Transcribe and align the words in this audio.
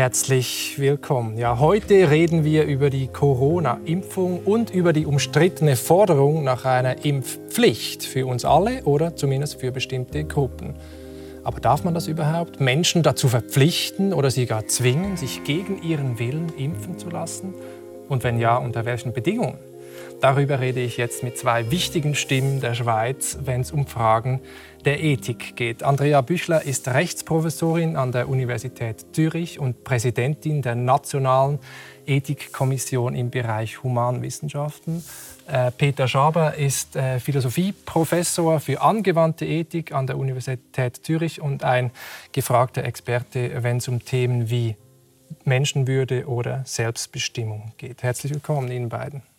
Herzlich 0.00 0.78
willkommen. 0.78 1.36
Ja, 1.36 1.58
heute 1.58 2.10
reden 2.10 2.42
wir 2.42 2.64
über 2.64 2.88
die 2.88 3.08
Corona-Impfung 3.08 4.40
und 4.46 4.70
über 4.70 4.94
die 4.94 5.04
umstrittene 5.04 5.76
Forderung 5.76 6.42
nach 6.42 6.64
einer 6.64 7.04
Impfpflicht 7.04 8.04
für 8.04 8.24
uns 8.24 8.46
alle 8.46 8.84
oder 8.84 9.14
zumindest 9.14 9.60
für 9.60 9.72
bestimmte 9.72 10.24
Gruppen. 10.24 10.74
Aber 11.44 11.60
darf 11.60 11.84
man 11.84 11.92
das 11.92 12.06
überhaupt? 12.06 12.62
Menschen 12.62 13.02
dazu 13.02 13.28
verpflichten 13.28 14.14
oder 14.14 14.30
sie 14.30 14.46
gar 14.46 14.66
zwingen, 14.66 15.18
sich 15.18 15.44
gegen 15.44 15.82
ihren 15.82 16.18
Willen 16.18 16.50
impfen 16.56 16.96
zu 16.96 17.10
lassen? 17.10 17.52
Und 18.08 18.24
wenn 18.24 18.38
ja, 18.38 18.56
unter 18.56 18.86
welchen 18.86 19.12
Bedingungen? 19.12 19.58
Darüber 20.20 20.60
rede 20.60 20.80
ich 20.80 20.98
jetzt 20.98 21.22
mit 21.22 21.38
zwei 21.38 21.70
wichtigen 21.70 22.14
Stimmen 22.14 22.60
der 22.60 22.74
Schweiz, 22.74 23.38
wenn 23.42 23.62
es 23.62 23.72
um 23.72 23.86
Fragen 23.86 24.40
der 24.84 25.02
Ethik 25.02 25.56
geht. 25.56 25.82
Andrea 25.82 26.20
Büchler 26.20 26.62
ist 26.62 26.88
Rechtsprofessorin 26.88 27.96
an 27.96 28.12
der 28.12 28.28
Universität 28.28 29.06
Zürich 29.12 29.58
und 29.58 29.82
Präsidentin 29.82 30.60
der 30.60 30.74
Nationalen 30.74 31.58
Ethikkommission 32.04 33.14
im 33.14 33.30
Bereich 33.30 33.82
Humanwissenschaften. 33.82 35.02
Äh, 35.46 35.70
Peter 35.70 36.06
Schaber 36.06 36.54
ist 36.54 36.96
äh, 36.96 37.18
Philosophieprofessor 37.18 38.60
für 38.60 38.82
angewandte 38.82 39.46
Ethik 39.46 39.92
an 39.92 40.06
der 40.06 40.18
Universität 40.18 40.96
Zürich 41.02 41.40
und 41.40 41.64
ein 41.64 41.92
gefragter 42.32 42.84
Experte, 42.84 43.62
wenn 43.62 43.78
es 43.78 43.88
um 43.88 44.04
Themen 44.04 44.50
wie 44.50 44.76
Menschenwürde 45.44 46.26
oder 46.26 46.62
Selbstbestimmung 46.66 47.72
geht. 47.78 48.02
Herzlich 48.02 48.34
willkommen 48.34 48.70
Ihnen 48.70 48.90
beiden. 48.90 49.29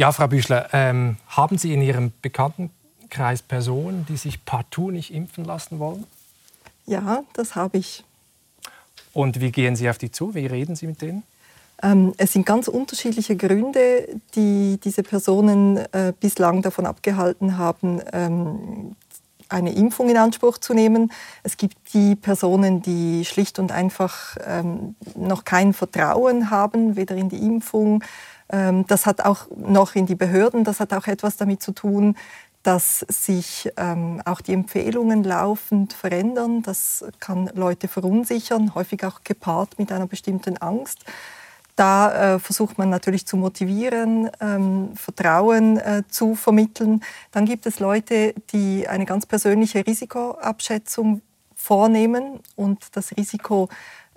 Ja, 0.00 0.12
Frau 0.12 0.28
Büchler, 0.28 0.70
ähm, 0.72 1.18
haben 1.28 1.58
Sie 1.58 1.74
in 1.74 1.82
Ihrem 1.82 2.10
Bekanntenkreis 2.22 3.42
Personen, 3.42 4.06
die 4.08 4.16
sich 4.16 4.46
partout 4.46 4.92
nicht 4.92 5.12
impfen 5.12 5.44
lassen 5.44 5.78
wollen? 5.78 6.06
Ja, 6.86 7.22
das 7.34 7.54
habe 7.54 7.76
ich. 7.76 8.02
Und 9.12 9.42
wie 9.42 9.52
gehen 9.52 9.76
Sie 9.76 9.90
auf 9.90 9.98
die 9.98 10.10
zu? 10.10 10.34
Wie 10.34 10.46
reden 10.46 10.74
Sie 10.74 10.86
mit 10.86 11.02
denen? 11.02 11.22
Ähm, 11.82 12.14
es 12.16 12.32
sind 12.32 12.46
ganz 12.46 12.66
unterschiedliche 12.66 13.36
Gründe, 13.36 14.08
die 14.34 14.80
diese 14.82 15.02
Personen 15.02 15.76
äh, 15.92 16.14
bislang 16.18 16.62
davon 16.62 16.86
abgehalten 16.86 17.58
haben, 17.58 18.00
ähm, 18.14 18.96
eine 19.50 19.74
Impfung 19.74 20.08
in 20.08 20.16
Anspruch 20.16 20.56
zu 20.56 20.72
nehmen. 20.72 21.12
Es 21.42 21.58
gibt 21.58 21.76
die 21.92 22.16
Personen, 22.16 22.80
die 22.80 23.26
schlicht 23.26 23.58
und 23.58 23.70
einfach 23.70 24.38
ähm, 24.46 24.94
noch 25.14 25.44
kein 25.44 25.74
Vertrauen 25.74 26.48
haben, 26.48 26.96
weder 26.96 27.16
in 27.16 27.28
die 27.28 27.44
Impfung 27.44 28.02
das 28.50 29.06
hat 29.06 29.24
auch 29.24 29.46
noch 29.56 29.94
in 29.94 30.06
die 30.06 30.16
Behörden, 30.16 30.64
das 30.64 30.80
hat 30.80 30.92
auch 30.92 31.06
etwas 31.06 31.36
damit 31.36 31.62
zu 31.62 31.72
tun, 31.72 32.16
dass 32.62 33.00
sich 33.08 33.70
ähm, 33.76 34.20
auch 34.24 34.40
die 34.40 34.52
Empfehlungen 34.52 35.24
laufend 35.24 35.92
verändern. 35.92 36.62
Das 36.62 37.04
kann 37.18 37.50
Leute 37.54 37.88
verunsichern, 37.88 38.74
häufig 38.74 39.04
auch 39.04 39.24
gepaart 39.24 39.78
mit 39.78 39.90
einer 39.92 40.06
bestimmten 40.06 40.58
Angst. 40.58 41.04
Da 41.76 42.34
äh, 42.34 42.38
versucht 42.38 42.76
man 42.76 42.90
natürlich 42.90 43.26
zu 43.26 43.38
motivieren, 43.38 44.30
ähm, 44.40 44.90
Vertrauen 44.94 45.78
äh, 45.78 46.02
zu 46.08 46.34
vermitteln. 46.34 47.02
Dann 47.32 47.46
gibt 47.46 47.64
es 47.64 47.80
Leute, 47.80 48.34
die 48.52 48.86
eine 48.86 49.06
ganz 49.06 49.24
persönliche 49.24 49.86
Risikoabschätzung 49.86 51.22
vornehmen 51.54 52.40
und 52.56 52.84
das 52.92 53.16
Risiko 53.16 53.70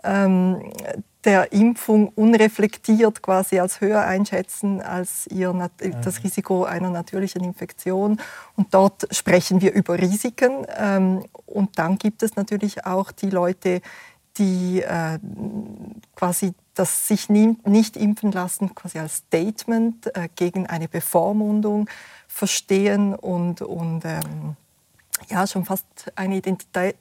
ähm, 0.04 0.72
der 1.26 1.54
Impfung 1.54 2.10
unreflektiert 2.10 3.22
quasi 3.22 3.60
als 3.60 3.80
höher 3.80 4.02
einschätzen 4.02 4.82
als 4.82 5.28
ihr, 5.28 5.54
das 6.04 6.20
mhm. 6.20 6.24
Risiko 6.24 6.66
einer 6.66 6.90
natürlichen 6.90 7.44
Infektion. 7.44 8.20
Und 8.56 8.74
dort 8.74 9.08
sprechen 9.12 9.62
wir 9.62 9.74
über 9.74 9.98
Risiken. 9.98 10.66
Ähm, 10.78 11.24
und 11.46 11.80
dann 11.80 11.98
gibt 11.98 12.24
es 12.24 12.36
natürlich 12.36 12.86
auch 12.86 13.12
die 13.12 13.30
Leute, 13.30 13.82
die 14.38 14.82
äh, 14.82 15.20
quasi 16.16 16.54
das 16.74 17.08
sich 17.08 17.30
nicht 17.30 17.96
impfen 17.96 18.32
lassen, 18.32 18.74
quasi 18.74 18.98
als 19.00 19.18
Statement 19.18 20.16
äh, 20.16 20.28
gegen 20.36 20.66
eine 20.66 20.88
Bevormundung 20.88 21.88
verstehen 22.28 23.14
und, 23.14 23.62
und 23.62 24.04
ähm, 24.06 24.56
ja, 25.30 25.48
schon 25.48 25.66
fast 25.66 25.86
eine 26.16 26.42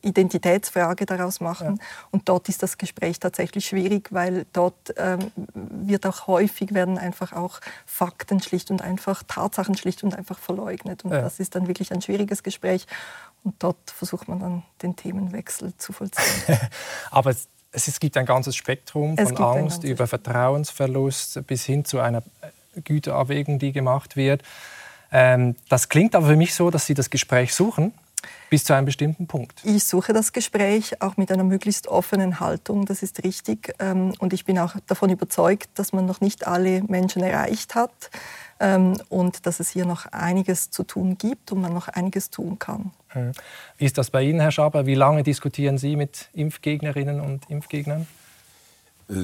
Identitätsfrage 0.02 1.06
daraus 1.06 1.40
machen. 1.40 1.76
Ja. 1.78 1.84
Und 2.10 2.28
dort 2.28 2.48
ist 2.48 2.62
das 2.62 2.78
Gespräch 2.78 3.20
tatsächlich 3.20 3.66
schwierig, 3.66 4.12
weil 4.12 4.46
dort 4.52 4.94
ähm, 4.96 5.32
wird 5.54 6.06
auch 6.06 6.26
häufig 6.26 6.74
werden 6.74 6.98
einfach 6.98 7.32
auch 7.32 7.60
Fakten 7.86 8.40
schlicht 8.40 8.70
und 8.70 8.82
einfach, 8.82 9.22
Tatsachen 9.26 9.76
schlicht 9.76 10.02
und 10.04 10.14
einfach 10.14 10.38
verleugnet. 10.38 11.04
Und 11.04 11.12
ja. 11.12 11.22
das 11.22 11.40
ist 11.40 11.54
dann 11.54 11.68
wirklich 11.68 11.92
ein 11.92 12.02
schwieriges 12.02 12.42
Gespräch. 12.42 12.86
Und 13.44 13.62
dort 13.62 13.90
versucht 13.90 14.28
man 14.28 14.40
dann 14.40 14.62
den 14.82 14.96
Themenwechsel 14.96 15.76
zu 15.76 15.92
vollziehen. 15.92 16.58
Aber 17.10 17.30
es, 17.30 17.48
es 17.72 17.98
gibt 18.00 18.16
ein 18.16 18.26
ganzes 18.26 18.56
Spektrum 18.56 19.16
von 19.16 19.36
Angst 19.36 19.84
über 19.84 20.06
Vertrauensverlust 20.06 21.46
bis 21.46 21.64
hin 21.64 21.84
zu 21.84 22.00
einer 22.00 22.22
Güterabwägung, 22.84 23.58
die 23.58 23.72
gemacht 23.72 24.16
wird. 24.16 24.42
Ähm, 25.10 25.56
das 25.68 25.90
klingt 25.90 26.14
aber 26.14 26.28
für 26.28 26.36
mich 26.36 26.54
so, 26.54 26.70
dass 26.70 26.86
Sie 26.86 26.94
das 26.94 27.10
Gespräch 27.10 27.54
suchen 27.54 27.92
bis 28.50 28.64
zu 28.64 28.74
einem 28.74 28.86
bestimmten 28.86 29.26
Punkt. 29.26 29.60
Ich 29.64 29.84
suche 29.84 30.12
das 30.12 30.32
Gespräch 30.32 31.00
auch 31.00 31.16
mit 31.16 31.30
einer 31.32 31.44
möglichst 31.44 31.88
offenen 31.88 32.40
Haltung, 32.40 32.86
das 32.86 33.02
ist 33.02 33.24
richtig. 33.24 33.74
Ähm, 33.78 34.12
und 34.18 34.32
ich 34.32 34.44
bin 34.44 34.58
auch 34.58 34.76
davon 34.86 35.10
überzeugt, 35.10 35.70
dass 35.74 35.92
man 35.92 36.06
noch 36.06 36.20
nicht 36.20 36.46
alle 36.46 36.82
Menschen 36.82 37.22
erreicht 37.22 37.74
hat 37.74 38.10
ähm, 38.60 38.98
und 39.08 39.46
dass 39.46 39.60
es 39.60 39.70
hier 39.70 39.86
noch 39.86 40.06
einiges 40.06 40.70
zu 40.70 40.84
tun 40.84 41.18
gibt 41.18 41.52
und 41.52 41.60
man 41.60 41.72
noch 41.72 41.88
einiges 41.88 42.30
tun 42.30 42.58
kann. 42.58 42.92
Hm. 43.08 43.32
Wie 43.78 43.84
ist 43.84 43.98
das 43.98 44.10
bei 44.10 44.22
Ihnen, 44.22 44.40
Herr 44.40 44.52
Schaber? 44.52 44.86
Wie 44.86 44.94
lange 44.94 45.22
diskutieren 45.22 45.78
Sie 45.78 45.96
mit 45.96 46.28
Impfgegnerinnen 46.32 47.20
und 47.20 47.50
Impfgegnern? 47.50 48.06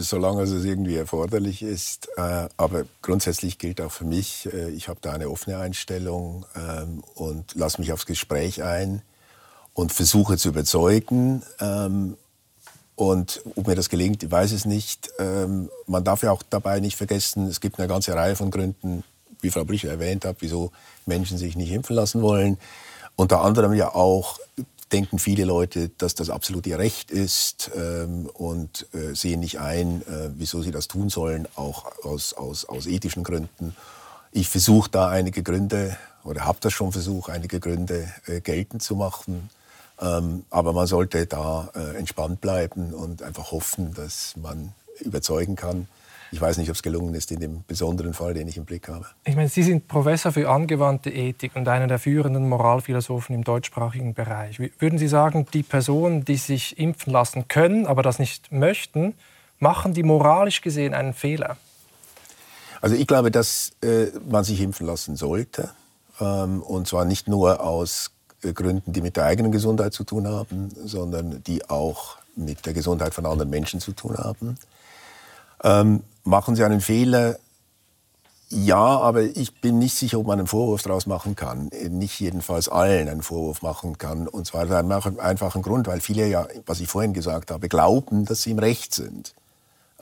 Solange 0.00 0.42
es 0.42 0.64
irgendwie 0.64 0.96
erforderlich 0.96 1.62
ist. 1.62 2.08
Äh, 2.16 2.48
aber 2.56 2.84
grundsätzlich 3.02 3.58
gilt 3.58 3.80
auch 3.80 3.92
für 3.92 4.04
mich, 4.04 4.48
äh, 4.52 4.70
ich 4.70 4.88
habe 4.88 4.98
da 5.00 5.12
eine 5.12 5.30
offene 5.30 5.58
Einstellung 5.58 6.44
ähm, 6.54 7.02
und 7.14 7.54
lasse 7.54 7.80
mich 7.80 7.92
aufs 7.92 8.06
Gespräch 8.06 8.62
ein 8.62 9.02
und 9.74 9.92
versuche 9.92 10.36
zu 10.36 10.48
überzeugen. 10.50 11.42
Ähm, 11.60 12.16
und 12.96 13.42
ob 13.54 13.66
mir 13.68 13.76
das 13.76 13.88
gelingt, 13.88 14.22
ich 14.22 14.30
weiß 14.30 14.52
es 14.52 14.64
nicht. 14.64 15.08
Ähm, 15.18 15.70
man 15.86 16.04
darf 16.04 16.22
ja 16.22 16.32
auch 16.32 16.42
dabei 16.42 16.80
nicht 16.80 16.96
vergessen, 16.96 17.46
es 17.46 17.60
gibt 17.60 17.78
eine 17.78 17.88
ganze 17.88 18.12
Reihe 18.14 18.34
von 18.34 18.50
Gründen, 18.50 19.04
wie 19.40 19.50
Frau 19.50 19.64
Brücher 19.64 19.88
erwähnt 19.88 20.24
hat, 20.24 20.38
wieso 20.40 20.72
Menschen 21.06 21.38
sich 21.38 21.54
nicht 21.54 21.70
impfen 21.70 21.94
lassen 21.94 22.22
wollen. 22.22 22.58
Unter 23.14 23.42
anderem 23.42 23.72
ja 23.72 23.94
auch 23.94 24.38
denken 24.92 25.18
viele 25.18 25.44
Leute, 25.44 25.90
dass 25.90 26.14
das 26.14 26.30
absolut 26.30 26.66
ihr 26.66 26.78
Recht 26.78 27.10
ist 27.10 27.70
ähm, 27.76 28.26
und 28.32 28.86
äh, 28.94 29.14
sehen 29.14 29.40
nicht 29.40 29.60
ein, 29.60 30.02
äh, 30.02 30.30
wieso 30.36 30.62
sie 30.62 30.70
das 30.70 30.88
tun 30.88 31.08
sollen, 31.08 31.46
auch 31.54 31.86
aus, 32.04 32.32
aus, 32.34 32.64
aus 32.64 32.86
ethischen 32.86 33.24
Gründen. 33.24 33.76
Ich 34.32 34.48
versuche 34.48 34.90
da 34.90 35.08
einige 35.08 35.42
Gründe 35.42 35.96
oder 36.24 36.44
habe 36.44 36.58
das 36.60 36.72
schon 36.72 36.92
versucht, 36.92 37.30
einige 37.30 37.60
Gründe 37.60 38.12
äh, 38.26 38.40
geltend 38.40 38.82
zu 38.82 38.96
machen. 38.96 39.50
Ähm, 40.00 40.44
aber 40.50 40.72
man 40.72 40.86
sollte 40.86 41.26
da 41.26 41.70
äh, 41.74 41.96
entspannt 41.96 42.40
bleiben 42.40 42.94
und 42.94 43.22
einfach 43.22 43.50
hoffen, 43.50 43.94
dass 43.94 44.34
man 44.36 44.72
überzeugen 45.00 45.56
kann. 45.56 45.88
Ich 46.30 46.40
weiß 46.40 46.58
nicht, 46.58 46.68
ob 46.68 46.76
es 46.76 46.82
gelungen 46.82 47.14
ist 47.14 47.32
in 47.32 47.40
dem 47.40 47.64
besonderen 47.66 48.12
Fall, 48.12 48.34
den 48.34 48.48
ich 48.48 48.56
im 48.56 48.64
Blick 48.64 48.88
habe. 48.88 49.06
Ich 49.24 49.34
meine, 49.34 49.48
Sie 49.48 49.62
sind 49.62 49.88
Professor 49.88 50.32
für 50.32 50.50
angewandte 50.50 51.10
Ethik 51.10 51.56
und 51.56 51.66
einer 51.68 51.86
der 51.86 51.98
führenden 51.98 52.48
Moralphilosophen 52.48 53.34
im 53.34 53.44
deutschsprachigen 53.44 54.14
Bereich. 54.14 54.58
Würden 54.58 54.98
Sie 54.98 55.08
sagen, 55.08 55.46
die 55.52 55.62
Personen, 55.62 56.24
die 56.24 56.36
sich 56.36 56.78
impfen 56.78 57.12
lassen 57.12 57.48
können, 57.48 57.86
aber 57.86 58.02
das 58.02 58.18
nicht 58.18 58.52
möchten, 58.52 59.14
machen 59.58 59.94
die 59.94 60.02
moralisch 60.02 60.60
gesehen 60.60 60.94
einen 60.94 61.14
Fehler? 61.14 61.56
Also 62.80 62.94
ich 62.94 63.06
glaube, 63.06 63.30
dass 63.30 63.72
äh, 63.82 64.06
man 64.28 64.44
sich 64.44 64.60
impfen 64.60 64.86
lassen 64.86 65.16
sollte. 65.16 65.70
Ähm, 66.20 66.62
und 66.62 66.86
zwar 66.86 67.04
nicht 67.04 67.28
nur 67.28 67.62
aus 67.62 68.10
äh, 68.42 68.52
Gründen, 68.52 68.92
die 68.92 69.00
mit 69.00 69.16
der 69.16 69.24
eigenen 69.24 69.50
Gesundheit 69.50 69.92
zu 69.92 70.04
tun 70.04 70.28
haben, 70.28 70.70
sondern 70.84 71.42
die 71.44 71.68
auch 71.68 72.18
mit 72.36 72.66
der 72.66 72.72
Gesundheit 72.72 73.14
von 73.14 73.26
anderen 73.26 73.50
Menschen 73.50 73.80
zu 73.80 73.92
tun 73.92 74.16
haben. 74.16 74.56
Ähm, 75.62 76.02
machen 76.24 76.56
Sie 76.56 76.64
einen 76.64 76.80
Fehler? 76.80 77.38
Ja, 78.50 78.76
aber 78.76 79.22
ich 79.22 79.60
bin 79.60 79.78
nicht 79.78 79.94
sicher, 79.94 80.18
ob 80.18 80.26
man 80.26 80.38
einen 80.38 80.48
Vorwurf 80.48 80.82
daraus 80.82 81.06
machen 81.06 81.36
kann. 81.36 81.70
Nicht 81.90 82.18
jedenfalls 82.18 82.70
allen 82.70 83.08
einen 83.08 83.22
Vorwurf 83.22 83.60
machen 83.60 83.98
kann. 83.98 84.26
Und 84.26 84.46
zwar 84.46 84.64
aus 84.64 84.70
einem 84.70 85.20
einfachen 85.20 85.60
Grund, 85.60 85.86
weil 85.86 86.00
viele 86.00 86.26
ja, 86.26 86.46
was 86.64 86.80
ich 86.80 86.88
vorhin 86.88 87.12
gesagt 87.12 87.50
habe, 87.50 87.68
glauben, 87.68 88.24
dass 88.24 88.42
sie 88.42 88.52
im 88.52 88.58
Recht 88.58 88.94
sind, 88.94 89.34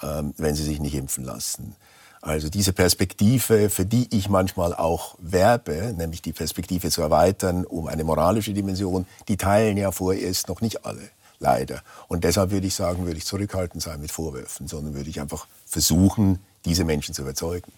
ähm, 0.01 0.33
wenn 0.37 0.55
sie 0.55 0.63
sich 0.63 0.79
nicht 0.79 0.95
impfen 0.95 1.25
lassen. 1.25 1.75
Also 2.21 2.49
diese 2.49 2.73
Perspektive, 2.73 3.69
für 3.69 3.85
die 3.85 4.09
ich 4.17 4.29
manchmal 4.29 4.75
auch 4.75 5.17
werbe, 5.19 5.95
nämlich 5.97 6.23
die 6.23 6.33
Perspektive 6.33 6.91
zu 6.91 7.03
erweitern 7.03 7.65
um 7.65 7.89
eine 7.89 8.05
moralische 8.05 8.53
Dimension, 8.53 9.07
die 9.29 9.37
teilen 9.37 9.77
ja 9.77 9.91
vorerst 9.91 10.49
noch 10.49 10.61
nicht 10.61 10.85
alle 10.85 11.11
leider. 11.39 11.83
Und 12.09 12.25
deshalb 12.25 12.51
würde 12.51 12.67
ich 12.67 12.75
sagen, 12.75 13.07
würde 13.07 13.19
ich 13.19 13.25
zurückhaltend 13.25 13.83
sein 13.83 14.01
mit 14.01 14.11
Vorwürfen, 14.11 14.69
sondern 14.69 14.95
würde 14.95 15.11
ich 15.11 15.21
einfach 15.21 15.47
versuchen, 15.67 16.41
diese 16.65 16.85
Menschen 16.85 17.15
zu 17.15 17.23
überzeugen. 17.23 17.73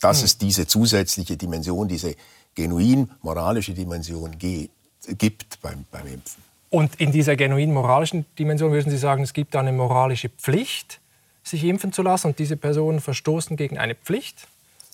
Dass 0.00 0.18
hm. 0.18 0.24
es 0.24 0.38
diese 0.38 0.66
zusätzliche 0.66 1.36
Dimension, 1.36 1.88
diese 1.88 2.14
genuin 2.54 3.10
moralische 3.22 3.72
Dimension 3.72 4.36
gibt 4.38 5.60
beim, 5.62 5.84
beim 5.90 6.06
Impfen. 6.06 6.42
Und 6.70 6.96
in 7.00 7.12
dieser 7.12 7.36
genuin 7.36 7.72
moralischen 7.72 8.26
Dimension 8.38 8.72
würden 8.72 8.90
Sie 8.90 8.98
sagen, 8.98 9.22
es 9.22 9.32
gibt 9.32 9.56
eine 9.56 9.72
moralische 9.72 10.28
Pflicht, 10.28 11.00
sich 11.42 11.64
impfen 11.64 11.92
zu 11.92 12.02
lassen 12.02 12.28
und 12.28 12.38
diese 12.38 12.56
Personen 12.56 13.00
verstoßen 13.00 13.56
gegen 13.56 13.78
eine 13.78 13.94
Pflicht? 13.94 14.46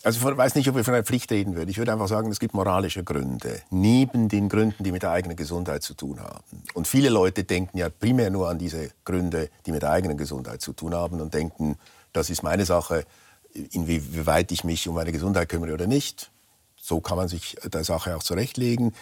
Also 0.05 0.31
ich 0.31 0.37
weiß 0.37 0.55
nicht, 0.55 0.69
ob 0.69 0.77
ich 0.77 0.85
von 0.85 0.93
einer 0.93 1.03
Pflicht 1.03 1.33
reden 1.33 1.56
würde. 1.56 1.71
Ich 1.71 1.79
würde 1.79 1.91
einfach 1.91 2.09
sagen, 2.09 2.31
es 2.31 2.39
gibt 2.39 2.53
moralische 2.53 3.03
Gründe, 3.03 3.62
neben 3.71 4.29
den 4.29 4.51
Gründen, 4.51 4.85
die 4.85 4.93
mit 4.93 5.03
der 5.03 5.12
eigenen 5.12 5.35
Gesundheit 5.35 5.83
zu 5.83 5.95
tun 5.95 6.21
haben. 6.21 6.45
Und 6.75 6.87
viele 6.87 7.09
Leute 7.09 7.45
denken 7.45 7.79
ja 7.79 7.89
primär 7.89 8.29
nur 8.29 8.51
an 8.51 8.59
diese 8.59 8.91
Gründe, 9.06 9.49
die 9.65 9.73
mit 9.73 9.81
der 9.81 9.91
eigenen 9.91 10.19
Gesundheit 10.19 10.61
zu 10.61 10.75
tun 10.75 10.95
haben 10.95 11.23
und 11.23 11.33
denken, 11.33 11.77
das 12.12 12.29
ist 12.29 12.43
meine 12.43 12.67
Sache, 12.67 13.06
inwieweit 13.55 14.53
ich 14.53 14.62
mich 14.62 14.87
um 14.89 14.95
meine 14.95 15.11
Gesundheit 15.11 15.49
kümmere 15.49 15.73
oder 15.73 15.87
nicht. 15.87 16.31
So 16.77 17.00
kann 17.00 17.17
man 17.17 17.29
sich 17.29 17.57
der 17.65 17.83
Sache 17.83 18.15
auch 18.15 18.23
zurechtlegen. 18.23 18.93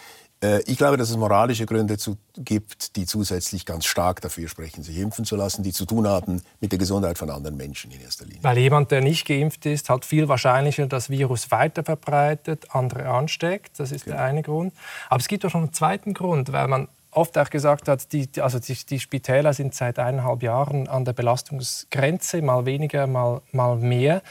Äh, 0.43 0.61
ich 0.65 0.77
glaube, 0.77 0.97
dass 0.97 1.09
es 1.09 1.17
moralische 1.17 1.65
Gründe 1.65 1.97
zu, 1.97 2.17
gibt, 2.37 2.95
die 2.97 3.05
zusätzlich 3.05 3.65
ganz 3.65 3.85
stark 3.85 4.21
dafür 4.21 4.49
sprechen, 4.49 4.83
sich 4.83 4.97
impfen 4.97 5.25
zu 5.25 5.35
lassen, 5.35 5.63
die 5.63 5.71
zu 5.71 5.85
tun 5.85 6.07
haben 6.07 6.41
mit 6.59 6.71
der 6.71 6.79
Gesundheit 6.79 7.17
von 7.17 7.29
anderen 7.29 7.55
Menschen 7.55 7.91
in 7.91 8.01
erster 8.01 8.25
Linie. 8.25 8.43
Weil 8.43 8.57
jemand, 8.57 8.91
der 8.91 9.01
nicht 9.01 9.25
geimpft 9.25 9.65
ist, 9.65 9.89
hat 9.89 10.05
viel 10.05 10.27
wahrscheinlicher 10.27 10.85
das 10.87 11.09
Virus 11.09 11.49
weiter 11.49 11.83
verbreitet, 11.83 12.67
andere 12.69 13.07
ansteckt. 13.07 13.79
Das 13.79 13.91
ist 13.91 14.05
genau. 14.05 14.17
der 14.17 14.25
eine 14.25 14.41
Grund. 14.41 14.73
Aber 15.09 15.19
es 15.19 15.27
gibt 15.27 15.45
auch 15.45 15.53
noch 15.53 15.61
einen 15.61 15.73
zweiten 15.73 16.13
Grund, 16.13 16.51
weil 16.51 16.67
man 16.67 16.89
oft 17.11 17.37
auch 17.37 17.49
gesagt 17.49 17.87
hat, 17.87 18.11
die, 18.11 18.27
also 18.41 18.59
die, 18.59 18.73
die, 18.73 18.99
Spitäler 18.99 19.53
sind 19.53 19.75
seit 19.75 19.99
eineinhalb 19.99 20.41
Jahren 20.41 20.87
an 20.87 21.05
der 21.05 21.13
Belastungsgrenze, 21.13 22.41
mal 22.41 22.65
weniger, 22.65 23.07
mal, 23.07 23.41
mal 23.51 23.77
mehr. 23.77 24.21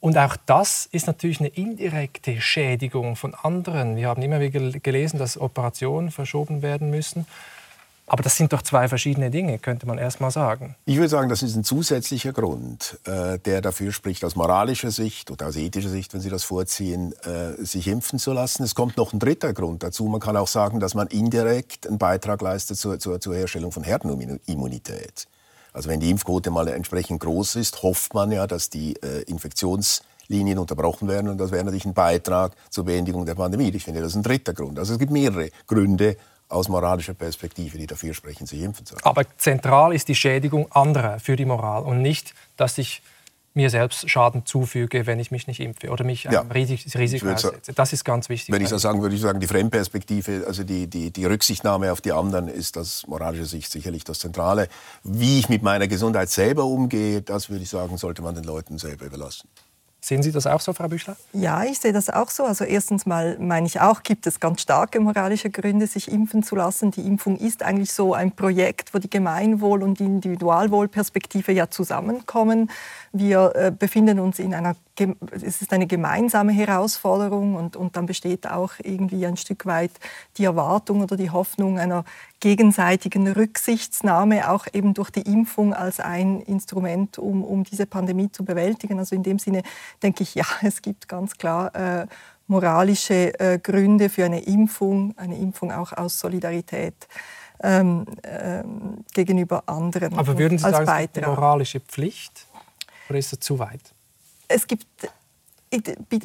Und 0.00 0.16
auch 0.16 0.36
das 0.46 0.86
ist 0.92 1.06
natürlich 1.06 1.40
eine 1.40 1.48
indirekte 1.48 2.40
Schädigung 2.40 3.16
von 3.16 3.34
anderen. 3.34 3.96
Wir 3.96 4.08
haben 4.08 4.22
immer 4.22 4.40
wieder 4.40 4.60
gelesen, 4.78 5.18
dass 5.18 5.40
Operationen 5.40 6.10
verschoben 6.10 6.62
werden 6.62 6.90
müssen. 6.90 7.26
Aber 8.08 8.22
das 8.22 8.36
sind 8.36 8.54
doch 8.54 8.62
zwei 8.62 8.88
verschiedene 8.88 9.30
Dinge, 9.30 9.58
könnte 9.58 9.86
man 9.86 9.98
erst 9.98 10.20
mal 10.20 10.30
sagen. 10.30 10.74
Ich 10.86 10.96
würde 10.96 11.10
sagen, 11.10 11.28
das 11.28 11.42
ist 11.42 11.54
ein 11.56 11.64
zusätzlicher 11.64 12.32
Grund, 12.32 12.98
äh, 13.04 13.38
der 13.38 13.60
dafür 13.60 13.92
spricht, 13.92 14.24
aus 14.24 14.34
moralischer 14.34 14.90
Sicht 14.90 15.30
oder 15.30 15.48
aus 15.48 15.56
ethischer 15.56 15.90
Sicht, 15.90 16.14
wenn 16.14 16.22
Sie 16.22 16.30
das 16.30 16.44
vorziehen, 16.44 17.12
äh, 17.24 17.62
sich 17.62 17.86
impfen 17.86 18.18
zu 18.18 18.32
lassen. 18.32 18.62
Es 18.62 18.74
kommt 18.74 18.96
noch 18.96 19.12
ein 19.12 19.18
dritter 19.18 19.52
Grund 19.52 19.82
dazu. 19.82 20.04
Man 20.04 20.20
kann 20.20 20.38
auch 20.38 20.48
sagen, 20.48 20.80
dass 20.80 20.94
man 20.94 21.08
indirekt 21.08 21.86
einen 21.86 21.98
Beitrag 21.98 22.40
leistet 22.40 22.78
zur, 22.78 22.98
zur, 22.98 23.20
zur 23.20 23.34
Herstellung 23.34 23.72
von 23.72 23.82
Herdenimmunität. 23.84 25.28
Also 25.72 25.88
wenn 25.88 26.00
die 26.00 26.10
Impfquote 26.10 26.50
mal 26.50 26.68
entsprechend 26.68 27.20
groß 27.20 27.56
ist, 27.56 27.82
hofft 27.82 28.14
man 28.14 28.32
ja, 28.32 28.46
dass 28.46 28.70
die 28.70 28.94
äh, 29.02 29.22
Infektionslinien 29.22 30.58
unterbrochen 30.58 31.08
werden 31.08 31.28
und 31.28 31.38
das 31.38 31.50
wäre 31.50 31.64
natürlich 31.64 31.84
ein 31.84 31.94
Beitrag 31.94 32.52
zur 32.70 32.84
Beendigung 32.84 33.26
der 33.26 33.34
Pandemie. 33.34 33.70
Ich 33.74 33.84
finde, 33.84 34.00
das 34.00 34.10
ist 34.10 34.16
ein 34.16 34.22
dritter 34.22 34.54
Grund. 34.54 34.78
Also 34.78 34.94
es 34.94 34.98
gibt 34.98 35.12
mehrere 35.12 35.50
Gründe 35.66 36.16
aus 36.48 36.68
moralischer 36.68 37.14
Perspektive, 37.14 37.76
die 37.78 37.86
dafür 37.86 38.14
sprechen, 38.14 38.46
sich 38.46 38.62
impfen 38.62 38.86
zu 38.86 38.94
lassen. 38.94 39.06
Aber 39.06 39.22
zentral 39.36 39.94
ist 39.94 40.08
die 40.08 40.14
Schädigung 40.14 40.70
anderer 40.72 41.20
für 41.20 41.36
die 41.36 41.44
Moral 41.44 41.82
und 41.82 42.00
nicht, 42.00 42.34
dass 42.56 42.78
ich 42.78 43.02
mir 43.54 43.70
selbst 43.70 44.08
Schaden 44.08 44.46
zufüge, 44.46 45.06
wenn 45.06 45.18
ich 45.18 45.30
mich 45.30 45.46
nicht 45.46 45.60
impfe 45.60 45.90
oder 45.90 46.04
mich 46.04 46.24
ja. 46.24 46.42
einem 46.42 46.50
Risiko 46.50 47.28
aussetze. 47.28 47.72
Das 47.72 47.92
ist 47.92 48.04
ganz 48.04 48.28
wichtig. 48.28 48.54
Wenn 48.54 48.62
ich 48.62 48.68
das 48.68 48.82
sagen 48.82 49.02
würde, 49.02 49.14
ich 49.14 49.20
sagen, 49.20 49.40
die 49.40 49.46
Fremdperspektive, 49.46 50.44
also 50.46 50.64
die, 50.64 50.86
die, 50.86 51.10
die 51.10 51.24
Rücksichtnahme 51.24 51.92
auf 51.92 52.00
die 52.00 52.12
anderen 52.12 52.48
ist 52.48 52.78
aus 52.78 53.06
moralischer 53.06 53.46
Sicht 53.46 53.70
sicherlich 53.70 54.04
das 54.04 54.20
Zentrale. 54.20 54.68
Wie 55.02 55.38
ich 55.40 55.48
mit 55.48 55.62
meiner 55.62 55.88
Gesundheit 55.88 56.30
selber 56.30 56.64
umgehe, 56.64 57.22
das 57.22 57.50
würde 57.50 57.62
ich 57.62 57.70
sagen, 57.70 57.96
sollte 57.96 58.22
man 58.22 58.34
den 58.34 58.44
Leuten 58.44 58.78
selber 58.78 59.06
überlassen. 59.06 59.48
Sehen 60.00 60.22
Sie 60.22 60.30
das 60.30 60.46
auch 60.46 60.60
so, 60.60 60.72
Frau 60.72 60.86
Büchler? 60.86 61.16
Ja, 61.32 61.64
ich 61.64 61.80
sehe 61.80 61.92
das 61.92 62.08
auch 62.08 62.30
so. 62.30 62.44
Also 62.44 62.64
erstens 62.64 63.04
mal 63.04 63.36
meine 63.40 63.66
ich 63.66 63.80
auch, 63.80 64.04
gibt 64.04 64.28
es 64.28 64.38
ganz 64.38 64.62
starke 64.62 65.00
moralische 65.00 65.50
Gründe, 65.50 65.88
sich 65.88 66.10
impfen 66.10 66.44
zu 66.44 66.54
lassen. 66.54 66.92
Die 66.92 67.00
Impfung 67.00 67.36
ist 67.36 67.64
eigentlich 67.64 67.92
so 67.92 68.14
ein 68.14 68.30
Projekt, 68.30 68.94
wo 68.94 68.98
die 68.98 69.10
Gemeinwohl- 69.10 69.82
und 69.82 69.98
die 69.98 70.04
Individualwohlperspektive 70.04 71.50
ja 71.50 71.68
zusammenkommen. 71.68 72.70
Wir 73.12 73.52
äh, 73.54 73.70
befinden 73.70 74.20
uns 74.20 74.38
in 74.38 74.54
einer, 74.54 74.76
es 75.30 75.62
ist 75.62 75.72
eine 75.72 75.86
gemeinsame 75.86 76.52
Herausforderung 76.52 77.54
und, 77.54 77.76
und 77.76 77.96
dann 77.96 78.06
besteht 78.06 78.48
auch 78.48 78.72
irgendwie 78.82 79.24
ein 79.26 79.36
Stück 79.36 79.66
weit 79.66 79.92
die 80.36 80.44
Erwartung 80.44 81.02
oder 81.02 81.16
die 81.16 81.30
Hoffnung 81.30 81.78
einer 81.78 82.04
gegenseitigen 82.40 83.28
Rücksichtsnahme, 83.28 84.50
auch 84.50 84.66
eben 84.72 84.94
durch 84.94 85.10
die 85.10 85.22
Impfung 85.22 85.72
als 85.74 86.00
ein 86.00 86.40
Instrument, 86.40 87.18
um, 87.18 87.44
um 87.44 87.64
diese 87.64 87.86
Pandemie 87.86 88.30
zu 88.30 88.44
bewältigen. 88.44 88.98
Also 88.98 89.16
in 89.16 89.22
dem 89.22 89.38
Sinne 89.38 89.62
denke 90.02 90.22
ich, 90.22 90.34
ja, 90.34 90.44
es 90.62 90.82
gibt 90.82 91.08
ganz 91.08 91.36
klar 91.36 91.74
äh, 91.74 92.06
moralische 92.46 93.38
äh, 93.38 93.58
Gründe 93.58 94.08
für 94.08 94.24
eine 94.24 94.40
Impfung, 94.40 95.14
eine 95.16 95.38
Impfung 95.38 95.72
auch 95.72 95.92
aus 95.92 96.18
Solidarität. 96.18 96.94
Ähm, 97.60 98.06
ähm, 98.22 99.04
gegenüber 99.12 99.64
anderen. 99.66 100.16
Aber 100.16 100.38
würden 100.38 100.58
Sie 100.58 100.62
sagen, 100.62 100.88
es 100.88 101.10
ist 101.10 101.18
eine 101.18 101.26
moralische 101.26 101.80
Pflicht? 101.80 102.46
Das 103.08 103.38
zu 103.38 103.58
weit? 103.58 103.94
Es 104.48 104.66
gibt 104.66 104.86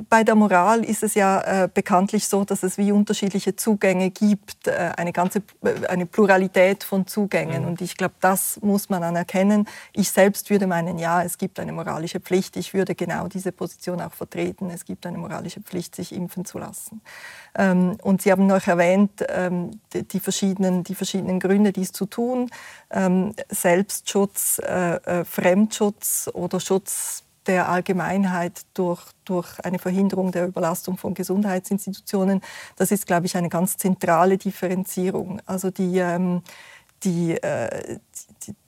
bei 0.10 0.24
der 0.24 0.36
Moral 0.36 0.86
ist 0.86 1.04
es 1.04 1.16
ja 1.16 1.64
äh, 1.64 1.70
bekanntlich 1.72 2.28
so, 2.28 2.46
dass 2.46 2.64
es 2.64 2.78
wie 2.78 2.92
unterschiedliche 2.92 3.56
Zugänge 3.56 4.10
gibt, 4.10 4.68
äh, 4.68 4.92
eine 4.96 5.12
ganze 5.12 5.40
äh, 5.64 5.88
eine 5.88 6.06
Pluralität 6.06 6.84
von 6.84 7.08
Zugängen. 7.08 7.64
Mhm. 7.64 7.68
Und 7.68 7.82
ich 7.82 7.98
glaube, 7.98 8.16
das 8.22 8.60
muss 8.62 8.90
man 8.90 9.04
anerkennen. 9.04 9.68
Ich 9.92 10.12
selbst 10.12 10.50
würde 10.50 10.68
meinen, 10.68 10.98
ja, 10.98 11.24
es 11.24 11.38
gibt 11.38 11.60
eine 11.60 11.74
moralische 11.74 12.20
Pflicht. 12.20 12.56
Ich 12.56 12.74
würde 12.74 12.96
genau 12.96 13.28
diese 13.28 13.52
Position 13.52 14.02
auch 14.02 14.14
vertreten. 14.14 14.70
Es 14.70 14.86
gibt 14.86 15.06
eine 15.06 15.18
moralische 15.18 15.62
Pflicht, 15.62 15.96
sich 15.96 16.14
impfen 16.14 16.46
zu 16.46 16.58
lassen. 16.58 17.02
Ähm, 17.56 17.98
und 18.02 18.22
Sie 18.22 18.32
haben 18.32 18.48
noch 18.48 18.66
erwähnt, 18.66 19.26
ähm, 19.28 19.72
die, 19.94 20.08
die, 20.08 20.20
verschiedenen, 20.20 20.84
die 20.84 20.96
verschiedenen 20.96 21.40
Gründe, 21.40 21.74
dies 21.74 21.92
zu 21.92 22.06
tun. 22.06 22.50
Ähm, 22.92 23.34
Selbstschutz, 23.50 24.60
äh, 24.60 25.26
Fremdschutz 25.26 26.30
oder 26.34 26.60
Schutz 26.60 27.24
der 27.48 27.70
Allgemeinheit 27.70 28.62
durch, 28.74 29.02
durch 29.26 29.60
eine 29.64 29.80
Verhinderung 29.80 30.32
der 30.32 30.48
Überlastung 30.48 30.98
von 30.98 31.14
Gesundheitsinstitutionen. 31.14 32.42
Das 32.76 32.92
ist, 32.92 33.08
glaube 33.08 33.26
ich, 33.26 33.36
eine 33.36 33.50
ganz 33.50 33.78
zentrale 33.78 34.38
Differenzierung. 34.38 35.42
Also 35.46 35.72
die, 35.72 35.98
ähm, 35.98 36.42
die, 37.04 37.34
äh, 37.34 38.00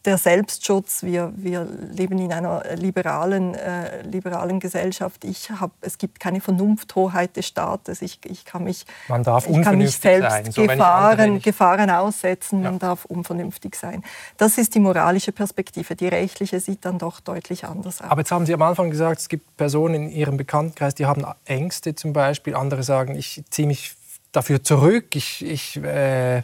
der 0.06 0.18
Selbstschutz. 0.18 1.04
Wir, 1.04 1.33
wir 1.36 1.68
leben 1.92 2.19
in 2.19 2.31
einer 2.31 2.63
liberalen, 2.75 3.56
äh, 3.56 4.01
liberalen 4.04 4.60
Gesellschaft. 4.60 5.24
Ich 5.24 5.50
hab, 5.50 5.72
es 5.81 5.98
gibt 5.98 6.19
keine 6.19 6.42
Vernunfthoheit 6.42 7.36
des 7.36 7.48
Staates. 7.48 8.02
Ich, 8.02 8.19
ich 8.26 8.45
kann 8.45 8.64
mich, 8.64 8.85
man 9.07 9.23
darf 9.23 9.47
ich 9.50 9.61
kann 9.61 9.78
mich 9.78 9.97
selbst 9.97 10.30
sein, 10.30 10.52
so 10.52 10.61
Gefahren, 10.61 11.42
Gefahren 11.42 11.90
aussetzen. 11.90 12.64
Ja. 12.64 12.71
Man 12.71 12.80
darf 12.80 13.06
unvernünftig 13.06 13.76
sein. 13.76 14.04
Das 14.38 14.57
ist 14.57 14.76
die 14.76 14.80
moralische 14.80 15.31
Perspektive. 15.31 15.95
Die 15.95 16.07
rechtliche 16.07 16.59
sieht 16.59 16.85
dann 16.85 17.00
doch 17.00 17.19
deutlich 17.19 17.66
anders 17.66 18.02
aus. 18.02 18.09
Aber 18.09 18.21
jetzt 18.21 18.31
haben 18.31 18.45
Sie 18.45 18.54
am 18.54 18.61
Anfang 18.61 18.90
gesagt, 18.90 19.21
es 19.21 19.30
gibt 19.30 19.57
Personen 19.57 19.95
in 19.95 20.09
Ihrem 20.09 20.38
Bekanntenkreis, 20.38 20.95
die 20.95 21.06
haben 21.06 21.26
Ängste 21.45 21.95
zum 21.95 22.14
Beispiel. 22.14 22.56
Andere 22.56 22.83
sagen, 22.83 23.16
ich 23.16 23.44
ziehe 23.50 23.68
mich 23.68 23.95
dafür 24.31 24.64
zurück. 24.64 25.16
Ich, 25.16 25.44
ich 25.45 25.78
äh, 25.78 26.44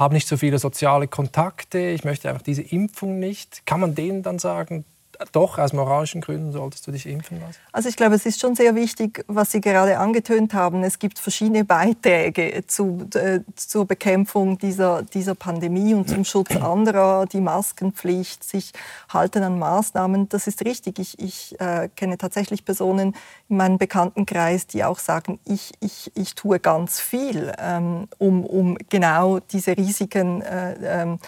habe 0.00 0.14
nicht 0.14 0.26
so 0.26 0.38
viele 0.38 0.58
soziale 0.58 1.08
Kontakte, 1.08 1.78
ich 1.78 2.04
möchte 2.04 2.30
einfach 2.30 2.42
diese 2.42 2.62
Impfung 2.62 3.18
nicht. 3.18 3.66
Kann 3.66 3.80
man 3.80 3.94
denen 3.94 4.22
dann 4.22 4.38
sagen, 4.38 4.86
doch, 5.32 5.58
aus 5.58 5.72
moralischen 5.72 6.20
Gründen 6.20 6.52
solltest 6.52 6.86
du 6.86 6.92
dich 6.92 7.06
impfen 7.06 7.40
lassen? 7.40 7.56
Also 7.72 7.88
ich 7.88 7.96
glaube, 7.96 8.14
es 8.14 8.26
ist 8.26 8.40
schon 8.40 8.54
sehr 8.54 8.74
wichtig, 8.74 9.24
was 9.26 9.52
Sie 9.52 9.60
gerade 9.60 9.98
angetönt 9.98 10.54
haben. 10.54 10.82
Es 10.82 10.98
gibt 10.98 11.18
verschiedene 11.18 11.64
Beiträge 11.64 12.64
zu, 12.66 13.06
äh, 13.14 13.40
zur 13.56 13.86
Bekämpfung 13.86 14.58
dieser, 14.58 15.02
dieser 15.02 15.34
Pandemie 15.34 15.94
und 15.94 16.08
zum 16.08 16.24
Schutz 16.24 16.56
anderer, 16.56 17.26
die 17.26 17.40
Maskenpflicht, 17.40 18.44
sich 18.44 18.72
halten 19.12 19.42
an 19.42 19.58
Maßnahmen. 19.58 20.28
Das 20.28 20.46
ist 20.46 20.64
richtig. 20.64 20.98
Ich, 20.98 21.18
ich 21.18 21.60
äh, 21.60 21.88
kenne 21.94 22.18
tatsächlich 22.18 22.64
Personen 22.64 23.14
in 23.48 23.56
meinem 23.56 23.78
Bekanntenkreis, 23.78 24.66
die 24.66 24.84
auch 24.84 24.98
sagen, 24.98 25.38
ich, 25.44 25.72
ich, 25.80 26.10
ich 26.14 26.34
tue 26.34 26.60
ganz 26.60 27.00
viel, 27.00 27.52
ähm, 27.58 28.08
um, 28.18 28.44
um 28.44 28.78
genau 28.88 29.40
diese 29.40 29.76
Risiken 29.76 30.42
äh, 30.42 31.02
ähm, 31.02 31.14
äh, 31.14 31.18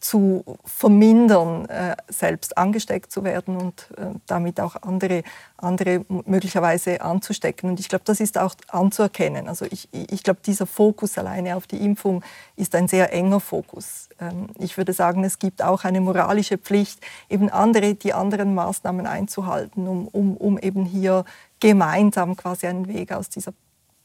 zu 0.00 0.44
vermindern, 0.64 1.66
äh, 1.68 1.96
selbst 2.08 2.56
angesteckt 2.56 3.10
zu 3.10 3.24
werden 3.24 3.56
und 3.56 3.88
äh, 3.96 4.06
damit 4.26 4.60
auch 4.60 4.76
andere, 4.82 5.22
andere 5.56 6.04
möglicherweise 6.08 7.00
anzustecken. 7.00 7.70
Und 7.70 7.80
ich 7.80 7.88
glaube, 7.88 8.04
das 8.04 8.20
ist 8.20 8.38
auch 8.38 8.54
anzuerkennen. 8.68 9.48
Also 9.48 9.66
ich, 9.68 9.88
ich 9.92 10.22
glaube, 10.22 10.40
dieser 10.44 10.66
Fokus 10.66 11.18
alleine 11.18 11.56
auf 11.56 11.66
die 11.66 11.84
Impfung 11.84 12.22
ist 12.56 12.74
ein 12.74 12.88
sehr 12.88 13.12
enger 13.12 13.40
Fokus. 13.40 14.08
Ähm, 14.20 14.48
ich 14.58 14.76
würde 14.76 14.92
sagen, 14.92 15.24
es 15.24 15.38
gibt 15.38 15.62
auch 15.62 15.84
eine 15.84 16.00
moralische 16.00 16.58
Pflicht, 16.58 17.00
eben 17.28 17.50
andere, 17.50 17.94
die 17.94 18.12
anderen 18.12 18.54
Maßnahmen 18.54 19.06
einzuhalten, 19.06 19.88
um, 19.88 20.08
um, 20.08 20.36
um 20.36 20.58
eben 20.58 20.84
hier 20.84 21.24
gemeinsam 21.60 22.36
quasi 22.36 22.66
einen 22.66 22.86
Weg 22.88 23.12
aus 23.12 23.28
dieser 23.28 23.52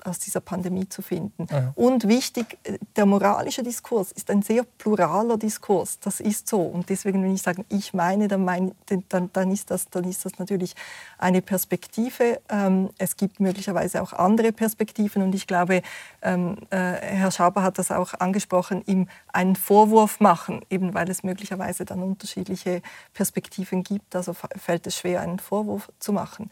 aus 0.05 0.19
dieser 0.19 0.41
Pandemie 0.41 0.87
zu 0.87 1.01
finden. 1.01 1.47
Ja. 1.49 1.71
Und 1.75 2.07
wichtig, 2.07 2.57
äh, 2.63 2.77
der 2.95 3.05
moralische 3.05 3.63
Diskurs 3.63 4.11
ist 4.11 4.29
ein 4.29 4.41
sehr 4.41 4.63
pluraler 4.77 5.37
Diskurs. 5.37 5.99
Das 5.99 6.19
ist 6.19 6.47
so. 6.47 6.61
Und 6.61 6.89
deswegen, 6.89 7.23
wenn 7.23 7.33
ich 7.33 7.41
sage, 7.41 7.65
ich 7.69 7.93
meine, 7.93 8.27
dann, 8.27 8.43
meine, 8.45 8.71
dann, 9.09 9.29
dann, 9.33 9.51
ist, 9.51 9.71
das, 9.71 9.89
dann 9.89 10.03
ist 10.05 10.25
das 10.25 10.39
natürlich 10.39 10.75
eine 11.17 11.41
Perspektive. 11.41 12.41
Ähm, 12.49 12.89
es 12.97 13.17
gibt 13.17 13.39
möglicherweise 13.39 14.01
auch 14.01 14.13
andere 14.13 14.51
Perspektiven. 14.51 15.21
Und 15.21 15.35
ich 15.35 15.47
glaube, 15.47 15.81
ähm, 16.21 16.57
äh, 16.69 16.77
Herr 16.77 17.31
Schaber 17.31 17.63
hat 17.63 17.77
das 17.77 17.91
auch 17.91 18.13
angesprochen, 18.15 18.83
ihm 18.85 19.07
einen 19.33 19.55
Vorwurf 19.55 20.19
machen, 20.19 20.61
eben 20.69 20.93
weil 20.93 21.09
es 21.09 21.23
möglicherweise 21.23 21.85
dann 21.85 22.01
unterschiedliche 22.03 22.81
Perspektiven 23.13 23.83
gibt. 23.83 24.15
Also 24.15 24.33
fällt 24.33 24.87
es 24.87 24.97
schwer, 24.97 25.21
einen 25.21 25.39
Vorwurf 25.39 25.91
zu 25.99 26.13
machen. 26.13 26.49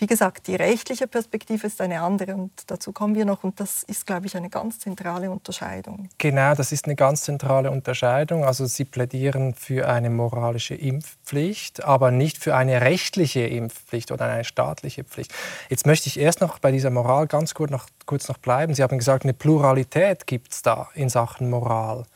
Wie 0.00 0.06
gesagt, 0.06 0.46
die 0.46 0.56
rechtliche 0.56 1.06
Perspektive 1.06 1.66
ist 1.66 1.78
eine 1.82 2.00
andere 2.00 2.34
und 2.34 2.52
dazu 2.68 2.90
kommen 2.90 3.14
wir 3.14 3.26
noch 3.26 3.44
und 3.44 3.60
das 3.60 3.82
ist, 3.82 4.06
glaube 4.06 4.24
ich, 4.24 4.34
eine 4.34 4.48
ganz 4.48 4.78
zentrale 4.78 5.30
Unterscheidung. 5.30 6.08
Genau, 6.16 6.54
das 6.54 6.72
ist 6.72 6.86
eine 6.86 6.96
ganz 6.96 7.20
zentrale 7.20 7.70
Unterscheidung. 7.70 8.42
Also 8.42 8.64
Sie 8.64 8.86
plädieren 8.86 9.52
für 9.52 9.90
eine 9.90 10.08
moralische 10.08 10.74
Impfpflicht, 10.74 11.84
aber 11.84 12.10
nicht 12.12 12.38
für 12.38 12.56
eine 12.56 12.80
rechtliche 12.80 13.40
Impfpflicht 13.40 14.10
oder 14.10 14.24
eine 14.24 14.44
staatliche 14.44 15.04
Pflicht. 15.04 15.34
Jetzt 15.68 15.84
möchte 15.84 16.08
ich 16.08 16.18
erst 16.18 16.40
noch 16.40 16.58
bei 16.60 16.72
dieser 16.72 16.88
Moral 16.88 17.26
ganz 17.26 17.52
kurz 17.52 17.70
noch, 17.70 17.86
kurz 18.06 18.26
noch 18.26 18.38
bleiben. 18.38 18.72
Sie 18.72 18.82
haben 18.82 18.96
gesagt, 18.96 19.24
eine 19.24 19.34
Pluralität 19.34 20.26
gibt 20.26 20.52
es 20.54 20.62
da 20.62 20.88
in 20.94 21.10
Sachen 21.10 21.50
Moral. 21.50 22.06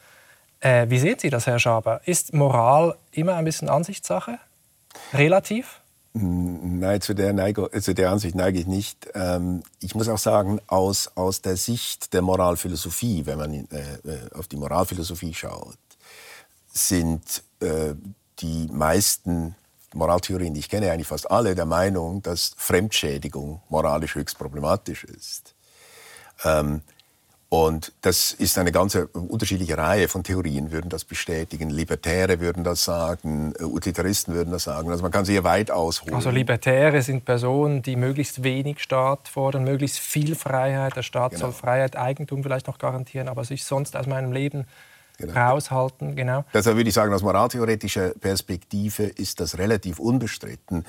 Äh, 0.60 0.88
wie 0.88 0.98
sehen 0.98 1.18
Sie 1.18 1.28
das, 1.28 1.46
Herr 1.46 1.58
Schaber? 1.58 2.00
Ist 2.06 2.32
Moral 2.32 2.96
immer 3.12 3.34
ein 3.34 3.44
bisschen 3.44 3.68
Ansichtssache? 3.68 4.38
Relativ? 5.12 5.82
Nein, 6.16 7.00
zu 7.00 7.12
der, 7.12 7.32
Neige, 7.32 7.68
zu 7.80 7.92
der 7.92 8.12
Ansicht 8.12 8.36
neige 8.36 8.60
ich 8.60 8.68
nicht. 8.68 9.08
Ähm, 9.14 9.64
ich 9.80 9.96
muss 9.96 10.08
auch 10.08 10.18
sagen, 10.18 10.60
aus, 10.68 11.10
aus 11.16 11.42
der 11.42 11.56
Sicht 11.56 12.12
der 12.12 12.22
Moralphilosophie, 12.22 13.26
wenn 13.26 13.36
man 13.36 13.52
äh, 13.52 13.64
äh, 14.04 14.30
auf 14.32 14.46
die 14.46 14.56
Moralphilosophie 14.56 15.34
schaut, 15.34 15.76
sind 16.72 17.42
äh, 17.58 17.94
die 18.38 18.68
meisten 18.70 19.56
Moraltheorien, 19.92 20.54
die 20.54 20.60
ich 20.60 20.68
kenne, 20.68 20.92
eigentlich 20.92 21.08
fast 21.08 21.28
alle 21.28 21.56
der 21.56 21.66
Meinung, 21.66 22.22
dass 22.22 22.52
Fremdschädigung 22.58 23.60
moralisch 23.68 24.14
höchst 24.14 24.38
problematisch 24.38 25.02
ist. 25.02 25.56
Ähm, 26.44 26.82
und 27.54 27.92
das 28.00 28.32
ist 28.32 28.58
eine 28.58 28.72
ganz 28.72 28.98
unterschiedliche 29.12 29.78
Reihe 29.78 30.08
von 30.08 30.24
Theorien, 30.24 30.72
würden 30.72 30.88
das 30.88 31.04
bestätigen. 31.04 31.70
Libertäre 31.70 32.40
würden 32.40 32.64
das 32.64 32.82
sagen, 32.82 33.54
äh, 33.56 33.62
Utilitaristen 33.62 34.34
würden 34.34 34.50
das 34.50 34.64
sagen. 34.64 34.90
Also 34.90 35.04
man 35.04 35.12
kann 35.12 35.24
sehr 35.24 35.44
weit 35.44 35.70
ausholen. 35.70 36.16
Also 36.16 36.30
Libertäre 36.30 37.00
sind 37.00 37.24
Personen, 37.24 37.80
die 37.80 37.94
möglichst 37.94 38.42
wenig 38.42 38.80
Staat 38.80 39.28
fordern, 39.28 39.62
möglichst 39.62 40.00
viel 40.00 40.34
Freiheit. 40.34 40.96
Der 40.96 41.02
Staat 41.02 41.30
genau. 41.30 41.42
soll 41.42 41.52
Freiheit, 41.52 41.96
Eigentum 41.96 42.42
vielleicht 42.42 42.66
noch 42.66 42.78
garantieren, 42.78 43.28
aber 43.28 43.44
sich 43.44 43.62
sonst 43.64 43.94
aus 43.94 44.08
meinem 44.08 44.32
Leben 44.32 44.66
Genau. 45.16 45.32
raushalten. 45.32 46.16
Genau. 46.16 46.44
Deshalb 46.52 46.74
würde 46.76 46.88
ich 46.88 46.94
sagen, 46.94 47.14
aus 47.14 47.22
moraltheoretischer 47.22 48.14
Perspektive 48.20 49.04
ist 49.04 49.38
das 49.38 49.58
relativ 49.58 50.00
unbestritten 50.00 50.84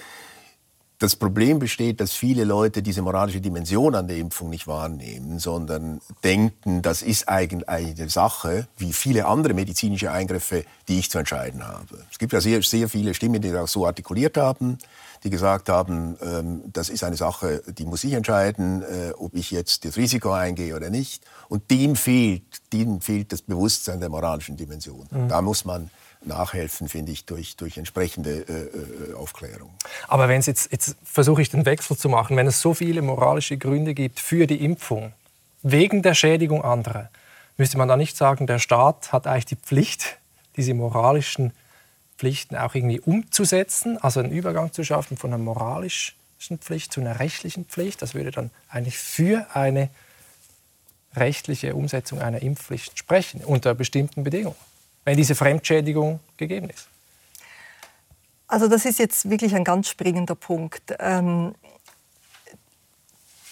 das 0.99 1.15
Problem 1.15 1.59
besteht, 1.59 1.99
dass 1.99 2.13
viele 2.13 2.45
Leute 2.45 2.81
diese 2.81 3.01
moralische 3.01 3.41
Dimension 3.41 3.95
an 3.95 4.07
der 4.07 4.17
Impfung 4.17 4.49
nicht 4.49 4.65
wahrnehmen, 4.65 5.39
sondern 5.39 5.99
denken, 6.23 6.81
das 6.81 7.01
ist 7.01 7.27
eigentlich 7.27 7.67
eine 7.67 8.09
Sache, 8.09 8.67
wie 8.77 8.93
viele 8.93 9.25
andere 9.25 9.53
medizinische 9.53 10.11
Eingriffe, 10.11 10.63
die 10.87 10.99
ich 10.99 11.11
zu 11.11 11.17
entscheiden 11.17 11.67
habe. 11.67 12.05
Es 12.11 12.17
gibt 12.17 12.31
ja 12.31 12.39
sehr, 12.39 12.61
sehr 12.61 12.87
viele 12.87 13.13
Stimmen, 13.13 13.41
die 13.41 13.51
das 13.51 13.71
so 13.71 13.85
artikuliert 13.85 14.37
haben, 14.37 14.77
die 15.23 15.29
gesagt 15.29 15.69
haben, 15.69 16.17
ähm, 16.21 16.61
das 16.71 16.89
ist 16.89 17.03
eine 17.03 17.17
Sache, 17.17 17.61
die 17.67 17.85
muss 17.85 18.03
ich 18.03 18.13
entscheiden, 18.13 18.83
äh, 18.83 19.11
ob 19.17 19.35
ich 19.35 19.51
jetzt 19.51 19.83
das 19.83 19.97
Risiko 19.97 20.31
eingehe 20.31 20.75
oder 20.75 20.89
nicht. 20.89 21.23
Und 21.49 21.69
dem 21.71 21.95
fehlt, 21.95 22.43
dem 22.71 23.01
fehlt 23.01 23.31
das 23.33 23.41
Bewusstsein 23.41 23.99
der 23.99 24.09
moralischen 24.09 24.55
Dimension. 24.55 25.07
Mhm. 25.11 25.27
Da 25.27 25.41
muss 25.41 25.65
man 25.65 25.89
nachhelfen, 26.27 26.89
finde 26.89 27.11
ich, 27.11 27.25
durch, 27.25 27.55
durch 27.55 27.77
entsprechende 27.77 28.45
äh, 28.47 29.11
äh, 29.11 29.13
Aufklärung. 29.13 29.69
Aber 30.07 30.27
wenn 30.27 30.39
es 30.39 30.45
jetzt, 30.45 30.71
jetzt 30.71 30.95
versuche 31.03 31.41
ich 31.41 31.49
den 31.49 31.65
Wechsel 31.65 31.97
zu 31.97 32.09
machen, 32.09 32.37
wenn 32.37 32.47
es 32.47 32.61
so 32.61 32.73
viele 32.73 33.01
moralische 33.01 33.57
Gründe 33.57 33.93
gibt 33.93 34.19
für 34.19 34.47
die 34.47 34.63
Impfung, 34.63 35.13
wegen 35.61 36.01
der 36.01 36.13
Schädigung 36.13 36.63
anderer, 36.63 37.09
müsste 37.57 37.77
man 37.77 37.87
da 37.87 37.97
nicht 37.97 38.17
sagen, 38.17 38.47
der 38.47 38.59
Staat 38.59 39.11
hat 39.11 39.27
eigentlich 39.27 39.45
die 39.45 39.55
Pflicht, 39.55 40.17
diese 40.57 40.73
moralischen 40.73 41.53
Pflichten 42.17 42.55
auch 42.55 42.75
irgendwie 42.75 42.99
umzusetzen, 42.99 43.97
also 44.01 44.19
einen 44.19 44.31
Übergang 44.31 44.71
zu 44.71 44.83
schaffen 44.83 45.17
von 45.17 45.33
einer 45.33 45.43
moralischen 45.43 46.15
Pflicht 46.59 46.93
zu 46.93 47.01
einer 47.01 47.19
rechtlichen 47.19 47.65
Pflicht. 47.65 48.01
Das 48.01 48.13
würde 48.13 48.31
dann 48.31 48.51
eigentlich 48.69 48.97
für 48.97 49.47
eine 49.53 49.89
rechtliche 51.15 51.75
Umsetzung 51.75 52.21
einer 52.21 52.41
Impfpflicht 52.41 52.97
sprechen, 52.97 53.43
unter 53.43 53.73
bestimmten 53.73 54.23
Bedingungen 54.23 54.55
wenn 55.05 55.15
diese 55.15 55.35
Fremdschädigung 55.35 56.19
gegeben 56.35 56.69
ist? 56.69 56.87
Also 58.47 58.67
das 58.67 58.85
ist 58.85 58.99
jetzt 58.99 59.29
wirklich 59.29 59.55
ein 59.55 59.63
ganz 59.63 59.87
springender 59.87 60.35
Punkt. 60.35 60.95
Ähm, 60.99 61.55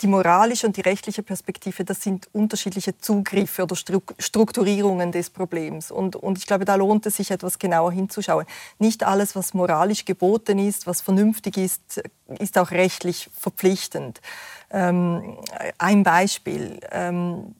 die 0.04 0.08
moralische 0.08 0.68
und 0.68 0.76
die 0.76 0.82
rechtliche 0.82 1.24
Perspektive, 1.24 1.86
das 1.86 2.02
sind 2.02 2.28
unterschiedliche 2.34 2.98
Zugriffe 2.98 3.64
oder 3.64 3.76
Strukturierungen 3.76 5.14
des 5.14 5.30
Problems. 5.30 5.92
Und, 5.92 6.18
und 6.18 6.38
ich 6.38 6.46
glaube, 6.46 6.66
da 6.66 6.76
lohnt 6.76 7.06
es 7.06 7.16
sich 7.16 7.32
etwas 7.32 7.58
genauer 7.58 7.94
hinzuschauen. 7.94 8.46
Nicht 8.80 9.04
alles, 9.04 9.34
was 9.36 9.54
moralisch 9.54 10.04
geboten 10.04 10.60
ist, 10.60 10.88
was 10.88 11.00
vernünftig 11.00 11.58
ist, 11.58 12.04
ist 12.40 12.58
auch 12.58 12.72
rechtlich 12.72 13.30
verpflichtend. 13.40 14.22
Ähm, 14.72 15.38
ein 15.78 16.04
Beispiel. 16.04 16.80
Ähm, 16.92 17.56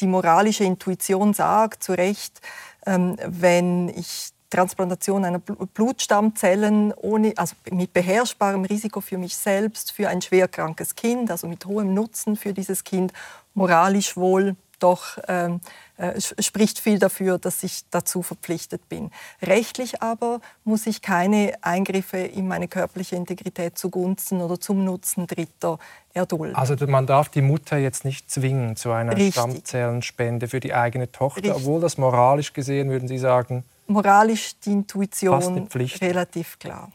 die 0.00 0.06
moralische 0.06 0.62
Intuition 0.62 1.34
sagt 1.34 1.82
zu 1.82 1.92
Recht, 1.92 2.40
wenn 2.88 3.88
ich 3.90 4.30
Transplantation 4.50 5.24
einer 5.24 5.40
Blutstammzellen 5.40 6.94
ohne, 6.94 7.34
also 7.36 7.54
mit 7.70 7.92
beherrschbarem 7.92 8.64
Risiko 8.64 9.00
für 9.00 9.18
mich 9.18 9.36
selbst, 9.36 9.92
für 9.92 10.08
ein 10.08 10.22
schwerkrankes 10.22 10.94
Kind, 10.94 11.30
also 11.30 11.46
mit 11.46 11.66
hohem 11.66 11.92
Nutzen 11.92 12.36
für 12.36 12.54
dieses 12.54 12.84
Kind, 12.84 13.12
moralisch 13.52 14.16
wohl 14.16 14.56
doch 14.78 15.18
ähm, 15.28 15.60
äh, 15.96 16.20
spricht 16.20 16.78
viel 16.78 16.98
dafür, 16.98 17.38
dass 17.38 17.62
ich 17.62 17.82
dazu 17.90 18.22
verpflichtet 18.22 18.88
bin. 18.88 19.10
Rechtlich 19.42 20.02
aber 20.02 20.40
muss 20.64 20.86
ich 20.86 21.02
keine 21.02 21.54
Eingriffe 21.62 22.18
in 22.18 22.48
meine 22.48 22.68
körperliche 22.68 23.16
Integrität 23.16 23.76
zugunsten 23.76 24.40
oder 24.40 24.60
zum 24.60 24.84
Nutzen 24.84 25.26
Dritter 25.26 25.78
erdulden. 26.14 26.56
Also 26.56 26.74
man 26.86 27.06
darf 27.06 27.28
die 27.28 27.42
Mutter 27.42 27.78
jetzt 27.78 28.04
nicht 28.04 28.30
zwingen 28.30 28.76
zu 28.76 28.92
einer 28.92 29.16
Richtig. 29.16 29.34
Stammzellenspende 29.34 30.48
für 30.48 30.60
die 30.60 30.74
eigene 30.74 31.10
Tochter, 31.10 31.42
Richtig. 31.42 31.56
obwohl 31.56 31.80
das 31.80 31.98
moralisch 31.98 32.52
gesehen, 32.52 32.90
würden 32.90 33.08
Sie 33.08 33.18
sagen, 33.18 33.64
moralisch 33.86 34.58
die 34.60 34.72
Intuition 34.72 35.68
relativ 36.00 36.58
klar. 36.58 36.92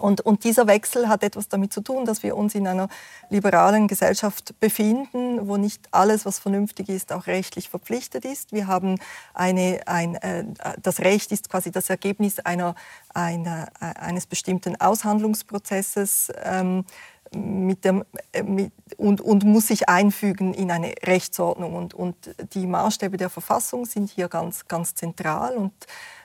Und, 0.00 0.20
und, 0.22 0.44
dieser 0.44 0.66
Wechsel 0.66 1.08
hat 1.08 1.22
etwas 1.22 1.48
damit 1.48 1.72
zu 1.72 1.80
tun, 1.80 2.04
dass 2.04 2.22
wir 2.22 2.36
uns 2.36 2.54
in 2.54 2.66
einer 2.66 2.88
liberalen 3.28 3.88
Gesellschaft 3.88 4.58
befinden, 4.60 5.46
wo 5.46 5.56
nicht 5.56 5.88
alles, 5.90 6.26
was 6.26 6.38
vernünftig 6.38 6.88
ist, 6.88 7.12
auch 7.12 7.26
rechtlich 7.26 7.68
verpflichtet 7.68 8.24
ist. 8.24 8.52
Wir 8.52 8.66
haben 8.66 8.98
eine, 9.34 9.80
ein, 9.86 10.14
äh, 10.16 10.44
das 10.82 11.00
Recht 11.00 11.32
ist 11.32 11.50
quasi 11.50 11.70
das 11.70 11.90
Ergebnis 11.90 12.38
einer, 12.40 12.74
einer, 13.14 13.68
äh, 13.80 13.98
eines 13.98 14.26
bestimmten 14.26 14.80
Aushandlungsprozesses. 14.80 16.32
Ähm, 16.42 16.84
mit 17.32 17.84
dem, 17.84 18.04
äh, 18.32 18.42
mit, 18.42 18.72
und, 18.96 19.20
und, 19.20 19.44
muss 19.44 19.68
sich 19.68 19.88
einfügen 19.88 20.52
in 20.54 20.70
eine 20.70 20.94
Rechtsordnung. 21.04 21.74
Und, 21.74 21.94
und 21.94 22.16
die 22.54 22.66
Maßstäbe 22.66 23.16
der 23.16 23.30
Verfassung 23.30 23.84
sind 23.84 24.10
hier 24.10 24.28
ganz, 24.28 24.66
ganz 24.66 24.94
zentral. 24.94 25.56
Und 25.56 25.72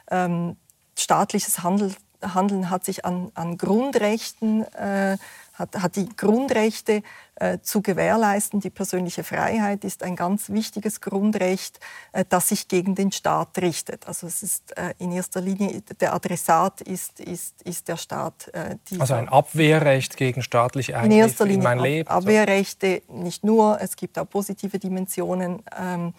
ähm, 0.09 0.57
staatliches 0.97 1.63
Handeln 1.63 1.95
Handeln 2.33 2.69
hat 2.69 2.85
sich 2.85 3.05
an, 3.05 3.31
an 3.35 3.57
Grundrechten, 3.57 4.63
äh, 4.73 5.17
hat, 5.53 5.75
hat, 5.81 5.95
die 5.95 6.09
Grundrechte 6.15 7.01
äh, 7.35 7.59
zu 7.61 7.81
gewährleisten. 7.81 8.59
Die 8.59 8.69
persönliche 8.69 9.23
Freiheit 9.23 9.83
ist 9.83 10.03
ein 10.03 10.15
ganz 10.15 10.49
wichtiges 10.49 11.01
Grundrecht, 11.01 11.79
äh, 12.11 12.25
das 12.27 12.49
sich 12.49 12.67
gegen 12.67 12.95
den 12.95 13.11
Staat 13.11 13.57
richtet. 13.59 14.07
Also 14.07 14.27
es 14.27 14.43
ist 14.43 14.77
äh, 14.77 14.93
in 14.97 15.11
erster 15.11 15.41
Linie, 15.41 15.81
der 15.99 16.13
Adressat 16.13 16.81
ist, 16.81 17.19
ist, 17.19 17.61
ist 17.61 17.87
der 17.87 17.97
Staat. 17.97 18.49
Äh, 18.53 18.77
also 18.99 19.13
ein 19.13 19.29
Abwehrrecht 19.29 20.17
gegen 20.17 20.41
staatliche 20.41 20.97
Eingriffe 20.97 21.13
in, 21.13 21.19
erster 21.19 21.45
Linie 21.45 21.57
in 21.57 21.63
mein 21.63 21.79
Leben. 21.79 22.09
Abwehrrechte 22.09 23.01
nicht 23.09 23.43
nur, 23.43 23.79
es 23.81 23.95
gibt 23.95 24.19
auch 24.19 24.29
positive 24.29 24.79
Dimensionen. 24.79 25.63
Ähm, 25.79 26.13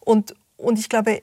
und, 0.00 0.34
und 0.56 0.78
ich 0.78 0.88
glaube, 0.88 1.22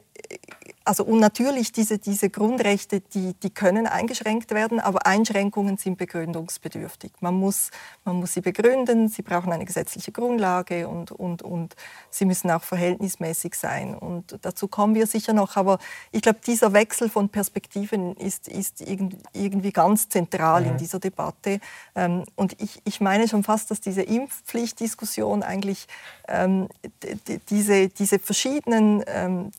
also 0.90 1.04
und 1.04 1.20
natürlich 1.20 1.72
diese, 1.72 2.00
diese 2.00 2.32
Grundrechte, 2.32 3.00
die, 3.00 3.36
die 3.36 3.52
können 3.52 3.86
eingeschränkt 3.86 4.50
werden, 4.50 4.80
aber 4.80 5.06
Einschränkungen 5.06 5.78
sind 5.78 6.00
begründungsbedürftig. 6.00 7.12
Man 7.20 7.36
muss, 7.36 7.70
man 8.06 8.16
muss 8.16 8.34
sie 8.34 8.42
begründen, 8.42 9.08
sie 9.08 9.22
brauchen 9.22 9.54
eine 9.54 9.66
gesetzliche 9.66 10.12
Grundlage 10.12 10.88
und, 10.88 11.12
und, 11.12 11.44
und 11.44 11.76
sie 12.10 12.26
müssen 12.26 12.50
auch 12.50 12.64
verhältnismäßig 12.64 13.54
sein. 13.54 13.94
Und 13.94 14.40
dazu 14.42 14.68
kommen 14.68 14.96
wir 14.96 15.06
sicher 15.06 15.34
noch. 15.34 15.58
Aber 15.58 15.78
ich 16.12 16.24
glaube, 16.24 16.40
dieser 16.44 16.74
Wechsel 16.74 17.08
von 17.08 17.30
Perspektiven 17.30 18.16
ist, 18.16 18.48
ist 18.48 18.82
irgendwie 18.82 19.72
ganz 19.72 20.10
zentral 20.10 20.66
in 20.66 20.78
dieser 20.78 20.98
Debatte. 20.98 21.60
Ähm, 21.94 22.24
und 22.36 22.60
ich, 22.60 22.82
ich 22.86 23.00
meine 23.00 23.28
schon 23.28 23.44
fast, 23.44 23.70
dass 23.70 23.80
diese 23.80 24.02
Impfpflichtdiskussion 24.02 25.44
eigentlich 25.44 25.86
ähm, 26.28 26.68
diese, 27.52 27.90
diese 27.90 28.18
verschiedenen 28.18 29.04
ähm, 29.06 29.52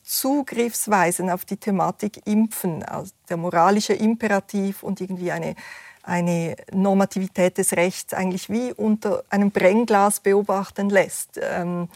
Zugriffsweisen 1.21 1.29
auf 1.29 1.45
die 1.45 1.57
Thematik 1.57 2.25
Impfen, 2.25 2.83
also 2.83 3.11
der 3.29 3.37
moralische 3.37 3.93
Imperativ 3.93 4.83
und 4.83 5.01
irgendwie 5.01 5.31
eine, 5.31 5.55
eine 6.03 6.55
Normativität 6.71 7.57
des 7.57 7.73
Rechts 7.73 8.13
eigentlich 8.13 8.49
wie 8.49 8.73
unter 8.73 9.23
einem 9.29 9.51
Brennglas 9.51 10.19
beobachten 10.19 10.89
lässt. 10.89 11.39
Ähm, 11.41 11.87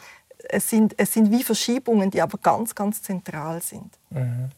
es, 0.48 0.70
sind, 0.70 0.94
es 0.96 1.12
sind 1.12 1.30
wie 1.30 1.42
Verschiebungen, 1.42 2.10
die 2.10 2.22
aber 2.22 2.38
ganz, 2.38 2.74
ganz 2.74 3.02
zentral 3.02 3.60
sind. 3.62 3.98
Mhm. 4.10 4.50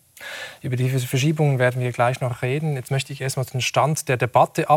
Über 0.62 0.75
diese 0.75 0.98
Verschiebungen 0.98 1.60
werden 1.60 1.80
wir 1.80 1.92
gleich 1.92 2.20
noch 2.20 2.42
reden. 2.42 2.75
Jetzt 2.75 2.90
möchte 2.90 3.12
ich 3.12 3.20
erstmal 3.20 3.46
den 3.46 3.60
Stand 3.60 4.08
der 4.08 4.16
Debatte 4.16 4.68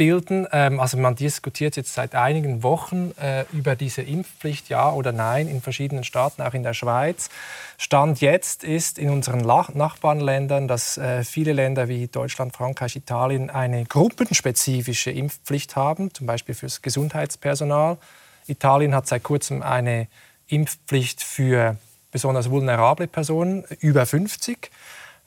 abbilden. 0.00 0.46
Ähm, 0.52 0.80
also 0.80 0.96
man 0.96 1.14
diskutiert 1.14 1.76
jetzt 1.76 1.92
seit 1.92 2.14
einigen 2.14 2.62
Wochen 2.62 3.12
äh, 3.20 3.44
über 3.52 3.76
diese 3.76 4.00
Impfpflicht, 4.00 4.70
ja 4.70 4.90
oder 4.90 5.12
nein, 5.12 5.46
in 5.46 5.60
verschiedenen 5.60 6.04
Staaten, 6.04 6.40
auch 6.40 6.54
in 6.54 6.62
der 6.62 6.72
Schweiz. 6.72 7.28
Stand 7.76 8.20
jetzt 8.22 8.64
ist 8.64 8.98
in 8.98 9.10
unseren 9.10 9.40
Nachbarländern, 9.40 10.68
dass 10.68 10.96
äh, 10.96 11.22
viele 11.22 11.52
Länder 11.52 11.88
wie 11.88 12.06
Deutschland, 12.08 12.56
Frankreich, 12.56 12.96
Italien 12.96 13.50
eine 13.50 13.84
gruppenspezifische 13.84 15.10
Impfpflicht 15.10 15.76
haben, 15.76 16.12
zum 16.14 16.26
Beispiel 16.26 16.54
fürs 16.54 16.80
Gesundheitspersonal. 16.80 17.98
Italien 18.46 18.94
hat 18.94 19.06
seit 19.06 19.22
kurzem 19.22 19.62
eine 19.62 20.08
Impfpflicht 20.48 21.22
für 21.22 21.76
besonders 22.10 22.50
vulnerable 22.50 23.06
Personen 23.06 23.64
über 23.80 24.06
50. 24.06 24.70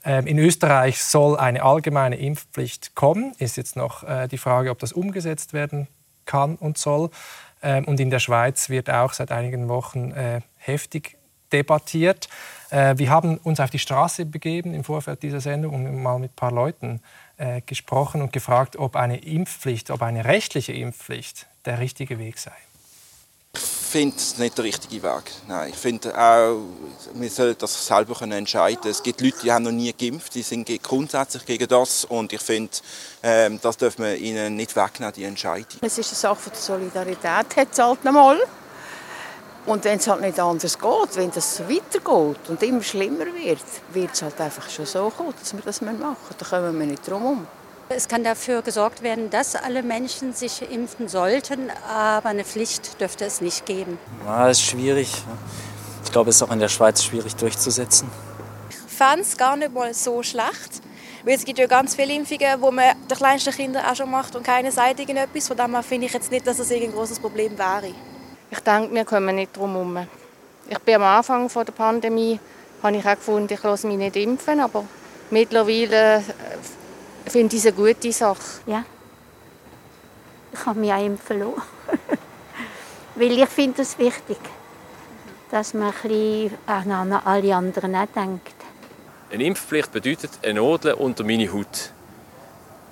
Ähm, 0.04 0.26
in 0.26 0.38
Österreich 0.38 1.02
soll 1.02 1.36
eine 1.36 1.62
allgemeine 1.62 2.16
Impfpflicht 2.16 2.94
kommen. 2.94 3.34
Ist 3.38 3.56
jetzt 3.56 3.76
noch 3.76 4.02
äh, 4.02 4.28
die 4.28 4.38
Frage, 4.38 4.70
ob 4.70 4.78
das 4.78 4.92
umgesetzt 4.92 5.52
werden 5.52 5.88
kann 6.26 6.56
und 6.56 6.78
soll. 6.78 7.10
Ähm, 7.62 7.84
und 7.86 8.00
in 8.00 8.10
der 8.10 8.18
Schweiz 8.18 8.68
wird 8.68 8.90
auch 8.90 9.12
seit 9.12 9.32
einigen 9.32 9.68
Wochen 9.68 10.12
äh, 10.12 10.40
heftig 10.58 11.16
debattiert. 11.52 12.28
Äh, 12.70 12.98
wir 12.98 13.08
haben 13.10 13.38
uns 13.38 13.60
auf 13.60 13.70
die 13.70 13.78
Straße 13.78 14.26
begeben 14.26 14.74
im 14.74 14.84
Vorfeld 14.84 15.22
dieser 15.22 15.40
Sendung 15.40 15.74
und 15.74 16.02
mal 16.02 16.18
mit 16.18 16.32
ein 16.32 16.36
paar 16.36 16.52
Leuten 16.52 17.00
gesprochen 17.66 18.22
und 18.22 18.32
gefragt, 18.32 18.76
ob 18.76 18.94
eine 18.94 19.16
Impfpflicht, 19.16 19.90
ob 19.90 20.02
eine 20.02 20.24
rechtliche 20.24 20.72
Impfpflicht 20.72 21.48
der 21.64 21.80
richtige 21.80 22.20
Weg 22.20 22.38
sei 22.38 22.52
finde 23.94 24.16
es 24.16 24.38
nicht 24.38 24.58
der 24.58 24.64
richtige 24.64 25.00
Weg. 25.04 25.22
Nein, 25.46 25.70
ich 25.70 25.76
finde 25.76 26.18
auch, 26.18 26.56
wir 27.12 27.30
sollten 27.30 27.60
das 27.60 27.86
selber 27.86 28.20
entscheiden 28.22 28.80
können. 28.80 28.90
Es 28.90 29.00
gibt 29.00 29.20
Leute, 29.20 29.36
die 29.44 29.52
haben 29.52 29.62
noch 29.62 29.70
nie 29.70 29.92
geimpft, 29.92 30.34
die 30.34 30.42
sind 30.42 30.68
grundsätzlich 30.82 31.46
gegen 31.46 31.68
das 31.68 32.04
und 32.04 32.32
ich 32.32 32.40
finde, 32.40 32.72
ähm, 33.22 33.60
das 33.62 33.76
dürfen 33.76 34.04
wir 34.04 34.16
ihnen 34.16 34.56
nicht 34.56 34.74
wegnehmen, 34.74 35.14
die 35.14 35.22
Entscheidung. 35.22 35.78
Es 35.80 35.96
ist 35.96 36.08
eine 36.08 36.34
Sache 36.34 36.50
der 36.50 36.58
Solidarität, 36.58 37.56
hat 37.56 37.78
halt 37.78 38.04
einmal. 38.04 38.40
Und 39.64 39.84
wenn 39.84 39.98
es 39.98 40.08
halt 40.08 40.22
nicht 40.22 40.40
anders 40.40 40.76
geht, 40.76 41.16
wenn 41.16 41.30
das 41.30 41.56
so 41.56 41.62
weitergeht 41.68 42.48
und 42.48 42.62
immer 42.64 42.82
schlimmer 42.82 43.26
wird, 43.26 43.62
wird 43.92 44.12
es 44.12 44.22
halt 44.22 44.40
einfach 44.40 44.68
schon 44.70 44.86
so 44.86 45.08
kommen, 45.16 45.34
dass 45.38 45.54
wir 45.54 45.62
das 45.62 45.80
machen 45.80 45.98
müssen. 46.00 46.36
Da 46.36 46.46
kommen 46.46 46.80
wir 46.80 46.86
nicht 46.86 47.08
drum 47.08 47.22
herum. 47.22 47.46
Es 47.90 48.08
kann 48.08 48.24
dafür 48.24 48.62
gesorgt 48.62 49.02
werden, 49.02 49.30
dass 49.30 49.56
alle 49.56 49.82
Menschen 49.82 50.32
sich 50.32 50.62
impfen 50.70 51.08
sollten, 51.08 51.70
aber 51.88 52.30
eine 52.30 52.44
Pflicht 52.44 53.00
dürfte 53.00 53.24
es 53.24 53.40
nicht 53.40 53.66
geben. 53.66 53.98
Ja, 54.24 54.48
ist 54.48 54.62
schwierig. 54.62 55.12
Ich 56.04 56.10
glaube, 56.10 56.30
es 56.30 56.36
ist 56.36 56.42
auch 56.42 56.50
in 56.50 56.60
der 56.60 56.68
Schweiz 56.68 57.04
schwierig 57.04 57.36
durchzusetzen. 57.36 58.08
Ich 58.70 58.96
fand 58.96 59.22
es 59.22 59.36
gar 59.36 59.56
nicht 59.56 59.72
mal 59.72 59.92
so 59.92 60.22
schlecht. 60.22 60.82
Weil 61.24 61.36
es 61.36 61.44
gibt 61.44 61.58
ja 61.58 61.66
ganz 61.66 61.94
viele 61.94 62.12
Impfungen, 62.12 62.60
wo 62.60 62.70
man 62.70 62.94
den 63.10 63.16
kleinsten 63.16 63.52
Kindern 63.52 63.84
auch 63.86 63.96
schon 63.96 64.10
macht 64.10 64.36
und 64.36 64.44
keine 64.44 64.70
sagt 64.70 65.00
irgendetwas. 65.00 65.48
Von 65.48 65.56
daher 65.56 65.82
finde 65.82 66.06
ich 66.06 66.12
jetzt 66.12 66.30
nicht, 66.30 66.46
dass 66.46 66.58
es 66.58 66.70
ein 66.70 66.92
großes 66.92 67.18
Problem 67.18 67.56
wäre. 67.56 67.94
Ich 68.50 68.60
denke, 68.60 68.94
wir 68.94 69.04
kommen 69.06 69.34
nicht 69.34 69.56
drum 69.56 69.72
herum. 69.72 70.06
Ich 70.68 70.78
bin 70.80 70.96
am 70.96 71.02
Anfang 71.02 71.48
der 71.48 71.72
Pandemie, 71.72 72.38
habe 72.82 72.96
ich 72.96 73.06
auch 73.06 73.14
gefunden, 73.14 73.52
ich 73.52 73.62
lasse 73.62 73.86
mich 73.86 73.96
nicht 73.96 74.16
impfen, 74.16 74.60
aber 74.60 74.84
mittlerweile 75.30 76.18
ich 76.18 76.24
finde 77.32 77.56
es 77.56 77.66
eine 77.66 77.74
gute 77.74 78.12
Sache. 78.12 78.40
Ja. 78.66 78.84
Ich 80.52 80.66
habe 80.66 80.78
mich 80.78 80.92
auch 80.92 81.04
impfen 81.04 81.38
lassen. 81.40 81.62
Weil 83.16 83.32
ich 83.32 83.48
finde 83.48 83.82
es 83.82 83.98
wichtig, 83.98 84.38
dass 85.50 85.74
man 85.74 85.92
ein 86.02 86.08
bisschen 86.08 86.52
an 86.66 87.12
alle 87.12 87.54
anderen 87.54 87.94
auch 87.94 88.06
denkt. 88.06 88.54
Eine 89.32 89.44
Impfpflicht 89.44 89.90
bedeutet 89.92 90.30
eine 90.42 90.60
Nadel 90.60 90.94
unter 90.94 91.24
meine 91.24 91.52
Haut. 91.52 91.92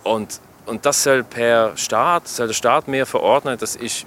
Und, 0.05 0.41
und 0.67 0.85
das 0.87 1.03
soll 1.03 1.23
per 1.25 1.77
Staat, 1.77 2.27
soll 2.29 2.49
der 2.49 2.55
Staat 2.55 2.89
mehr 2.89 3.07
verordnen. 3.07 3.59
Das 3.59 3.77
ist, 3.77 4.07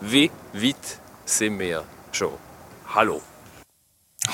wie 0.00 0.30
weit 0.52 0.76
sind 1.24 1.58
wir 1.58 1.84
schon? 2.12 2.32
Hallo. 2.94 3.20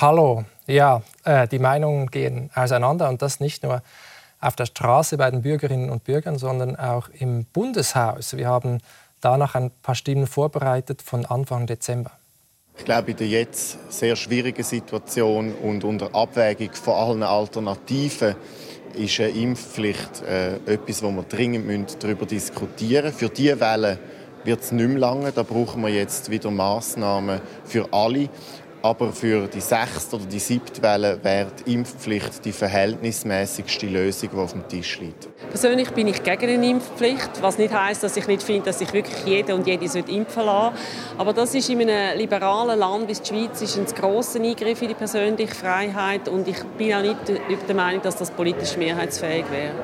Hallo. 0.01 0.45
Ja, 0.67 1.03
äh, 1.25 1.49
die 1.49 1.59
Meinungen 1.59 2.11
gehen 2.11 2.51
auseinander 2.55 3.09
und 3.09 3.23
das 3.23 3.41
nicht 3.41 3.63
nur 3.63 3.83
auf 4.41 4.57
der 4.57 4.67
Straße 4.67 5.17
bei 5.17 5.31
den 5.31 5.43
Bürgerinnen 5.43 5.91
und 5.91 6.05
Bürgern, 6.05 6.39
sondern 6.39 6.77
auch 6.77 7.09
im 7.11 7.45
Bundeshaus. 7.45 8.37
Wir 8.37 8.49
haben 8.49 8.79
danach 9.21 9.55
ein 9.55 9.71
paar 9.83 9.95
Stimmen 9.95 10.27
vorbereitet 10.27 11.03
von 11.03 11.27
Anfang 11.27 11.67
Dezember. 11.67 12.13
Ich 12.79 12.85
glaube, 12.87 13.11
in 13.11 13.17
der 13.19 13.29
jetzt 13.29 13.93
sehr 13.93 14.17
schwierigen 14.17 14.63
Situation 14.63 15.53
und 15.53 15.85
unter 15.85 16.15
Abwägung 16.15 16.73
von 16.73 16.95
allen 16.95 17.23
Alternativen 17.23 18.35
ist 18.95 19.21
eine 19.21 19.29
Impfpflicht 19.31 20.23
äh, 20.23 20.55
etwas, 20.67 21.03
wo 21.03 21.11
wir 21.11 21.23
dringend 21.25 22.03
darüber 22.03 22.25
diskutieren 22.25 23.05
müssen. 23.05 23.19
Für 23.19 23.29
diese 23.29 23.61
Welle 23.61 23.99
wird 24.45 24.63
es 24.63 24.73
nicht 24.73 24.89
mehr 24.89 24.99
lange. 24.99 25.31
Da 25.31 25.43
brauchen 25.43 25.83
wir 25.83 25.91
jetzt 25.91 26.31
wieder 26.31 26.51
Massnahmen 26.51 27.41
für 27.65 27.93
alle. 27.93 28.31
Aber 28.83 29.13
für 29.13 29.47
die 29.47 29.61
sechste 29.61 30.17
oder 30.17 30.25
die 30.25 30.39
siebte 30.39 30.83
Welle 30.83 31.19
wäre 31.23 31.49
die 31.67 31.75
Impfpflicht 31.75 32.43
die 32.45 32.53
verhältnismäßigste 32.53 33.87
Lösung, 33.87 34.31
die 34.33 34.39
auf 34.39 34.53
dem 34.53 34.67
Tisch 34.69 35.01
liegt. 35.01 35.29
Persönlich 35.51 35.91
bin 35.91 36.09
ich 36.09 36.23
gegen 36.23 36.49
eine 36.49 36.71
Impfpflicht, 36.71 37.43
was 37.43 37.59
nicht 37.59 37.75
heißt, 37.75 38.03
dass 38.03 38.17
ich 38.17 38.27
nicht 38.27 38.43
finde, 38.43 38.67
dass 38.67 38.79
sich 38.79 38.91
wirklich 38.95 39.23
jeder 39.27 39.55
und 39.55 39.67
jede 39.67 39.85
impfen 39.85 40.45
lassen 40.45 40.77
Aber 41.19 41.35
das 41.35 41.55
ist 41.55 41.69
in 41.69 41.83
einem 41.83 42.19
liberalen 42.19 42.79
Land 42.79 43.09
wie 43.09 43.13
die 43.13 43.27
Schweiz 43.27 43.61
ist 43.61 43.77
ein 43.77 43.85
grosser 43.85 44.41
Eingriff 44.41 44.81
in 44.81 44.89
die 44.89 44.95
persönliche 44.95 45.55
Freiheit 45.55 46.29
und 46.29 46.49
ich 46.49 46.63
bin 46.79 46.95
auch 46.95 47.03
nicht 47.03 47.19
der 47.69 47.75
Meinung, 47.75 48.01
dass 48.03 48.17
das 48.17 48.31
politisch 48.31 48.79
mehrheitsfähig 48.79 49.45
wäre. 49.51 49.75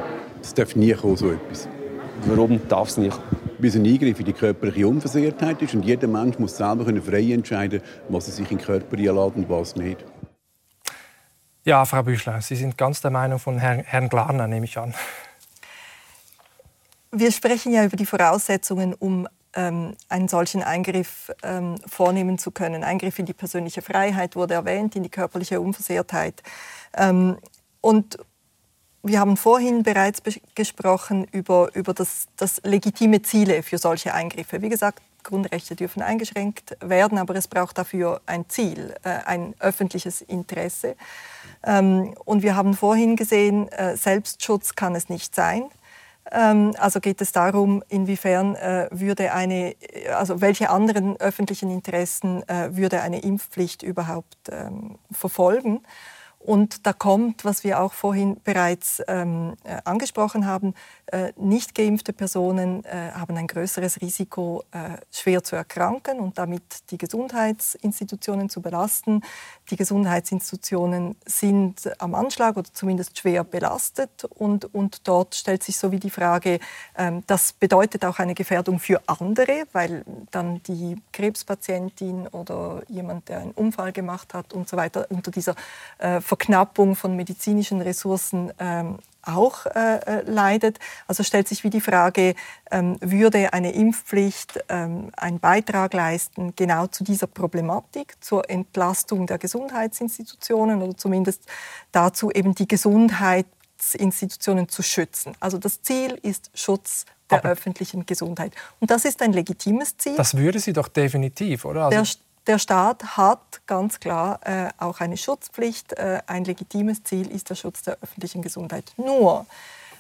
Es 0.42 0.54
darf 0.54 0.74
nie 0.74 0.94
kommen, 0.94 1.16
so 1.16 1.32
etwas. 1.32 1.68
Warum 2.24 2.66
darf 2.66 2.88
es 2.88 2.96
nicht? 2.96 3.18
Weil 3.58 3.68
es 3.68 3.76
ein 3.76 3.86
Eingriff 3.86 4.18
in 4.18 4.26
die 4.26 4.32
körperliche 4.32 4.86
Unversehrtheit 4.86 5.62
ist 5.62 5.74
und 5.74 5.84
jeder 5.84 6.08
Mensch 6.08 6.38
muss 6.38 6.56
selber 6.56 6.84
frei 7.00 7.32
entscheiden 7.32 7.80
was 8.08 8.28
er 8.28 8.34
sich 8.34 8.50
in 8.50 8.58
den 8.58 8.64
Körper 8.64 8.96
einlädt 8.96 9.36
und 9.36 9.48
was 9.48 9.76
nicht. 9.76 10.04
Ja, 11.64 11.84
Frau 11.84 12.02
Büchler, 12.02 12.40
Sie 12.42 12.54
sind 12.54 12.78
ganz 12.78 13.00
der 13.00 13.10
Meinung 13.10 13.38
von 13.38 13.58
Herrn, 13.58 13.80
Herrn 13.80 14.08
Glarner, 14.08 14.46
nehme 14.46 14.66
ich 14.66 14.78
an. 14.78 14.94
Wir 17.10 17.32
sprechen 17.32 17.72
ja 17.72 17.84
über 17.84 17.96
die 17.96 18.06
Voraussetzungen, 18.06 18.94
um 18.94 19.26
ähm, 19.54 19.96
einen 20.08 20.28
solchen 20.28 20.62
Eingriff 20.62 21.32
ähm, 21.42 21.76
vornehmen 21.86 22.38
zu 22.38 22.50
können. 22.50 22.84
Eingriff 22.84 23.18
in 23.18 23.26
die 23.26 23.32
persönliche 23.32 23.82
Freiheit 23.82 24.36
wurde 24.36 24.54
erwähnt, 24.54 24.94
in 24.94 25.02
die 25.02 25.08
körperliche 25.08 25.60
Unversehrtheit. 25.60 26.42
Ähm, 26.96 27.38
und 27.80 28.18
wir 29.06 29.20
haben 29.20 29.36
vorhin 29.36 29.82
bereits 29.82 30.22
gesprochen 30.54 31.26
über, 31.32 31.74
über 31.74 31.94
das, 31.94 32.26
das 32.36 32.60
legitime 32.64 33.22
Ziele 33.22 33.62
für 33.62 33.78
solche 33.78 34.14
Eingriffe. 34.14 34.62
Wie 34.62 34.68
gesagt, 34.68 35.02
Grundrechte 35.26 35.74
dürfen 35.74 36.02
eingeschränkt 36.02 36.76
werden, 36.80 37.18
aber 37.18 37.34
es 37.34 37.48
braucht 37.48 37.76
dafür 37.78 38.20
ein 38.26 38.48
Ziel, 38.48 38.94
äh, 39.02 39.08
ein 39.26 39.54
öffentliches 39.58 40.22
Interesse. 40.22 40.94
Ähm, 41.64 42.14
und 42.24 42.42
wir 42.42 42.54
haben 42.56 42.74
vorhin 42.74 43.16
gesehen, 43.16 43.68
äh, 43.72 43.96
Selbstschutz 43.96 44.76
kann 44.76 44.94
es 44.94 45.08
nicht 45.08 45.34
sein. 45.34 45.64
Ähm, 46.30 46.74
also 46.78 47.00
geht 47.00 47.20
es 47.20 47.32
darum, 47.32 47.82
inwiefern 47.88 48.54
äh, 48.54 48.88
würde 48.92 49.32
eine, 49.32 49.74
also 50.16 50.40
welche 50.40 50.70
anderen 50.70 51.16
öffentlichen 51.16 51.70
Interessen 51.70 52.44
würde 52.70 53.02
eine 53.02 53.20
Impfpflicht 53.20 53.82
überhaupt 53.82 54.36
ähm, 54.50 54.98
verfolgen. 55.10 55.80
Und 56.46 56.86
da 56.86 56.92
kommt, 56.92 57.44
was 57.44 57.64
wir 57.64 57.80
auch 57.80 57.92
vorhin 57.92 58.36
bereits 58.44 59.02
ähm, 59.08 59.54
äh, 59.64 59.78
angesprochen 59.84 60.46
haben, 60.46 60.74
äh, 61.06 61.32
nicht 61.36 61.74
geimpfte 61.74 62.12
Personen 62.12 62.84
äh, 62.84 63.10
haben 63.14 63.36
ein 63.36 63.48
größeres 63.48 64.00
Risiko, 64.00 64.62
äh, 64.70 64.98
schwer 65.10 65.42
zu 65.42 65.56
erkranken 65.56 66.20
und 66.20 66.38
damit 66.38 66.62
die 66.92 66.98
Gesundheitsinstitutionen 66.98 68.48
zu 68.48 68.62
belasten. 68.62 69.22
Die 69.70 69.76
Gesundheitsinstitutionen 69.76 71.16
sind 71.26 71.90
am 71.98 72.14
Anschlag 72.14 72.56
oder 72.56 72.72
zumindest 72.72 73.18
schwer 73.18 73.42
belastet. 73.42 74.24
Und, 74.24 74.72
und 74.72 75.08
dort 75.08 75.34
stellt 75.34 75.64
sich 75.64 75.76
so 75.76 75.90
wie 75.90 75.98
die 75.98 76.10
Frage, 76.10 76.60
ähm, 76.96 77.24
das 77.26 77.54
bedeutet 77.54 78.04
auch 78.04 78.20
eine 78.20 78.34
Gefährdung 78.34 78.78
für 78.78 79.00
andere, 79.08 79.64
weil 79.72 80.04
dann 80.30 80.62
die 80.62 80.96
Krebspatientin 81.12 82.28
oder 82.28 82.82
jemand, 82.86 83.30
der 83.30 83.38
einen 83.40 83.52
Unfall 83.52 83.90
gemacht 83.90 84.32
hat 84.32 84.52
und 84.52 84.68
so 84.68 84.76
weiter 84.76 85.06
unter 85.10 85.32
dieser 85.32 85.56
äh, 85.98 86.20
Verknappung 86.36 86.96
von 86.96 87.16
medizinischen 87.16 87.80
Ressourcen 87.80 88.52
ähm, 88.58 88.98
auch 89.22 89.64
äh, 89.66 89.96
äh, 89.96 90.30
leidet. 90.30 90.78
Also 91.08 91.22
stellt 91.22 91.48
sich 91.48 91.64
wie 91.64 91.70
die 91.70 91.80
Frage, 91.80 92.34
ähm, 92.70 92.98
würde 93.00 93.54
eine 93.54 93.72
Impfpflicht 93.72 94.60
ähm, 94.68 95.10
einen 95.16 95.40
Beitrag 95.40 95.94
leisten 95.94 96.54
genau 96.54 96.88
zu 96.88 97.04
dieser 97.04 97.26
Problematik, 97.26 98.14
zur 98.20 98.48
Entlastung 98.48 99.26
der 99.26 99.38
Gesundheitsinstitutionen 99.38 100.82
oder 100.82 100.96
zumindest 100.96 101.42
dazu 101.90 102.30
eben 102.30 102.54
die 102.54 102.68
Gesundheitsinstitutionen 102.68 104.68
zu 104.68 104.82
schützen. 104.82 105.32
Also 105.40 105.58
das 105.58 105.82
Ziel 105.82 106.18
ist 106.22 106.50
Schutz 106.54 107.06
der 107.30 107.38
Aber 107.38 107.50
öffentlichen 107.50 108.06
Gesundheit. 108.06 108.52
Und 108.78 108.90
das 108.90 109.04
ist 109.04 109.20
ein 109.22 109.32
legitimes 109.32 109.96
Ziel. 109.96 110.14
Das 110.16 110.36
würde 110.36 110.60
sie 110.60 110.72
doch 110.72 110.86
definitiv, 110.86 111.64
oder? 111.64 111.86
Also 111.86 111.98
der 111.98 112.04
Staat 112.58 113.16
hat 113.16 113.60
ganz 113.66 114.00
klar 114.00 114.40
äh, 114.44 114.68
auch 114.78 115.00
eine 115.00 115.16
Schutzpflicht. 115.16 115.92
Äh, 115.94 116.20
ein 116.26 116.44
legitimes 116.44 117.02
Ziel 117.02 117.30
ist 117.30 117.50
der 117.50 117.56
Schutz 117.56 117.82
der 117.82 117.98
öffentlichen 118.00 118.42
Gesundheit. 118.42 118.92
Nur 118.96 119.46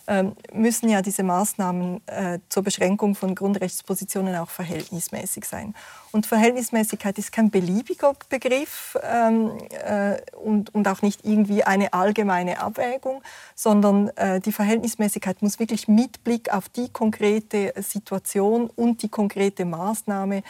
ähm, 0.08 0.36
müssen 0.52 0.88
ja 0.88 1.02
diese 1.02 1.22
Maßnahmen 1.22 2.00
äh, 2.06 2.38
zur 2.48 2.62
Beschränkung 2.62 3.14
von 3.14 3.34
Grundrechtspositionen 3.34 4.36
auch 4.36 4.50
verhältnismäßig 4.50 5.44
sein. 5.44 5.74
Und 6.12 6.26
Verhältnismäßigkeit 6.26 7.18
ist 7.18 7.32
kein 7.32 7.50
beliebiger 7.50 8.14
Begriff 8.28 8.96
ähm, 9.02 9.50
äh, 9.84 10.18
und, 10.36 10.74
und 10.74 10.86
auch 10.88 11.02
nicht 11.02 11.24
irgendwie 11.24 11.64
eine 11.64 11.92
allgemeine 11.92 12.60
Abwägung, 12.60 13.22
sondern 13.54 14.08
äh, 14.16 14.40
die 14.40 14.52
Verhältnismäßigkeit 14.52 15.42
muss 15.42 15.58
wirklich 15.58 15.88
mit 15.88 16.22
Blick 16.22 16.52
auf 16.54 16.68
die 16.68 16.88
konkrete 16.88 17.74
Situation 17.82 18.70
und 18.76 19.02
die 19.02 19.08
konkrete 19.08 19.64
Maßnahme 19.64 20.42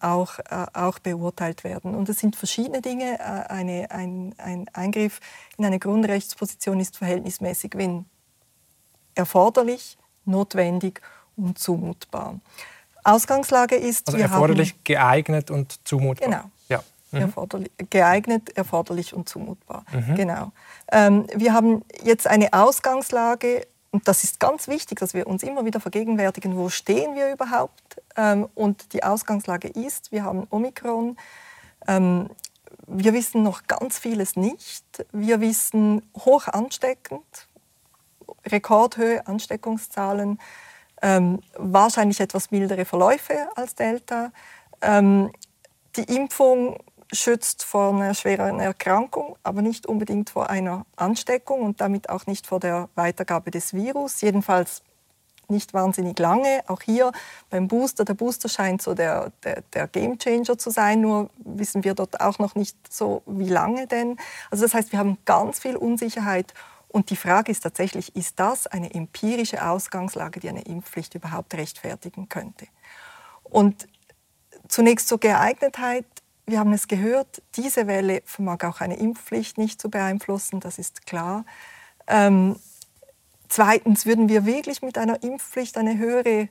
auch, 0.00 0.38
äh, 0.38 0.66
auch 0.72 0.98
beurteilt 0.98 1.64
werden. 1.64 1.94
Und 1.94 2.08
es 2.08 2.18
sind 2.18 2.36
verschiedene 2.36 2.82
Dinge. 2.82 3.18
Äh, 3.18 3.22
eine, 3.22 3.90
ein, 3.90 4.34
ein 4.38 4.66
Eingriff 4.72 5.20
in 5.56 5.64
eine 5.64 5.78
Grundrechtsposition 5.78 6.80
ist 6.80 6.96
verhältnismäßig, 6.96 7.72
wenn 7.76 8.06
erforderlich, 9.14 9.96
notwendig 10.24 11.00
und 11.36 11.58
zumutbar. 11.58 12.40
Ausgangslage 13.04 13.76
ist, 13.76 14.08
also 14.08 14.18
erforderlich, 14.18 14.70
haben, 14.70 14.80
geeignet 14.84 15.50
und 15.50 15.86
zumutbar. 15.86 16.28
Genau. 16.28 16.44
Ja. 16.68 16.82
Mhm. 17.12 17.20
Erforderlich, 17.20 17.70
geeignet, 17.90 18.56
erforderlich 18.56 19.14
und 19.14 19.28
zumutbar. 19.28 19.84
Mhm. 19.92 20.14
Genau. 20.14 20.52
Ähm, 20.90 21.26
wir 21.34 21.52
haben 21.52 21.84
jetzt 22.02 22.26
eine 22.26 22.52
Ausgangslage 22.52 23.66
und 23.94 24.08
das 24.08 24.24
ist 24.24 24.40
ganz 24.40 24.66
wichtig, 24.66 24.98
dass 24.98 25.14
wir 25.14 25.28
uns 25.28 25.44
immer 25.44 25.64
wieder 25.64 25.78
vergegenwärtigen, 25.78 26.56
wo 26.56 26.68
stehen 26.68 27.14
wir 27.14 27.32
überhaupt. 27.32 28.02
Ähm, 28.16 28.48
und 28.56 28.92
die 28.92 29.04
Ausgangslage 29.04 29.68
ist, 29.68 30.10
wir 30.10 30.24
haben 30.24 30.48
Omikron. 30.50 31.16
Ähm, 31.86 32.28
wir 32.88 33.12
wissen 33.12 33.44
noch 33.44 33.68
ganz 33.68 34.00
vieles 34.00 34.34
nicht. 34.34 34.84
Wir 35.12 35.40
wissen 35.40 36.10
hoch 36.16 36.48
ansteckend, 36.48 37.46
Rekordhöhe 38.44 39.24
Ansteckungszahlen, 39.28 40.40
ähm, 41.00 41.38
wahrscheinlich 41.56 42.18
etwas 42.18 42.50
mildere 42.50 42.86
Verläufe 42.86 43.48
als 43.54 43.76
Delta. 43.76 44.32
Ähm, 44.80 45.30
die 45.94 46.16
Impfung 46.16 46.82
schützt 47.12 47.64
vor 47.64 47.94
einer 47.94 48.14
schweren 48.14 48.60
Erkrankung, 48.60 49.36
aber 49.42 49.62
nicht 49.62 49.86
unbedingt 49.86 50.30
vor 50.30 50.50
einer 50.50 50.86
Ansteckung 50.96 51.62
und 51.62 51.80
damit 51.80 52.08
auch 52.08 52.26
nicht 52.26 52.46
vor 52.46 52.60
der 52.60 52.88
Weitergabe 52.94 53.50
des 53.50 53.74
Virus. 53.74 54.20
Jedenfalls 54.20 54.82
nicht 55.48 55.74
wahnsinnig 55.74 56.18
lange. 56.18 56.62
Auch 56.66 56.82
hier 56.82 57.12
beim 57.50 57.68
Booster, 57.68 58.04
der 58.04 58.14
Booster 58.14 58.48
scheint 58.48 58.82
so 58.82 58.94
der, 58.94 59.32
der, 59.42 59.62
der 59.72 59.88
Game 59.88 60.18
Changer 60.18 60.58
zu 60.58 60.70
sein, 60.70 61.00
nur 61.00 61.30
wissen 61.36 61.84
wir 61.84 61.94
dort 61.94 62.20
auch 62.20 62.38
noch 62.38 62.54
nicht 62.54 62.76
so, 62.92 63.22
wie 63.26 63.48
lange 63.48 63.86
denn. 63.86 64.16
Also 64.50 64.64
das 64.64 64.74
heißt, 64.74 64.92
wir 64.92 64.98
haben 64.98 65.18
ganz 65.24 65.58
viel 65.58 65.76
Unsicherheit 65.76 66.54
und 66.88 67.10
die 67.10 67.16
Frage 67.16 67.50
ist 67.50 67.60
tatsächlich, 67.60 68.14
ist 68.14 68.38
das 68.38 68.66
eine 68.66 68.94
empirische 68.94 69.66
Ausgangslage, 69.66 70.40
die 70.40 70.48
eine 70.48 70.62
Impfpflicht 70.62 71.14
überhaupt 71.14 71.54
rechtfertigen 71.54 72.28
könnte? 72.28 72.66
Und 73.42 73.88
zunächst 74.68 75.08
zur 75.08 75.18
Geeignetheit 75.18 76.06
wir 76.46 76.58
haben 76.58 76.72
es 76.72 76.88
gehört, 76.88 77.42
diese 77.56 77.86
Welle 77.86 78.22
vermag 78.24 78.64
auch 78.64 78.80
eine 78.80 78.96
Impfpflicht 78.96 79.58
nicht 79.58 79.80
zu 79.80 79.90
beeinflussen, 79.90 80.60
das 80.60 80.78
ist 80.78 81.06
klar. 81.06 81.44
Ähm, 82.06 82.56
zweitens 83.48 84.06
würden 84.06 84.28
wir 84.28 84.44
wirklich 84.44 84.82
mit 84.82 84.98
einer 84.98 85.22
Impfpflicht 85.22 85.78
eine 85.78 85.96
höhere 85.98 86.48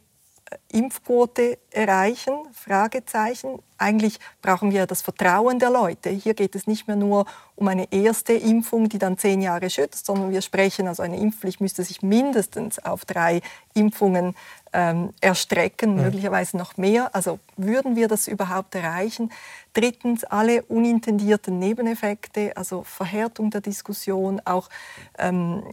Impfquote 0.72 1.58
erreichen? 1.72 2.34
Fragezeichen. 2.54 3.60
Eigentlich 3.78 4.20
brauchen 4.42 4.72
wir 4.72 4.86
das 4.86 5.02
Vertrauen 5.02 5.60
der 5.60 5.70
Leute. 5.70 6.10
Hier 6.10 6.34
geht 6.34 6.56
es 6.56 6.68
nicht 6.68 6.88
mehr 6.88 6.96
nur 6.96 7.26
um 7.56 7.68
eine 7.68 7.92
erste 7.92 8.34
Impfung, 8.34 8.88
die 8.90 8.98
dann 8.98 9.18
zehn 9.18 9.42
Jahre 9.42 9.70
schützt, 9.70 10.06
sondern 10.06 10.32
wir 10.32 10.42
sprechen, 10.42 10.88
also 10.88 11.04
eine 11.04 11.20
Impfpflicht 11.20 11.60
müsste 11.60 11.84
sich 11.84 12.02
mindestens 12.02 12.80
auf 12.80 13.06
drei 13.06 13.42
Impfungen 13.74 14.36
ähm, 14.72 15.14
erstrecken, 15.22 15.96
mhm. 15.96 16.04
möglicherweise 16.04 16.58
noch 16.58 16.78
mehr. 16.78 17.14
Also 17.14 17.40
würden 17.58 17.96
wir 17.96 18.08
das 18.08 18.28
überhaupt 18.28 18.74
erreichen? 18.76 19.32
Drittens, 19.74 20.24
alle 20.24 20.64
unintendierten 20.64 21.60
Nebeneffekte, 21.60 22.56
also 22.56 22.84
Verhärtung 22.84 23.50
der 23.50 23.62
Diskussion, 23.62 24.42
auch 24.46 24.70
ähm, 25.18 25.64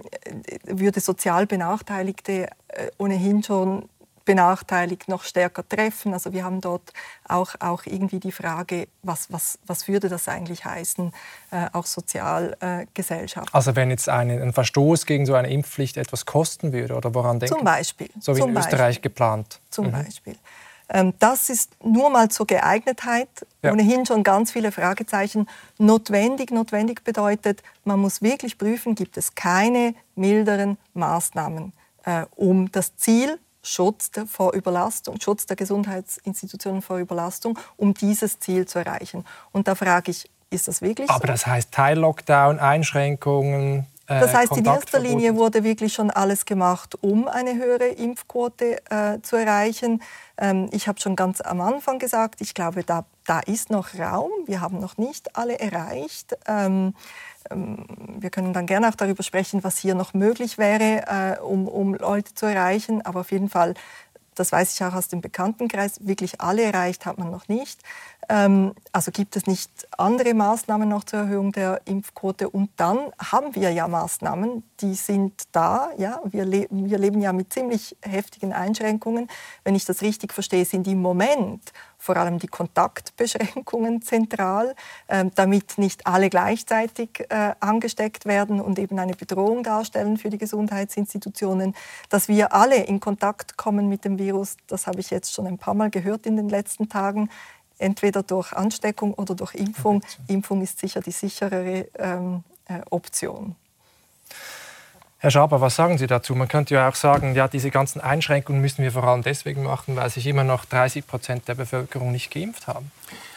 würde 0.65 1.01
sozial 1.01 1.47
Benachteiligte 1.47 2.49
äh, 2.69 2.91
ohnehin 2.99 3.43
schon 3.43 3.89
benachteiligt 4.25 5.09
noch 5.09 5.25
stärker 5.25 5.69
treffen. 5.69 6.13
Also 6.13 6.33
wir 6.33 6.45
haben 6.45 6.61
dort 6.61 6.93
auch, 7.27 7.55
auch 7.59 7.85
irgendwie 7.87 8.21
die 8.21 8.33
Frage, 8.33 8.89
was, 9.03 9.33
was, 9.33 9.59
was 9.67 9.89
würde 9.89 10.09
das 10.09 10.29
eigentlich 10.29 10.65
heißen, 10.65 11.13
äh, 11.51 11.67
auch 11.73 11.87
sozial, 11.87 12.57
äh. 12.61 12.87
Also 13.53 13.77
wenn 13.77 13.91
jetzt 13.91 14.09
eine, 14.09 14.41
ein 14.43 14.53
Verstoß 14.53 15.07
gegen 15.07 15.27
so 15.27 15.35
eine 15.35 15.51
Impfpflicht 15.51 15.97
etwas 15.97 16.27
kosten 16.27 16.73
würde 16.73 16.95
oder 16.95 17.15
woran 17.15 17.41
denken 17.41 17.57
Zum 17.57 17.65
Beispiel. 17.65 18.09
So 18.21 18.37
wie 18.37 18.41
Zum 18.41 18.51
in 18.51 18.57
Österreich 18.57 18.97
Beispiel. 18.97 19.03
geplant. 19.03 19.61
Zum 19.71 19.87
mhm. 19.87 19.93
Beispiel. 19.93 20.37
Ähm, 20.91 21.15
das 21.19 21.49
ist 21.49 21.73
nur 21.83 22.11
mal 22.11 22.29
zur 22.31 22.47
Geeignetheit. 22.47 23.29
Ja. 23.63 23.73
Ohnehin 23.73 24.05
schon 24.07 24.23
ganz 24.23 24.51
viele 24.53 24.73
Fragezeichen. 24.73 25.49
Notwendig, 25.79 26.51
notwendig 26.51 27.05
bedeutet, 27.05 27.63
man 27.85 28.01
muss 28.01 28.23
wirklich 28.23 28.59
prüfen, 28.59 28.95
gibt 28.95 29.17
es 29.17 29.35
keine 29.35 29.95
milderen 30.17 30.79
Maßnahmen, 30.95 31.73
äh, 32.05 32.25
um 32.37 32.71
das 32.73 32.97
Ziel 32.97 33.39
Schutz 33.63 34.11
vor 34.27 34.55
Überlastung, 34.55 35.21
Schutz 35.21 35.47
der 35.47 35.57
Gesundheitsinstitutionen 35.57 36.83
vor 36.83 36.99
Überlastung, 36.99 37.59
um 37.77 37.95
dieses 37.95 38.39
Ziel 38.41 38.67
zu 38.67 38.79
erreichen. 38.79 39.25
Und 39.53 39.69
da 39.69 39.75
frage 39.75 40.11
ich, 40.11 40.31
ist 40.51 40.69
das 40.69 40.83
wirklich 40.83 41.09
Aber 41.09 41.21
so? 41.21 41.27
das 41.27 41.47
heißt 41.47 41.73
Teil-Lockdown, 41.73 42.59
Einschränkungen. 42.59 43.87
Äh, 44.07 44.21
das 44.21 44.35
heißt, 44.35 44.57
in 44.57 44.65
erster 44.65 44.99
Linie 44.99 45.37
wurde 45.37 45.63
wirklich 45.63 45.93
schon 45.93 46.11
alles 46.11 46.45
gemacht, 46.45 46.99
um 47.01 47.29
eine 47.29 47.55
höhere 47.55 47.87
Impfquote 47.87 48.79
äh, 48.91 49.21
zu 49.23 49.37
erreichen. 49.37 50.03
Ähm, 50.37 50.69
ich 50.73 50.89
habe 50.89 51.01
schon 51.01 51.15
ganz 51.15 51.41
am 51.41 51.61
Anfang 51.61 52.01
gesagt, 52.01 52.41
ich 52.41 52.55
glaube, 52.55 52.83
da, 52.83 53.05
da 53.27 53.41
ist 53.41 53.71
noch 53.71 53.95
Raum. 53.97 54.31
Wir 54.47 54.61
haben 54.61 54.81
noch 54.81 54.99
nicht 54.99 55.37
alle 55.37 55.61
erreicht. 55.61 56.37
Ähm, 56.49 56.71
ähm, 56.71 56.95
wir 57.51 58.31
können 58.31 58.53
dann 58.53 58.67
gerne 58.67 58.89
auch 58.89 58.95
darüber 58.95 59.23
sprechen, 59.23 59.65
was 59.65 59.79
hier 59.79 59.95
noch 59.95 60.15
möglich 60.15 60.59
wäre, 60.59 61.39
äh, 61.39 61.41
um, 61.41 61.69
um 61.69 61.95
Leute 61.95 62.35
zu 62.35 62.47
erreichen. 62.47 63.03
Aber 63.03 63.21
auf 63.21 63.33
jeden 63.33 63.49
Fall, 63.49 63.75
das 64.35 64.53
weiß 64.53 64.75
ich 64.75 64.85
auch 64.85 64.95
aus 64.95 65.09
dem 65.09 65.21
Bekanntenkreis, 65.21 66.07
wirklich 66.07 66.41
alle 66.41 66.63
erreicht 66.63 67.07
hat 67.07 67.19
man 67.19 67.31
noch 67.31 67.49
nicht. 67.49 67.81
Ähm, 68.29 68.75
also 68.93 69.11
gibt 69.11 69.37
es 69.37 69.47
nicht 69.47 69.71
andere 69.99 70.35
Maßnahmen 70.35 70.89
noch 70.89 71.05
zur 71.05 71.21
Erhöhung 71.21 71.53
der 71.53 71.81
Impfquote. 71.85 72.49
Und 72.49 72.71
dann 72.77 73.11
haben 73.19 73.55
wir 73.55 73.73
ja 73.73 73.89
Maßnahmen, 73.89 74.63
die 74.81 74.95
sind 74.95 75.43
da. 75.53 75.91
Ja? 75.99 76.21
Wir, 76.25 76.45
le 76.45 76.69
wir 76.71 76.99
leben 76.99 77.21
ja 77.21 77.33
mit 77.33 77.53
ziemlich 77.53 77.97
heftigen 78.03 78.53
Einschränkungen. 78.53 79.29
Wenn 79.65 79.75
ich 79.75 79.85
das 79.85 80.03
richtig 80.03 80.33
verstehe, 80.33 80.65
sind 80.65 80.87
im 80.87 81.03
Moment 81.03 81.73
vor 82.01 82.17
allem 82.17 82.39
die 82.39 82.49
Kontaktbeschränkungen 82.49 84.03
zentral, 84.03 84.75
äh, 85.07 85.27
damit 85.35 85.79
nicht 85.79 86.07
alle 86.07 86.31
gleichzeitig 86.31 87.27
äh, 87.29 87.53
angesteckt 87.61 88.27
werden 88.27 88.61
und 88.61 88.79
eben 88.79 88.99
eine 88.99 89.15
Bedrohung 89.15 89.63
darstellen 89.63 90.17
für 90.17 90.31
die 90.31 90.39
Gesundheitsinstitutionen. 90.39 91.77
Dass 92.09 92.27
wir 92.27 92.55
alle 92.55 92.83
in 92.85 92.99
Kontakt 92.99 93.57
kommen 93.57 93.89
mit 93.89 94.05
dem 94.05 94.19
Virus, 94.19 94.57
das 94.67 94.87
habe 94.87 95.01
ich 95.01 95.11
jetzt 95.11 95.33
schon 95.33 95.47
ein 95.47 95.59
paar 95.59 95.75
Mal 95.75 95.91
gehört 95.91 96.27
in 96.27 96.37
den 96.37 96.49
letzten 96.49 96.89
Tagen 96.89 97.29
entweder 97.79 98.23
durch 98.23 98.53
Ansteckung 98.53 99.15
oder 99.15 99.35
durch 99.35 99.55
Impfung. 99.55 100.03
Impfung 100.27 100.63
ist 100.63 100.79
sicher 100.79 101.01
die 101.01 101.13
sicherere 101.13 101.87
ähm, 101.99 102.45
äh, 102.67 102.81
Option. 102.91 103.57
Herr 105.23 105.31
Schaber, 105.31 105.61
was 105.61 105.77
sagen 105.77 105.99
Sie 105.99 106.07
dazu? 106.07 106.35
Man 106.35 106.49
könnte 106.49 106.73
ja 106.73 106.89
auch 106.89 106.95
sagen, 106.95 107.35
ja, 107.35 107.47
diese 107.47 107.71
ganzen 107.71 108.01
Einschränkungen 108.01 108.63
müssen 108.63 108.83
wir 108.83 108.91
vor 108.91 109.05
allem 109.05 109.23
deswegen 109.23 109.65
machen, 109.65 109.95
weil 109.97 110.09
sich 110.09 110.27
immer 110.27 110.45
noch 110.45 110.65
30 110.65 111.07
Prozent 111.07 111.47
der 111.47 111.57
Bevölkerung 111.57 112.11
nicht 112.11 112.31
geimpft 112.31 112.67
haben. 112.67 112.91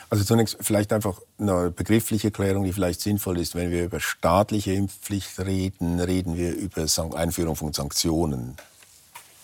Also 0.10 0.24
zunächst 0.24 0.56
vielleicht 0.62 0.94
einfach 0.94 1.20
eine 1.38 1.72
begriffliche 1.72 2.32
Klärung, 2.32 2.64
die 2.64 2.72
vielleicht 2.72 3.02
sinnvoll 3.02 3.38
ist. 3.38 3.54
Wenn 3.56 3.70
wir 3.70 3.84
über 3.84 4.00
staatliche 4.00 4.72
Impfpflicht 4.72 5.38
reden, 5.42 6.00
reden 6.00 6.38
wir 6.38 6.56
über 6.56 6.86
Einführung 7.16 7.58
von 7.58 7.74
Sanktionen. 7.74 8.56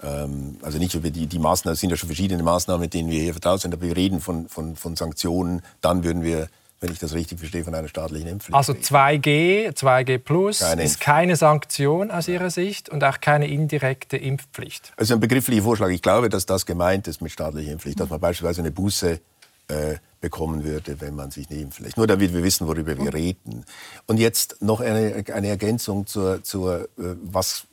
Ähm, 0.02 0.60
also 0.62 0.78
nicht 0.78 0.96
über 0.96 1.10
die, 1.10 1.28
die 1.28 1.40
Maßnahmen, 1.40 1.74
es 1.74 1.82
sind 1.82 1.90
ja 1.90 1.98
schon 1.98 2.08
verschiedene 2.08 2.42
Maßnahmen, 2.42 2.80
mit 2.80 2.94
denen 2.94 3.10
wir 3.10 3.20
hier 3.20 3.34
vertraut 3.34 3.60
sind, 3.60 3.74
aber 3.74 3.84
wir 3.84 3.98
reden 3.98 4.22
von, 4.22 4.48
von, 4.48 4.78
von 4.78 4.96
Sanktionen. 4.96 5.62
Dann 5.82 6.06
würden 6.06 6.24
wir 6.24 6.48
wenn 6.82 6.92
ich 6.92 7.00
das 7.00 7.14
richtig 7.14 7.40
verstehe, 7.40 7.64
von 7.64 7.76
einer 7.76 7.88
staatlichen 7.88 8.28
Impfpflicht. 8.28 8.56
Also 8.56 8.74
2G, 8.74 9.72
2G 9.74 10.18
Plus 10.18 10.60
keine 10.60 10.84
ist 10.84 11.00
keine 11.00 11.36
Sanktion 11.36 12.12
aus 12.12 12.28
Ihrer 12.28 12.50
Sicht 12.50 12.90
und 12.90 13.04
auch 13.04 13.20
keine 13.20 13.48
indirekte 13.48 14.18
Impfpflicht. 14.18 14.94
Also 14.96 15.14
ein 15.14 15.20
begrifflicher 15.20 15.64
Vorschlag. 15.64 15.90
Ich 15.90 16.02
glaube, 16.02 16.30
dass 16.30 16.46
das 16.46 16.66
gemeint 16.66 17.08
ist 17.08 17.22
mit 17.22 17.32
staatlicher 17.32 17.72
Impfpflicht, 17.72 18.00
dass 18.00 18.10
man 18.10 18.20
beispielsweise 18.20 18.62
eine 18.62 18.72
Buße 18.72 19.20
äh, 19.68 19.96
bekommen 20.22 20.64
würde, 20.64 21.00
wenn 21.00 21.16
man 21.16 21.32
sich 21.32 21.50
nicht 21.50 21.62
impfen 21.62 21.86
lässt. 21.86 21.98
Nur 21.98 22.08
damit 22.08 22.34
wir 22.34 22.44
wissen, 22.44 22.68
worüber 22.68 22.98
wir 22.98 23.14
reden. 23.14 23.66
Und 24.06 24.20
jetzt 24.20 24.62
noch 24.62 24.82
eine, 24.82 25.24
eine 25.34 25.48
Ergänzung 25.48 26.08
zur, 26.08 26.44
zur 26.44 26.84
äh, 26.84 27.16
was 27.24 27.66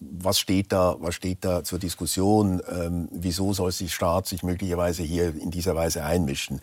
was 0.00 0.38
steht 0.38 0.72
da, 0.72 0.96
was 0.98 1.14
steht 1.14 1.38
da 1.44 1.64
zur 1.64 1.78
Diskussion? 1.78 2.62
Ähm, 2.70 3.08
wieso 3.10 3.52
soll 3.52 3.72
sich 3.72 3.94
Staat 3.94 4.26
sich 4.26 4.42
möglicherweise 4.42 5.02
hier 5.02 5.28
in 5.28 5.50
dieser 5.50 5.74
Weise 5.74 6.04
einmischen? 6.04 6.60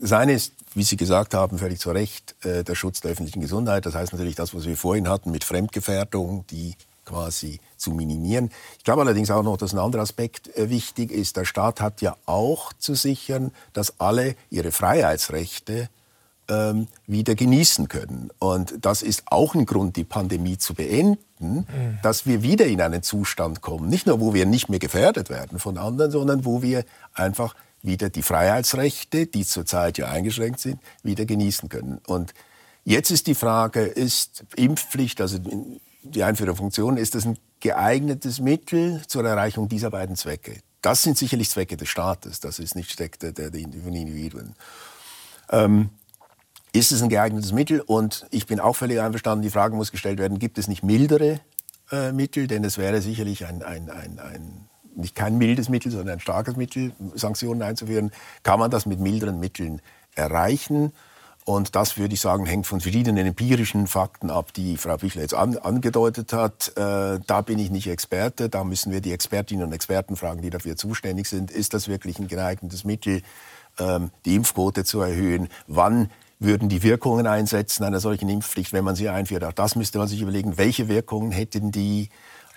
Das 0.00 0.12
eine 0.12 0.32
ist, 0.32 0.52
wie 0.74 0.82
Sie 0.82 0.96
gesagt 0.96 1.34
haben, 1.34 1.58
völlig 1.58 1.78
zu 1.78 1.90
Recht, 1.90 2.34
äh, 2.44 2.64
der 2.64 2.74
Schutz 2.74 3.00
der 3.00 3.12
öffentlichen 3.12 3.40
Gesundheit. 3.40 3.86
Das 3.86 3.94
heißt 3.94 4.12
natürlich 4.12 4.34
das, 4.34 4.54
was 4.54 4.66
wir 4.66 4.76
vorhin 4.76 5.08
hatten 5.08 5.30
mit 5.30 5.44
Fremdgefährdung, 5.44 6.44
die 6.50 6.74
quasi 7.04 7.60
zu 7.76 7.90
minimieren. 7.90 8.50
Ich 8.78 8.84
glaube 8.84 9.02
allerdings 9.02 9.30
auch 9.30 9.42
noch, 9.42 9.56
dass 9.56 9.72
ein 9.72 9.78
anderer 9.78 10.02
Aspekt 10.02 10.56
äh, 10.56 10.70
wichtig 10.70 11.10
ist. 11.10 11.36
Der 11.36 11.44
Staat 11.44 11.80
hat 11.80 12.00
ja 12.00 12.16
auch 12.26 12.72
zu 12.72 12.94
sichern, 12.94 13.52
dass 13.72 14.00
alle 14.00 14.36
ihre 14.50 14.72
Freiheitsrechte 14.72 15.88
ähm, 16.48 16.88
wieder 17.06 17.34
genießen 17.34 17.88
können. 17.88 18.30
Und 18.38 18.74
das 18.84 19.02
ist 19.02 19.24
auch 19.26 19.54
ein 19.54 19.66
Grund, 19.66 19.96
die 19.96 20.04
Pandemie 20.04 20.58
zu 20.58 20.74
beenden, 20.74 21.18
mhm. 21.40 21.98
dass 22.02 22.26
wir 22.26 22.42
wieder 22.42 22.66
in 22.66 22.80
einen 22.80 23.02
Zustand 23.02 23.60
kommen, 23.60 23.88
nicht 23.88 24.06
nur, 24.06 24.20
wo 24.20 24.34
wir 24.34 24.46
nicht 24.46 24.68
mehr 24.68 24.78
gefährdet 24.78 25.30
werden 25.30 25.58
von 25.58 25.78
anderen, 25.78 26.10
sondern 26.10 26.44
wo 26.44 26.62
wir 26.62 26.84
einfach 27.14 27.54
wieder 27.84 28.10
die 28.10 28.22
Freiheitsrechte, 28.22 29.26
die 29.26 29.44
zurzeit 29.44 29.98
ja 29.98 30.08
eingeschränkt 30.08 30.58
sind, 30.58 30.80
wieder 31.02 31.26
genießen 31.26 31.68
können. 31.68 32.00
Und 32.06 32.34
jetzt 32.84 33.10
ist 33.10 33.26
die 33.26 33.34
Frage, 33.34 33.82
ist 33.82 34.44
Impfpflicht, 34.56 35.20
also 35.20 35.38
die 36.02 36.24
Einführung 36.24 36.54
der 36.54 36.56
Funktionen, 36.56 36.96
ist 36.96 37.14
das 37.14 37.26
ein 37.26 37.38
geeignetes 37.60 38.40
Mittel 38.40 39.02
zur 39.06 39.24
Erreichung 39.24 39.68
dieser 39.68 39.90
beiden 39.90 40.16
Zwecke? 40.16 40.58
Das 40.82 41.02
sind 41.02 41.16
sicherlich 41.16 41.50
Zwecke 41.50 41.76
des 41.76 41.88
Staates, 41.88 42.40
das 42.40 42.58
ist 42.58 42.74
nicht 42.74 42.94
Zweck 42.94 43.18
der, 43.18 43.32
der, 43.32 43.50
der 43.50 43.60
Individuen. 43.60 44.54
Ähm, 45.50 45.90
ist 46.72 46.90
es 46.90 47.02
ein 47.02 47.08
geeignetes 47.08 47.52
Mittel? 47.52 47.80
Und 47.80 48.26
ich 48.30 48.46
bin 48.46 48.60
auch 48.60 48.74
völlig 48.74 49.00
einverstanden, 49.00 49.42
die 49.42 49.50
Frage 49.50 49.76
muss 49.76 49.92
gestellt 49.92 50.18
werden, 50.18 50.38
gibt 50.38 50.58
es 50.58 50.68
nicht 50.68 50.82
mildere 50.82 51.40
äh, 51.92 52.12
Mittel? 52.12 52.48
Denn 52.48 52.64
es 52.64 52.78
wäre 52.78 53.00
sicherlich 53.00 53.46
ein, 53.46 53.62
ein, 53.62 53.90
ein, 53.90 54.18
ein 54.18 54.68
nicht 54.96 55.14
kein 55.14 55.38
mildes 55.38 55.68
Mittel, 55.68 55.90
sondern 55.90 56.14
ein 56.14 56.20
starkes 56.20 56.56
Mittel, 56.56 56.92
Sanktionen 57.14 57.62
einzuführen, 57.62 58.12
kann 58.42 58.58
man 58.58 58.70
das 58.70 58.86
mit 58.86 59.00
milderen 59.00 59.40
Mitteln 59.40 59.80
erreichen. 60.14 60.92
Und 61.46 61.76
das, 61.76 61.98
würde 61.98 62.14
ich 62.14 62.22
sagen, 62.22 62.46
hängt 62.46 62.66
von 62.66 62.80
verschiedenen 62.80 63.26
empirischen 63.26 63.86
Fakten 63.86 64.30
ab, 64.30 64.54
die 64.54 64.78
Frau 64.78 64.96
Bichler 64.96 65.20
jetzt 65.20 65.34
an, 65.34 65.58
angedeutet 65.58 66.32
hat. 66.32 66.72
Äh, 66.76 67.20
da 67.26 67.42
bin 67.42 67.58
ich 67.58 67.70
nicht 67.70 67.86
Experte. 67.86 68.48
Da 68.48 68.64
müssen 68.64 68.90
wir 68.92 69.02
die 69.02 69.12
Expertinnen 69.12 69.66
und 69.66 69.72
Experten 69.74 70.16
fragen, 70.16 70.40
die 70.40 70.48
dafür 70.48 70.76
zuständig 70.76 71.26
sind. 71.28 71.50
Ist 71.50 71.74
das 71.74 71.86
wirklich 71.86 72.18
ein 72.18 72.28
geeignetes 72.28 72.84
Mittel, 72.84 73.20
ähm, 73.78 74.10
die 74.24 74.36
Impfquote 74.36 74.84
zu 74.84 75.02
erhöhen? 75.02 75.48
Wann 75.66 76.08
würden 76.38 76.70
die 76.70 76.82
Wirkungen 76.82 77.26
einsetzen 77.26 77.84
einer 77.84 78.00
solchen 78.00 78.30
Impfpflicht, 78.30 78.72
wenn 78.72 78.84
man 78.84 78.96
sie 78.96 79.10
einführt? 79.10 79.44
Auch 79.44 79.52
das 79.52 79.76
müsste 79.76 79.98
man 79.98 80.08
sich 80.08 80.22
überlegen. 80.22 80.56
Welche 80.56 80.88
Wirkungen 80.88 81.30
hätten 81.30 81.72
die? 81.72 82.08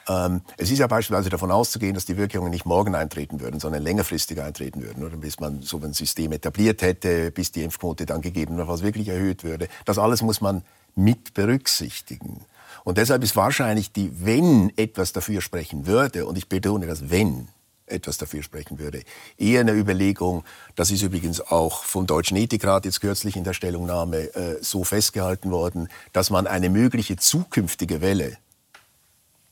Ähm, 0.08 0.42
es 0.58 0.72
ist 0.72 0.80
ja 0.80 0.88
beispielsweise 0.88 1.30
davon 1.30 1.52
auszugehen, 1.52 1.94
dass 1.94 2.06
die 2.06 2.18
Wirkungen 2.18 2.50
nicht 2.50 2.66
morgen 2.66 2.96
eintreten 2.96 3.40
würden, 3.40 3.60
sondern 3.60 3.84
längerfristig 3.84 4.42
eintreten 4.42 4.82
würden, 4.82 5.04
oder 5.04 5.18
bis 5.18 5.40
man 5.40 5.62
so 5.62 5.80
ein 5.80 5.94
System 5.94 6.32
etabliert 6.32 6.82
hätte, 6.82 7.32
bis 7.32 7.52
die 7.52 7.64
Impfquote 7.64 8.06
dann 8.06 8.22
gegebenenfalls 8.22 8.82
wirklich 8.82 9.10
erhöht 9.10 9.44
würde. 9.44 9.68
Das 9.86 9.98
alles 9.98 10.22
muss 10.22 10.42
man 10.42 10.64
mit 10.96 11.34
berücksichtigen. 11.34 12.42
Und 12.84 12.98
deshalb 12.98 13.24
ist 13.24 13.36
wahrscheinlich 13.36 13.92
die, 13.92 14.12
wenn 14.26 14.72
etwas 14.78 15.12
dafür 15.12 15.42
sprechen 15.42 15.88
würde, 15.88 16.26
und 16.26 16.38
ich 16.38 16.48
betone 16.48 16.88
das 16.88 17.10
wenn, 17.10 17.50
etwas 17.86 18.18
dafür 18.18 18.44
sprechen 18.44 18.80
würde. 18.80 19.04
Eher 19.38 19.62
eine 19.62 19.72
Überlegung, 19.72 20.44
das 20.76 20.92
ist 20.92 21.02
übrigens 21.02 21.40
auch 21.42 21.84
vom 21.84 22.06
Deutschen 22.06 22.38
Ethikrat 22.38 22.86
jetzt 22.86 23.00
kürzlich 23.02 23.36
in 23.36 23.44
der 23.44 23.54
Stellungnahme 23.54 24.36
äh, 24.36 24.58
so 24.62 24.84
festgehalten 24.84 25.52
worden, 25.52 25.88
dass 26.12 26.30
man 26.30 26.48
eine 26.48 26.70
mögliche 26.70 27.16
zukünftige 27.16 28.02
Welle 28.02 28.38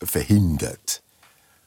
verhindert. 0.01 1.01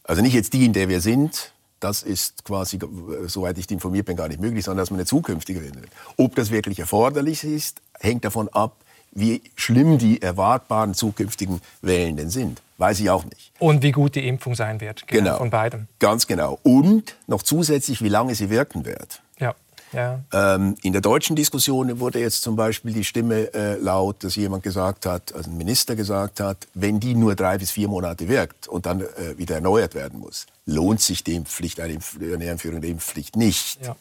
Also 0.04 0.22
nicht 0.22 0.34
jetzt 0.34 0.52
die, 0.52 0.64
in 0.64 0.72
der 0.72 0.88
wir 0.88 1.00
sind, 1.00 1.52
das 1.80 2.02
ist 2.02 2.44
quasi, 2.44 2.78
soweit 3.26 3.56
ich 3.58 3.70
informiert 3.70 4.06
bin, 4.06 4.16
gar 4.16 4.28
nicht 4.28 4.40
möglich, 4.40 4.64
sondern 4.64 4.82
dass 4.82 4.90
man 4.90 4.98
eine 4.98 5.06
zukünftige 5.06 5.60
findet. 5.60 5.90
Ob 6.16 6.34
das 6.34 6.50
wirklich 6.50 6.78
erforderlich 6.80 7.44
ist, 7.44 7.80
hängt 8.00 8.24
davon 8.24 8.48
ab, 8.48 8.76
wie 9.12 9.42
schlimm 9.54 9.98
die 9.98 10.20
erwartbaren 10.20 10.94
zukünftigen 10.94 11.60
Wellen 11.82 12.16
denn 12.16 12.30
sind. 12.30 12.62
Weiß 12.78 13.00
ich 13.00 13.10
auch 13.10 13.24
nicht. 13.24 13.52
Und 13.58 13.82
wie 13.82 13.92
gut 13.92 14.14
die 14.14 14.26
Impfung 14.26 14.54
sein 14.54 14.80
wird. 14.80 15.06
Genau, 15.06 15.24
genau. 15.24 15.38
Von 15.38 15.50
beidem. 15.50 15.88
Ganz 15.98 16.26
genau. 16.26 16.58
Und 16.62 17.16
noch 17.26 17.42
zusätzlich, 17.42 18.02
wie 18.02 18.08
lange 18.08 18.34
sie 18.34 18.50
wirken 18.50 18.84
wird. 18.84 19.20
Ja. 19.92 20.20
Ähm, 20.32 20.76
in 20.82 20.92
der 20.92 21.02
deutschen 21.02 21.36
Diskussion 21.36 22.00
wurde 22.00 22.20
jetzt 22.20 22.42
zum 22.42 22.56
Beispiel 22.56 22.92
die 22.92 23.04
Stimme 23.04 23.52
äh, 23.54 23.76
laut, 23.76 24.24
dass 24.24 24.36
jemand 24.36 24.62
gesagt 24.62 25.06
hat, 25.06 25.34
also 25.34 25.50
ein 25.50 25.56
Minister 25.56 25.96
gesagt 25.96 26.40
hat, 26.40 26.68
wenn 26.74 27.00
die 27.00 27.14
nur 27.14 27.34
drei 27.34 27.58
bis 27.58 27.70
vier 27.70 27.88
Monate 27.88 28.28
wirkt 28.28 28.68
und 28.68 28.86
dann 28.86 29.00
äh, 29.00 29.36
wieder 29.36 29.56
erneuert 29.56 29.94
werden 29.94 30.20
muss, 30.20 30.46
lohnt 30.66 31.00
sich 31.00 31.24
die 31.24 31.34
Impfpflicht, 31.34 31.80
eine, 31.80 31.94
Impf 31.94 32.18
eine 32.20 32.50
Einführung 32.50 32.80
der 32.80 32.90
Impfpflicht 32.90 33.36
nicht. 33.36 33.84
Ja 33.84 33.96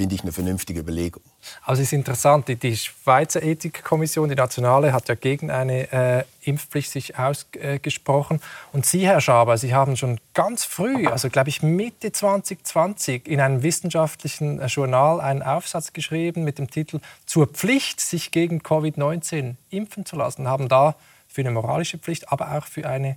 finde 0.00 0.14
ich 0.14 0.22
eine 0.22 0.32
vernünftige 0.32 0.80
Überlegung. 0.80 1.22
Also 1.62 1.82
es 1.82 1.88
ist 1.88 1.92
interessant, 1.92 2.48
die, 2.48 2.76
Schweizer 2.76 3.42
Ethikkommission, 3.42 4.28
die 4.28 4.34
nationale, 4.34 4.92
hat 4.92 5.08
ja 5.08 5.14
gegen 5.14 5.50
eine 5.50 5.92
äh, 5.92 6.24
Impfpflicht 6.42 6.90
sich 6.90 7.18
ausgesprochen. 7.18 8.36
Äh, 8.38 8.76
Und 8.76 8.86
Sie, 8.86 9.06
Herr 9.06 9.20
Schaber, 9.20 9.56
Sie 9.58 9.74
haben 9.74 9.96
schon 9.96 10.20
ganz 10.34 10.64
früh, 10.64 11.06
also 11.06 11.28
glaube 11.28 11.48
ich 11.48 11.62
Mitte 11.62 12.12
2020, 12.12 13.26
in 13.26 13.40
einem 13.40 13.62
wissenschaftlichen 13.62 14.60
äh, 14.60 14.66
Journal 14.66 15.20
einen 15.20 15.42
Aufsatz 15.42 15.92
geschrieben 15.92 16.44
mit 16.44 16.58
dem 16.58 16.70
Titel 16.70 17.00
Zur 17.26 17.46
Pflicht, 17.46 18.00
sich 18.00 18.30
gegen 18.30 18.60
Covid-19 18.60 19.54
impfen 19.70 20.04
zu 20.04 20.16
lassen, 20.16 20.48
haben 20.48 20.68
da 20.68 20.94
für 21.28 21.42
eine 21.42 21.50
moralische 21.50 21.98
Pflicht, 21.98 22.30
aber 22.32 22.56
auch 22.56 22.66
für 22.66 22.88
eine 22.88 23.16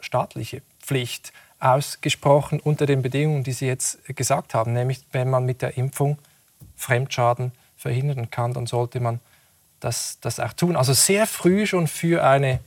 staatliche 0.00 0.62
Pflicht 0.80 1.32
ausgesprochen 1.58 2.60
unter 2.60 2.86
den 2.86 3.02
Bedingungen, 3.02 3.44
die 3.44 3.52
Sie 3.52 3.66
jetzt 3.66 4.04
gesagt 4.16 4.52
haben, 4.54 4.72
nämlich 4.72 5.04
wenn 5.12 5.30
man 5.30 5.46
mit 5.46 5.62
der 5.62 5.76
Impfung 5.76 6.18
Fremdschaden 6.82 7.52
verhindern 7.76 8.30
kann, 8.30 8.52
dann 8.52 8.66
sollte 8.66 9.00
man 9.00 9.20
das, 9.80 10.18
das 10.20 10.40
auch 10.40 10.52
tun. 10.52 10.76
Also 10.76 10.92
sehr 10.92 11.26
früh 11.26 11.66
schon 11.66 11.86
für 11.86 12.24
eine 12.24 12.60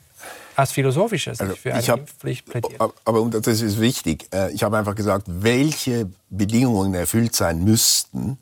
aus 0.56 0.72
philosophischer 0.72 1.32
Sicht 1.32 1.42
also 1.42 1.56
für 1.56 1.74
eine 1.74 1.86
hab, 1.86 2.00
Impfpflicht 2.00 2.46
plädiert. 2.46 2.82
Aber 3.04 3.30
das 3.30 3.62
ist 3.62 3.80
wichtig. 3.80 4.28
Äh, 4.34 4.54
ich 4.54 4.64
habe 4.64 4.78
einfach 4.78 4.96
gesagt, 4.96 5.26
welche 5.28 6.10
Bedingungen 6.30 6.94
erfüllt 6.94 7.36
sein 7.36 7.64
müssten, 7.64 8.38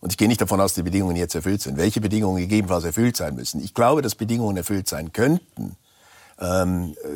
und 0.00 0.12
ich 0.12 0.18
gehe 0.18 0.28
nicht 0.28 0.40
davon 0.40 0.60
aus, 0.60 0.72
dass 0.72 0.76
die 0.76 0.82
Bedingungen 0.82 1.16
jetzt 1.16 1.34
erfüllt 1.34 1.62
sind, 1.62 1.78
welche 1.78 2.00
Bedingungen 2.00 2.38
gegebenenfalls 2.38 2.84
erfüllt 2.84 3.16
sein 3.16 3.34
müssen. 3.34 3.60
Ich 3.64 3.74
glaube, 3.74 4.02
dass 4.02 4.14
Bedingungen 4.14 4.56
erfüllt 4.56 4.88
sein 4.88 5.12
könnten, 5.12 5.76
ähm, 6.38 6.94
äh, 7.02 7.08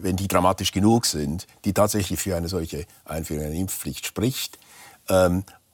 wenn 0.00 0.16
die 0.16 0.28
dramatisch 0.28 0.72
genug 0.72 1.04
sind, 1.04 1.46
die 1.66 1.74
tatsächlich 1.74 2.18
für 2.18 2.34
eine 2.34 2.48
solche 2.48 2.86
Einführung 3.04 3.44
einer 3.44 3.54
Impfpflicht 3.54 4.06
spricht. 4.06 4.58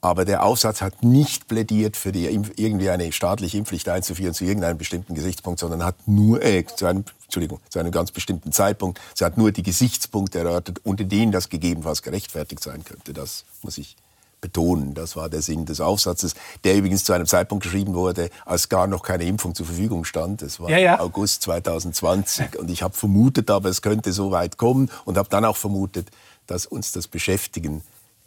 Aber 0.01 0.25
der 0.25 0.45
Aufsatz 0.45 0.81
hat 0.81 1.03
nicht 1.03 1.49
plädiert 1.49 1.97
für 1.97 2.13
die, 2.13 2.27
irgendwie 2.27 2.91
eine 2.91 3.11
staatliche 3.11 3.59
Impfpflicht 3.59 3.89
einzuführen 3.89 4.33
zu 4.33 4.45
irgendeinem 4.45 4.79
bestimmten 4.79 5.15
Gesichtspunkt, 5.15 5.59
sondern 5.59 5.85
hat 5.85 5.97
nur 6.07 6.43
äh, 6.43 6.65
zu 6.65 6.87
einem 6.87 7.05
Entschuldigung 7.25 7.61
zu 7.69 7.81
einem 7.81 7.91
ganz 7.91 8.13
bestimmten 8.13 8.53
Zeitpunkt. 8.53 9.01
Sie 9.15 9.25
hat 9.25 9.37
nur 9.37 9.51
die 9.51 9.65
Gesichtspunkte 9.65 10.39
erörtert, 10.39 10.81
unter 10.85 11.05
denen 11.05 11.33
das 11.33 11.49
gegebenenfalls 11.49 12.03
gerechtfertigt 12.03 12.63
sein 12.63 12.85
könnte. 12.85 13.13
Das 13.13 13.45
muss 13.63 13.77
ich 13.77 13.97
betonen. 14.41 14.95
Das 14.95 15.17
war 15.17 15.29
der 15.29 15.43
Sinn 15.43 15.67
des 15.67 15.81
Aufsatzes, 15.81 16.35
der 16.63 16.77
übrigens 16.77 17.03
zu 17.05 17.13
einem 17.13 17.27
Zeitpunkt 17.27 17.65
geschrieben 17.65 17.95
wurde, 17.95 18.31
als 18.45 18.69
gar 18.69 18.87
noch 18.87 19.03
keine 19.03 19.25
Impfung 19.25 19.55
zur 19.55 19.67
Verfügung 19.67 20.05
stand. 20.05 20.43
Es 20.43 20.61
war 20.61 20.71
ja, 20.71 20.79
ja. 20.79 21.01
August 21.01 21.43
2020 21.43 22.57
und 22.57 22.71
ich 22.71 22.83
habe 22.83 22.95
vermutet, 22.95 23.51
aber 23.51 23.69
es 23.69 23.83
könnte 23.83 24.13
so 24.13 24.31
weit 24.31 24.57
kommen 24.57 24.91
und 25.05 25.19
habe 25.19 25.29
dann 25.29 25.45
auch 25.45 25.57
vermutet, 25.57 26.09
dass 26.47 26.67
uns 26.67 26.93
das 26.93 27.09
beschäftigen 27.09 27.83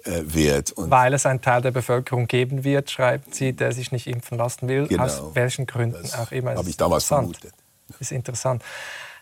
äh, 0.06 0.22
wird. 0.26 0.72
Und 0.72 0.90
Weil 0.90 1.14
es 1.14 1.26
einen 1.26 1.42
Teil 1.42 1.62
der 1.62 1.72
Bevölkerung 1.72 2.28
geben 2.28 2.64
wird, 2.64 2.90
schreibt 2.90 3.36
sie, 3.36 3.54
der 3.54 3.72
sich 3.72 3.92
nicht 3.92 4.08
impfen 4.08 4.38
lassen 4.38 4.68
will, 4.68 4.88
genau. 4.88 5.04
aus 5.04 5.22
welchen 5.34 5.66
Gründen 5.66 6.10
auch 6.14 6.32
immer. 6.32 6.56
Habe 6.56 6.70
ich 6.70 6.78
damals 6.78 7.06
vermutet. 7.06 7.54
Das 7.88 8.02
ist 8.02 8.12
interessant. 8.12 8.64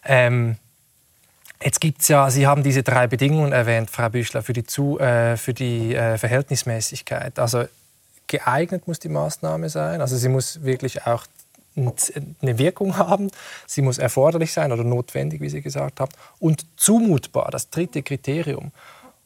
Ähm, 0.05 0.57
jetzt 1.61 1.81
gibt 1.81 2.01
es 2.01 2.07
ja, 2.07 2.29
Sie 2.29 2.47
haben 2.47 2.63
diese 2.63 2.83
drei 2.83 3.07
Bedingungen 3.07 3.51
erwähnt, 3.51 3.89
Frau 3.89 4.09
Büchler, 4.09 4.43
für 4.43 4.53
die, 4.53 4.63
Zu, 4.63 4.99
äh, 4.99 5.37
für 5.37 5.53
die 5.53 5.95
äh, 5.95 6.17
Verhältnismäßigkeit. 6.17 7.39
Also 7.39 7.65
geeignet 8.27 8.87
muss 8.87 8.99
die 8.99 9.09
Maßnahme 9.09 9.69
sein. 9.69 10.01
Also 10.01 10.15
sie 10.15 10.29
muss 10.29 10.63
wirklich 10.63 11.05
auch 11.05 11.25
eine 11.75 12.57
Wirkung 12.57 12.97
haben. 12.97 13.31
Sie 13.65 13.81
muss 13.81 13.97
erforderlich 13.97 14.53
sein 14.53 14.71
oder 14.71 14.83
notwendig, 14.83 15.41
wie 15.41 15.49
Sie 15.49 15.61
gesagt 15.61 15.99
haben. 15.99 16.11
Und 16.39 16.65
zumutbar, 16.77 17.49
das 17.51 17.69
dritte 17.69 18.03
Kriterium. 18.03 18.71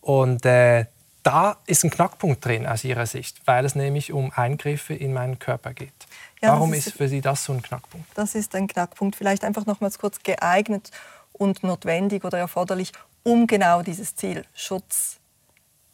Und 0.01 0.45
äh, 0.45 0.85
da 1.23 1.57
ist 1.65 1.83
ein 1.83 1.89
Knackpunkt 1.89 2.45
drin 2.45 2.67
aus 2.67 2.83
Ihrer 2.83 3.05
Sicht, 3.05 3.41
weil 3.45 3.65
es 3.65 3.75
nämlich 3.75 4.12
um 4.12 4.31
Eingriffe 4.36 4.93
in 4.93 5.13
meinen 5.13 5.39
Körper 5.39 5.73
geht. 5.73 5.93
Ja, 6.41 6.49
Warum 6.49 6.73
ist, 6.73 6.88
ist, 6.88 6.97
für 6.97 7.07
Sie 7.07 7.21
das 7.21 7.45
so 7.45 7.53
ein 7.53 7.62
Knackpunkt? 7.62 8.07
Das 8.15 8.36
ist 8.36 8.53
ein 8.55 8.67
Knackpunkt. 8.67 9.15
Vielleicht 9.15 9.43
einfach 9.43 9.65
nochmals 9.65 9.97
kurz 9.97 10.21
geeignet 10.21 10.91
und 11.31 11.63
notwendig 11.63 12.25
oder 12.25 12.38
erforderlich, 12.38 12.91
um 13.23 13.47
genau 13.47 13.81
dieses 13.81 14.15
Ziel, 14.15 14.45
Schutz 14.53 15.17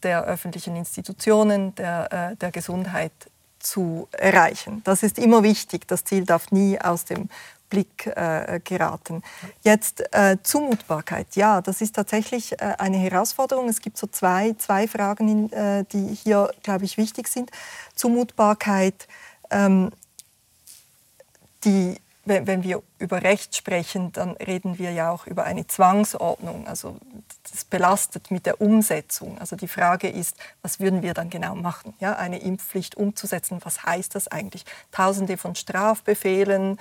der 0.01 0.23
öffentlichen 0.23 0.75
Institutionen, 0.75 1.75
der, 1.75 2.31
äh, 2.31 2.35
der 2.35 2.51
Gesundheit 2.51 3.11
zu 3.59 4.07
erreichen. 4.11 4.81
Das 4.85 5.03
ist 5.03 5.19
immer 5.19 5.43
wichtig. 5.43 5.87
Das 5.87 6.05
Ziel 6.05 6.25
darf 6.25 6.51
nie 6.51 6.79
aus 6.79 7.05
dem 7.05 7.29
Blick 7.69 8.07
äh, 8.07 8.59
geraten. 8.63 9.23
Jetzt 9.63 10.03
äh, 10.13 10.37
Zumutbarkeit. 10.43 11.35
Ja, 11.35 11.61
das 11.61 11.81
ist 11.81 11.95
tatsächlich 11.95 12.53
äh, 12.53 12.75
eine 12.77 12.97
Herausforderung. 12.97 13.69
Es 13.69 13.81
gibt 13.81 13.97
so 13.97 14.07
zwei, 14.07 14.53
zwei 14.57 14.87
Fragen, 14.87 15.51
äh, 15.51 15.85
die 15.91 16.15
hier, 16.15 16.51
glaube 16.63 16.85
ich, 16.85 16.97
wichtig 16.97 17.27
sind. 17.27 17.51
Zumutbarkeit, 17.95 19.07
ähm, 19.51 19.91
die 21.63 21.97
wenn 22.29 22.63
wir 22.63 22.83
über 22.99 23.23
Recht 23.23 23.55
sprechen, 23.55 24.11
dann 24.11 24.31
reden 24.31 24.77
wir 24.77 24.91
ja 24.91 25.11
auch 25.11 25.25
über 25.25 25.45
eine 25.45 25.65
Zwangsordnung. 25.65 26.67
Also 26.67 26.97
das 27.51 27.65
belastet 27.65 28.29
mit 28.29 28.45
der 28.45 28.61
Umsetzung. 28.61 29.39
Also 29.39 29.55
die 29.55 29.67
Frage 29.67 30.09
ist, 30.09 30.35
was 30.61 30.79
würden 30.79 31.01
wir 31.01 31.13
dann 31.13 31.29
genau 31.29 31.55
machen? 31.55 31.93
Ja, 31.99 32.15
eine 32.17 32.39
Impfpflicht 32.39 32.95
umzusetzen, 32.95 33.59
was 33.63 33.83
heißt 33.83 34.13
das 34.13 34.27
eigentlich? 34.27 34.65
Tausende 34.91 35.37
von 35.37 35.55
Strafbefehlen, 35.55 36.77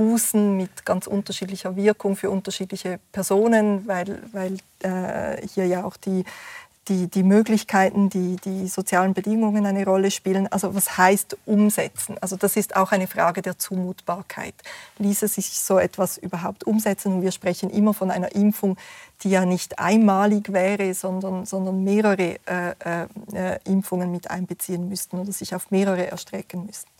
Bußen 0.00 0.56
mit 0.56 0.86
ganz 0.86 1.06
unterschiedlicher 1.06 1.76
Wirkung 1.76 2.16
für 2.16 2.30
unterschiedliche 2.30 2.98
Personen, 3.12 3.86
weil, 3.86 4.22
weil 4.32 4.56
äh, 4.82 5.46
hier 5.46 5.66
ja 5.66 5.84
auch 5.84 5.98
die 5.98 6.24
die, 6.88 7.08
die 7.08 7.22
Möglichkeiten, 7.22 8.08
die, 8.08 8.36
die 8.36 8.66
sozialen 8.66 9.14
Bedingungen 9.14 9.64
eine 9.64 9.84
Rolle 9.84 10.10
spielen. 10.10 10.48
Also 10.48 10.74
was 10.74 10.98
heißt 10.98 11.36
umsetzen? 11.46 12.16
Also 12.20 12.36
das 12.36 12.56
ist 12.56 12.74
auch 12.74 12.90
eine 12.90 13.06
Frage 13.06 13.42
der 13.42 13.58
Zumutbarkeit. 13.58 14.54
Ließe 14.98 15.28
sich 15.28 15.60
so 15.60 15.78
etwas 15.78 16.18
überhaupt 16.18 16.64
umsetzen? 16.64 17.14
Und 17.14 17.22
wir 17.22 17.30
sprechen 17.30 17.70
immer 17.70 17.94
von 17.94 18.10
einer 18.10 18.34
Impfung, 18.34 18.76
die 19.22 19.30
ja 19.30 19.44
nicht 19.44 19.78
einmalig 19.78 20.52
wäre, 20.52 20.92
sondern, 20.94 21.46
sondern 21.46 21.84
mehrere 21.84 22.36
äh, 22.46 23.06
äh, 23.34 23.58
Impfungen 23.64 24.10
mit 24.10 24.30
einbeziehen 24.30 24.88
müssten 24.88 25.20
oder 25.20 25.32
sich 25.32 25.54
auf 25.54 25.70
mehrere 25.70 26.06
erstrecken 26.10 26.66
müssten. 26.66 26.90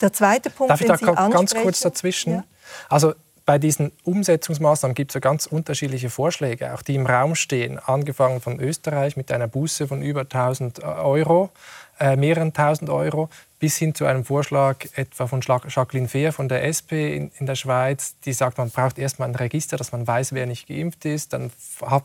Der 0.00 0.12
zweite 0.12 0.50
Punkt, 0.50 0.70
Darf 0.70 0.80
ich 0.80 0.86
da 0.86 0.96
ganz 0.96 1.54
kurz 1.54 1.80
dazwischen? 1.80 2.32
Ja? 2.32 2.44
Also 2.88 3.14
bei 3.50 3.58
diesen 3.58 3.90
Umsetzungsmaßnahmen 4.04 4.94
gibt 4.94 5.10
es 5.10 5.14
ja 5.14 5.20
ganz 5.20 5.46
unterschiedliche 5.46 6.08
Vorschläge, 6.08 6.72
auch 6.72 6.82
die 6.82 6.94
im 6.94 7.06
Raum 7.06 7.34
stehen. 7.34 7.78
Angefangen 7.78 8.40
von 8.40 8.60
Österreich 8.60 9.16
mit 9.16 9.32
einer 9.32 9.48
Busse 9.48 9.88
von 9.88 10.02
über 10.02 10.20
1000 10.20 10.84
Euro, 10.84 11.50
äh, 11.98 12.14
mehreren 12.14 12.52
tausend 12.52 12.90
Euro, 12.90 13.28
bis 13.58 13.76
hin 13.76 13.94
zu 13.94 14.06
einem 14.06 14.24
Vorschlag 14.24 14.76
etwa 14.94 15.26
von 15.26 15.40
Jacqueline 15.40 16.08
Fehr 16.08 16.32
von 16.32 16.48
der 16.48 16.64
SP 16.64 17.12
in, 17.14 17.30
in 17.38 17.46
der 17.46 17.56
Schweiz, 17.56 18.14
die 18.24 18.32
sagt, 18.32 18.56
man 18.56 18.70
braucht 18.70 18.98
erstmal 18.98 19.28
ein 19.28 19.34
Register, 19.34 19.76
dass 19.76 19.90
man 19.90 20.06
weiß, 20.06 20.32
wer 20.32 20.46
nicht 20.46 20.68
geimpft 20.68 21.04
ist. 21.04 21.32
Dann 21.32 21.50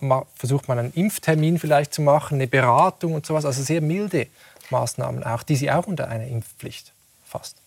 man, 0.02 0.24
versucht 0.36 0.68
man 0.68 0.80
einen 0.80 0.94
Impftermin 0.94 1.60
vielleicht 1.60 1.94
zu 1.94 2.02
machen, 2.02 2.36
eine 2.36 2.48
Beratung 2.48 3.14
und 3.14 3.26
sowas. 3.26 3.46
Also 3.46 3.62
sehr 3.62 3.82
milde 3.82 4.28
Maßnahmen 4.72 5.24
auch, 5.24 5.44
die 5.44 5.56
sie 5.56 5.72
auch 5.72 5.86
unter 5.86 6.10
eine 6.10 6.28
Impfpflicht 6.28 6.92
fasst. 7.24 7.58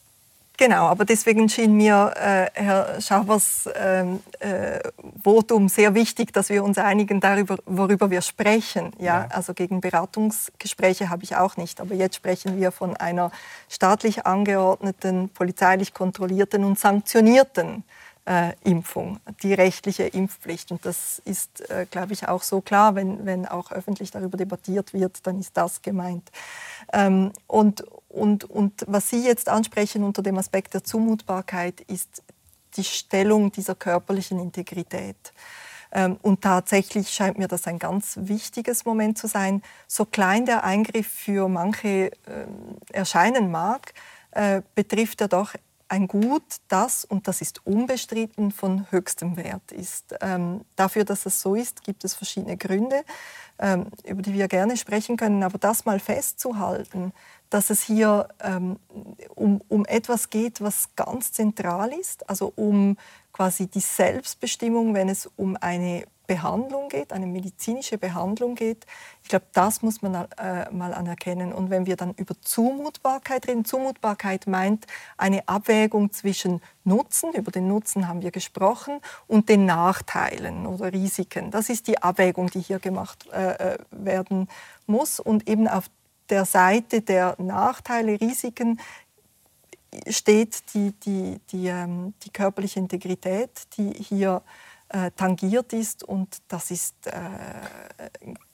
Genau, 0.58 0.86
aber 0.88 1.04
deswegen 1.04 1.48
schien 1.48 1.76
mir 1.76 2.12
äh, 2.16 2.50
Herr 2.52 3.00
Schabers 3.00 3.68
ähm, 3.76 4.18
äh, 4.40 4.80
Votum 5.22 5.68
sehr 5.68 5.94
wichtig, 5.94 6.32
dass 6.32 6.48
wir 6.48 6.64
uns 6.64 6.78
einigen 6.78 7.20
darüber, 7.20 7.58
worüber 7.64 8.10
wir 8.10 8.22
sprechen. 8.22 8.92
Ja? 8.98 9.04
ja. 9.04 9.28
Also 9.30 9.54
gegen 9.54 9.80
Beratungsgespräche 9.80 11.10
habe 11.10 11.22
ich 11.22 11.36
auch 11.36 11.56
nicht, 11.56 11.80
aber 11.80 11.94
jetzt 11.94 12.16
sprechen 12.16 12.58
wir 12.58 12.72
von 12.72 12.96
einer 12.96 13.30
staatlich 13.68 14.26
angeordneten, 14.26 15.28
polizeilich 15.28 15.94
kontrollierten 15.94 16.64
und 16.64 16.76
sanktionierten 16.76 17.84
äh, 18.28 18.52
Impfung, 18.62 19.20
die 19.42 19.54
rechtliche 19.54 20.04
Impfpflicht. 20.04 20.70
Und 20.70 20.84
das 20.84 21.20
ist, 21.24 21.70
äh, 21.70 21.86
glaube 21.90 22.12
ich, 22.12 22.28
auch 22.28 22.42
so 22.42 22.60
klar, 22.60 22.94
wenn, 22.94 23.24
wenn 23.24 23.46
auch 23.46 23.72
öffentlich 23.72 24.10
darüber 24.10 24.36
debattiert 24.36 24.92
wird, 24.92 25.26
dann 25.26 25.40
ist 25.40 25.56
das 25.56 25.80
gemeint. 25.80 26.30
Ähm, 26.92 27.32
und, 27.46 27.84
und, 28.08 28.44
und 28.44 28.84
was 28.86 29.08
Sie 29.08 29.24
jetzt 29.24 29.48
ansprechen 29.48 30.04
unter 30.04 30.22
dem 30.22 30.36
Aspekt 30.36 30.74
der 30.74 30.84
Zumutbarkeit, 30.84 31.80
ist 31.82 32.22
die 32.76 32.84
Stellung 32.84 33.50
dieser 33.50 33.74
körperlichen 33.74 34.38
Integrität. 34.38 35.32
Ähm, 35.90 36.18
und 36.20 36.42
tatsächlich 36.42 37.08
scheint 37.08 37.38
mir 37.38 37.48
das 37.48 37.66
ein 37.66 37.78
ganz 37.78 38.18
wichtiges 38.20 38.84
Moment 38.84 39.16
zu 39.16 39.26
sein. 39.26 39.62
So 39.86 40.04
klein 40.04 40.44
der 40.44 40.64
Eingriff 40.64 41.08
für 41.08 41.48
manche 41.48 42.10
ähm, 42.26 42.76
erscheinen 42.92 43.50
mag, 43.50 43.94
äh, 44.32 44.60
betrifft 44.74 45.22
er 45.22 45.28
doch 45.28 45.54
ein 45.88 46.06
Gut, 46.06 46.42
das, 46.68 47.04
und 47.04 47.28
das 47.28 47.40
ist 47.40 47.66
unbestritten, 47.66 48.52
von 48.52 48.90
höchstem 48.90 49.36
Wert 49.36 49.72
ist. 49.72 50.14
Ähm, 50.20 50.62
dafür, 50.76 51.04
dass 51.04 51.26
es 51.26 51.40
so 51.40 51.54
ist, 51.54 51.82
gibt 51.82 52.04
es 52.04 52.14
verschiedene 52.14 52.56
Gründe, 52.56 53.04
ähm, 53.58 53.86
über 54.04 54.22
die 54.22 54.34
wir 54.34 54.48
gerne 54.48 54.76
sprechen 54.76 55.16
können. 55.16 55.42
Aber 55.42 55.58
das 55.58 55.84
mal 55.84 55.98
festzuhalten, 55.98 57.12
dass 57.50 57.70
es 57.70 57.82
hier 57.82 58.28
ähm, 58.40 58.78
um, 59.34 59.62
um 59.68 59.86
etwas 59.86 60.30
geht, 60.30 60.60
was 60.60 60.94
ganz 60.94 61.32
zentral 61.32 61.92
ist, 61.92 62.28
also 62.28 62.52
um 62.54 62.96
quasi 63.32 63.66
die 63.66 63.80
Selbstbestimmung, 63.80 64.94
wenn 64.94 65.08
es 65.08 65.28
um 65.36 65.56
eine 65.56 66.04
Behandlung 66.28 66.90
geht, 66.90 67.12
eine 67.12 67.26
medizinische 67.26 67.98
Behandlung 67.98 68.54
geht. 68.54 68.86
Ich 69.22 69.30
glaube, 69.30 69.46
das 69.54 69.82
muss 69.82 70.02
man 70.02 70.14
äh, 70.14 70.70
mal 70.70 70.94
anerkennen. 70.94 71.52
Und 71.52 71.70
wenn 71.70 71.86
wir 71.86 71.96
dann 71.96 72.12
über 72.14 72.34
Zumutbarkeit 72.42 73.48
reden, 73.48 73.64
Zumutbarkeit 73.64 74.46
meint 74.46 74.86
eine 75.16 75.48
Abwägung 75.48 76.12
zwischen 76.12 76.60
Nutzen, 76.84 77.32
über 77.32 77.50
den 77.50 77.66
Nutzen 77.66 78.06
haben 78.06 78.22
wir 78.22 78.30
gesprochen, 78.30 79.00
und 79.26 79.48
den 79.48 79.64
Nachteilen 79.64 80.66
oder 80.66 80.92
Risiken. 80.92 81.50
Das 81.50 81.70
ist 81.70 81.88
die 81.88 82.00
Abwägung, 82.00 82.50
die 82.50 82.60
hier 82.60 82.78
gemacht 82.78 83.26
äh, 83.32 83.74
äh 83.74 83.78
werden 83.90 84.48
muss. 84.86 85.18
Und 85.20 85.48
eben 85.48 85.66
auf 85.66 85.90
der 86.28 86.44
Seite 86.44 87.00
der 87.00 87.36
Nachteile, 87.38 88.20
Risiken 88.20 88.78
steht 90.08 90.74
die, 90.74 90.92
die, 90.92 91.40
die, 91.50 91.68
ähm, 91.68 92.12
die 92.22 92.30
körperliche 92.30 92.78
Integrität, 92.78 93.50
die 93.78 93.94
hier 93.94 94.42
äh, 94.44 94.67
tangiert 95.16 95.74
ist 95.74 96.02
und 96.02 96.38
das 96.48 96.70
ist 96.70 96.94
äh, 97.06 97.10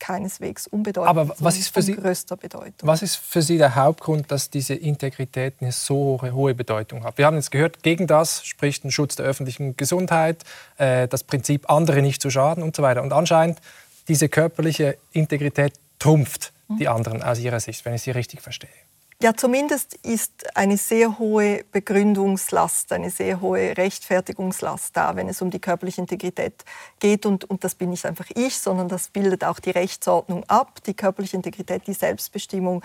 keineswegs 0.00 0.66
unbedeutend, 0.66 1.08
Aber 1.08 1.34
was 1.38 1.56
ist 1.58 1.68
für 1.68 1.80
Sie, 1.80 1.94
größter 1.94 2.36
Bedeutung. 2.36 2.88
Was 2.88 3.02
ist 3.02 3.16
für 3.16 3.40
Sie 3.40 3.56
der 3.56 3.76
Hauptgrund, 3.76 4.30
dass 4.30 4.50
diese 4.50 4.74
Integrität 4.74 5.54
eine 5.60 5.70
so 5.70 6.20
hohe 6.20 6.54
Bedeutung 6.54 7.04
hat? 7.04 7.18
Wir 7.18 7.26
haben 7.26 7.36
jetzt 7.36 7.52
gehört, 7.52 7.82
gegen 7.82 8.06
das 8.06 8.44
spricht 8.44 8.84
ein 8.84 8.90
Schutz 8.90 9.14
der 9.14 9.26
öffentlichen 9.26 9.76
Gesundheit, 9.76 10.42
äh, 10.78 11.06
das 11.06 11.22
Prinzip, 11.22 11.70
andere 11.70 12.02
nicht 12.02 12.20
zu 12.20 12.30
schaden 12.30 12.64
und 12.64 12.74
so 12.74 12.82
weiter. 12.82 13.02
Und 13.02 13.12
anscheinend 13.12 13.60
diese 14.08 14.28
körperliche 14.28 14.98
Integrität 15.12 15.74
trumpft 15.98 16.52
mhm. 16.68 16.78
die 16.78 16.88
anderen 16.88 17.22
aus 17.22 17.38
Ihrer 17.38 17.60
Sicht, 17.60 17.84
wenn 17.84 17.94
ich 17.94 18.02
Sie 18.02 18.10
richtig 18.10 18.42
verstehe. 18.42 18.83
Ja, 19.24 19.32
zumindest 19.34 19.94
ist 20.02 20.54
eine 20.54 20.76
sehr 20.76 21.18
hohe 21.18 21.64
Begründungslast, 21.72 22.92
eine 22.92 23.08
sehr 23.08 23.40
hohe 23.40 23.74
Rechtfertigungslast 23.74 24.94
da, 24.94 25.16
wenn 25.16 25.30
es 25.30 25.40
um 25.40 25.48
die 25.48 25.60
körperliche 25.60 26.02
Integrität 26.02 26.62
geht. 27.00 27.24
Und, 27.24 27.48
und 27.48 27.64
das 27.64 27.74
bin 27.74 27.88
nicht 27.88 28.04
einfach 28.04 28.26
ich, 28.34 28.58
sondern 28.58 28.86
das 28.88 29.08
bildet 29.08 29.42
auch 29.42 29.60
die 29.60 29.70
Rechtsordnung 29.70 30.44
ab. 30.44 30.82
Die 30.84 30.92
körperliche 30.92 31.38
Integrität, 31.38 31.86
die 31.86 31.94
Selbstbestimmung 31.94 32.82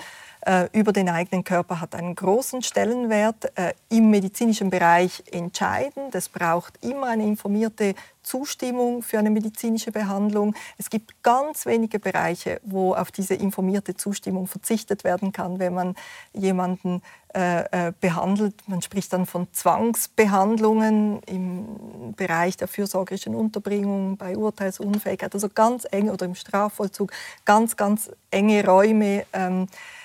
über 0.71 0.93
den 0.93 1.09
eigenen 1.09 1.43
Körper 1.43 1.81
hat 1.81 1.95
einen 1.95 2.15
großen 2.15 2.61
Stellenwert 2.61 3.51
äh, 3.57 3.73
im 3.89 4.09
medizinischen 4.09 4.69
Bereich 4.69 5.21
entscheidend. 5.31 6.15
Es 6.15 6.29
braucht 6.29 6.83
immer 6.83 7.07
eine 7.07 7.25
informierte 7.25 7.93
Zustimmung 8.23 9.01
für 9.01 9.19
eine 9.19 9.31
medizinische 9.31 9.91
Behandlung. 9.91 10.55
Es 10.77 10.89
gibt 10.89 11.23
ganz 11.23 11.65
wenige 11.65 11.99
Bereiche, 11.99 12.61
wo 12.63 12.93
auf 12.93 13.11
diese 13.11 13.33
informierte 13.33 13.97
Zustimmung 13.97 14.47
verzichtet 14.47 15.03
werden 15.03 15.31
kann, 15.31 15.59
wenn 15.59 15.73
man 15.73 15.95
jemanden 16.33 17.01
äh, 17.33 17.87
äh 17.89 17.93
behandelt. 17.99 18.55
Man 18.67 18.81
spricht 18.81 19.11
dann 19.13 19.25
von 19.25 19.47
Zwangsbehandlungen 19.51 21.21
im 21.23 22.13
Bereich 22.15 22.55
der 22.55 22.67
fürsorgerischen 22.67 23.35
Unterbringung, 23.35 24.17
bei 24.17 24.37
Urteilsunfähigkeit, 24.37 25.33
also 25.33 25.49
ganz 25.49 25.87
eng 25.91 26.09
oder 26.09 26.25
im 26.25 26.35
Strafvollzug, 26.35 27.11
ganz, 27.45 27.75
ganz 27.77 28.09
enge 28.31 28.65
Räume. 28.65 29.25
Ähm, 29.33 29.63
äh, 29.63 29.98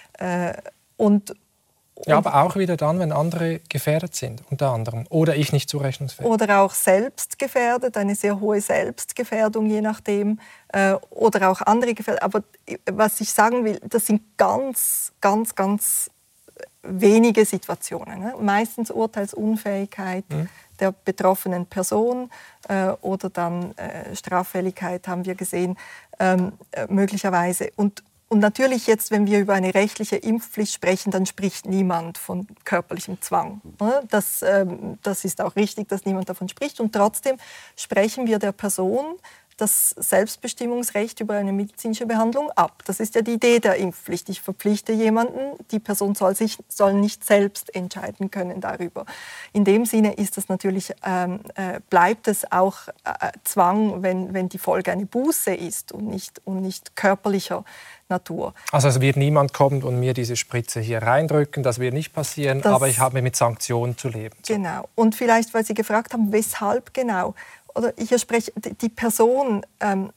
und, 0.96 1.35
Ja, 2.07 2.16
aber 2.16 2.42
auch 2.42 2.57
wieder 2.57 2.77
dann, 2.77 2.98
wenn 2.98 3.12
andere 3.12 3.61
gefährdet 3.68 4.14
sind, 4.14 4.42
unter 4.50 4.70
anderem. 4.70 5.07
Oder 5.11 5.37
ich 5.37 5.53
nicht 5.53 5.68
zurechnungsfähig. 5.70 6.29
Oder 6.29 6.61
auch 6.61 6.72
selbst 6.72 7.38
gefährdet, 7.38 7.96
eine 7.96 8.14
sehr 8.14 8.40
hohe 8.40 8.61
Selbstgefährdung, 8.61 9.66
je 9.66 9.81
nachdem. 9.81 10.40
Äh, 10.68 10.95
oder 11.11 11.51
auch 11.51 11.61
andere 11.62 11.95
gefährdet. 11.95 12.22
Aber 12.22 12.43
was 12.91 13.20
ich 13.20 13.32
sagen 13.32 13.64
will, 13.64 13.80
das 13.88 14.07
sind 14.07 14.36
ganz, 14.36 15.12
ganz, 15.20 15.55
ganz 15.55 16.11
wenige 16.82 17.45
Situationen. 17.45 18.20
Ne? 18.20 18.34
Meistens 18.41 18.91
Urteilsunfähigkeit 18.91 20.24
mhm. 20.30 20.49
der 20.80 20.93
betroffenen 20.93 21.66
Person 21.66 22.30
äh, 22.68 22.88
oder 23.01 23.30
dann 23.30 23.76
äh, 23.76 24.14
Straffälligkeit 24.14 25.09
haben 25.09 25.24
wir 25.24 25.34
gesehen, 25.34 25.76
ähm, 26.18 26.53
äh, 26.72 26.86
möglicherweise. 26.88 27.70
Und 27.76 28.03
und 28.35 28.41
natürlich 28.41 28.89
jetzt, 28.89 29.12
wenn 29.12 29.28
wir 29.28 29.39
über 29.39 29.55
eine 29.55 29.72
rechtliche 29.74 30.16
Impfpflicht 30.16 30.74
sprechen, 30.74 31.12
dann 31.12 31.24
spricht 31.24 31.66
niemand 31.66 32.18
von 32.18 32.49
körperlichem 32.64 33.20
Zwang. 33.20 33.61
Das, 34.11 34.43
ähm, 34.43 34.99
das 35.05 35.24
ist 35.24 35.41
auch 35.41 35.55
richtig, 35.55 35.87
dass 35.87 36.05
niemand 36.05 36.28
davon 36.28 36.49
spricht. 36.49 36.80
Und 36.80 36.93
trotzdem 36.93 37.37
sprechen 37.76 38.26
wir 38.26 38.41
der 38.41 38.51
Person 38.51 39.05
das 39.57 39.90
Selbstbestimmungsrecht 39.90 41.20
über 41.20 41.34
eine 41.34 41.52
medizinische 41.52 42.07
Behandlung 42.07 42.50
ab. 42.52 42.82
Das 42.86 43.00
ist 43.00 43.14
ja 43.14 43.22
die 43.22 43.34
Idee 43.34 43.61
der 43.61 43.76
Impfpflicht. 43.76 44.28
Ich 44.28 44.40
verpflichte 44.40 44.92
jemanden, 44.92 45.57
die 45.70 45.78
Person 45.78 46.14
soll, 46.14 46.34
sich, 46.34 46.59
soll 46.68 46.94
nicht 46.94 47.24
selbst 47.24 47.74
entscheiden 47.74 48.30
können 48.30 48.61
darüber. 48.61 49.07
In 49.52 49.64
dem 49.64 49.86
Sinne 49.86 50.14
ist 50.14 50.38
es 50.38 50.48
natürlich, 50.48 50.92
ähm, 51.05 51.40
äh, 51.55 51.80
bleibt 51.90 52.28
es 52.28 52.50
auch 52.50 52.88
äh, 53.05 53.30
Zwang, 53.44 54.02
wenn, 54.02 54.34
wenn 54.34 54.48
die 54.48 54.59
Folge 54.59 54.92
eine 54.92 55.07
Buße 55.07 55.55
ist 55.55 55.92
und 55.92 56.07
nicht, 56.07 56.40
und 56.44 56.61
nicht 56.61 56.96
körperlicher 56.96 57.64
Natur. 58.09 58.55
Also 58.70 58.88
es 58.88 59.00
wird 59.00 59.16
niemand 59.16 59.52
kommen 59.52 59.82
und 59.82 59.98
mir 59.98 60.14
diese 60.14 60.36
Spritze 60.36 60.80
hier 60.80 61.02
reindrücken, 61.02 61.62
das 61.62 61.78
wird 61.78 61.94
nicht 61.94 62.12
passieren, 62.12 62.61
das, 62.61 62.72
aber 62.72 62.88
ich 62.88 62.98
habe 62.98 63.22
mit 63.22 63.34
Sanktionen 63.34 63.96
zu 63.96 64.09
leben. 64.09 64.36
Genau. 64.46 64.88
Und 64.94 65.14
vielleicht, 65.14 65.55
weil 65.55 65.64
Sie 65.64 65.74
gefragt 65.74 66.12
haben, 66.12 66.32
weshalb 66.32 66.92
genau 66.92 67.34
oder 67.75 67.93
ich 67.97 68.18
spreche, 68.20 68.53
die 68.81 68.89
Person 68.89 69.64
ähm, 69.81 70.11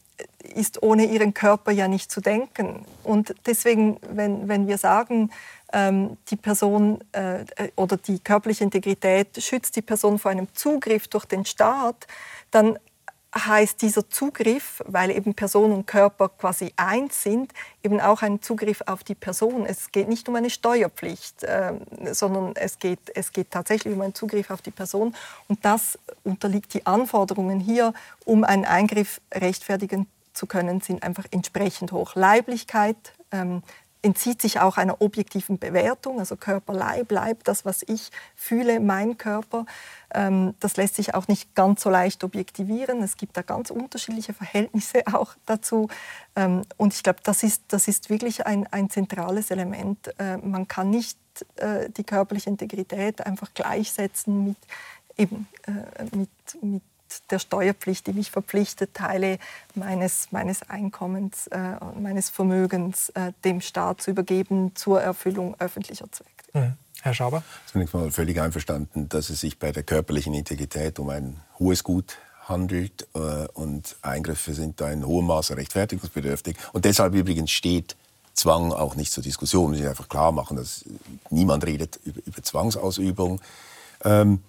ist 0.55 0.81
ohne 0.81 1.05
ihren 1.05 1.33
Körper 1.33 1.71
ja 1.71 1.87
nicht 1.87 2.11
zu 2.11 2.21
denken. 2.21 2.85
Und 3.03 3.35
deswegen, 3.45 3.97
wenn, 4.09 4.47
wenn 4.47 4.67
wir 4.67 4.77
sagen, 4.77 5.31
ähm, 5.73 6.17
die 6.29 6.35
Person 6.35 6.99
äh, 7.11 7.43
oder 7.75 7.97
die 7.97 8.19
körperliche 8.19 8.63
Integrität 8.63 9.41
schützt 9.41 9.75
die 9.75 9.81
Person 9.81 10.17
vor 10.17 10.31
einem 10.31 10.47
Zugriff 10.53 11.07
durch 11.07 11.25
den 11.25 11.45
Staat, 11.45 12.07
dann 12.51 12.79
heißt 13.45 13.81
dieser 13.81 14.09
Zugriff, 14.09 14.81
weil 14.85 15.11
eben 15.11 15.33
Person 15.33 15.71
und 15.71 15.85
Körper 15.85 16.29
quasi 16.29 16.73
eins 16.75 17.23
sind, 17.23 17.53
eben 17.83 17.99
auch 17.99 18.21
ein 18.21 18.41
Zugriff 18.41 18.81
auf 18.85 19.03
die 19.03 19.15
Person. 19.15 19.65
Es 19.65 19.91
geht 19.91 20.07
nicht 20.07 20.27
um 20.29 20.35
eine 20.35 20.49
Steuerpflicht, 20.49 21.43
äh, 21.43 21.73
sondern 22.11 22.55
es 22.55 22.79
geht, 22.79 22.99
es 23.15 23.31
geht 23.31 23.51
tatsächlich 23.51 23.93
um 23.93 24.01
einen 24.01 24.15
Zugriff 24.15 24.49
auf 24.49 24.61
die 24.61 24.71
Person. 24.71 25.15
Und 25.47 25.63
das 25.63 25.99
unterliegt 26.23 26.73
die 26.73 26.85
Anforderungen 26.85 27.59
hier, 27.59 27.93
um 28.25 28.43
einen 28.43 28.65
Eingriff 28.65 29.21
rechtfertigen 29.33 30.07
zu 30.33 30.45
können, 30.45 30.81
sind 30.81 31.03
einfach 31.03 31.25
entsprechend 31.31 31.91
hoch. 31.91 32.15
Leiblichkeit, 32.15 32.97
ähm, 33.31 33.63
entzieht 34.07 34.41
sich 34.41 34.61
auch 34.61 34.77
einer 34.77 35.01
objektiven 35.01 35.59
Bewertung, 35.59 36.19
also 36.19 36.37
Körperlei 36.37 37.03
bleibt 37.03 37.49
das, 37.49 37.65
was 37.65 37.83
ich 37.85 38.09
fühle, 38.35 38.79
mein 38.79 39.17
Körper. 39.17 39.65
Ähm, 40.13 40.55
das 40.61 40.77
lässt 40.77 40.95
sich 40.95 41.13
auch 41.13 41.27
nicht 41.27 41.53
ganz 41.55 41.81
so 41.81 41.89
leicht 41.89 42.23
objektivieren. 42.23 43.03
Es 43.03 43.17
gibt 43.17 43.35
da 43.35 43.41
ganz 43.41 43.69
unterschiedliche 43.69 44.33
Verhältnisse 44.33 45.05
auch 45.13 45.35
dazu. 45.45 45.89
Ähm, 46.37 46.61
und 46.77 46.93
ich 46.93 47.03
glaube, 47.03 47.19
das 47.21 47.43
ist, 47.43 47.63
das 47.67 47.89
ist 47.89 48.09
wirklich 48.09 48.45
ein, 48.45 48.65
ein 48.67 48.89
zentrales 48.89 49.51
Element. 49.51 50.17
Äh, 50.17 50.37
man 50.37 50.69
kann 50.69 50.89
nicht 50.89 51.19
äh, 51.57 51.89
die 51.89 52.05
körperliche 52.05 52.49
Integrität 52.49 53.25
einfach 53.25 53.53
gleichsetzen 53.53 54.45
mit, 54.45 54.57
eben, 55.17 55.49
äh, 55.67 56.15
mit, 56.15 56.29
mit 56.61 56.83
der 57.29 57.39
Steuerpflicht, 57.39 58.07
die 58.07 58.13
mich 58.13 58.31
verpflichtet, 58.31 58.93
Teile 58.93 59.39
meines, 59.75 60.31
meines 60.31 60.69
Einkommens, 60.69 61.47
äh, 61.47 61.75
meines 61.99 62.29
Vermögens 62.29 63.09
äh, 63.09 63.33
dem 63.43 63.61
Staat 63.61 64.01
zu 64.01 64.11
übergeben 64.11 64.75
zur 64.75 65.01
Erfüllung 65.01 65.55
öffentlicher 65.59 66.11
Zwecke. 66.11 66.31
Mhm. 66.53 66.73
Herr 67.01 67.13
Schaber? 67.13 67.43
Zunächst 67.71 67.93
mal 67.93 68.09
völlig 68.11 68.41
einverstanden, 68.41 69.07
dass 69.07 69.29
es 69.29 69.41
sich 69.41 69.59
bei 69.59 69.71
der 69.71 69.83
körperlichen 69.83 70.33
Integrität 70.33 70.99
um 70.99 71.09
ein 71.09 71.39
hohes 71.59 71.83
Gut 71.83 72.17
handelt 72.49 73.07
äh, 73.13 73.47
und 73.53 73.95
Eingriffe 74.01 74.53
sind 74.53 74.81
da 74.81 74.89
in 74.89 75.05
hohem 75.05 75.27
Maße 75.27 75.55
rechtfertigungsbedürftig. 75.57 76.57
Und 76.73 76.85
deshalb 76.85 77.13
übrigens 77.13 77.51
steht 77.51 77.95
Zwang 78.33 78.71
auch 78.71 78.95
nicht 78.95 79.11
zur 79.11 79.23
Diskussion. 79.23 79.71
Wir 79.71 79.77
müssen 79.79 79.89
einfach 79.89 80.09
klar 80.09 80.31
machen, 80.31 80.57
dass 80.57 80.85
niemand 81.29 81.65
redet 81.65 81.99
über, 82.03 82.21
über 82.25 82.43
Zwangsausübung. 82.43 83.41
Ähm, 84.03 84.43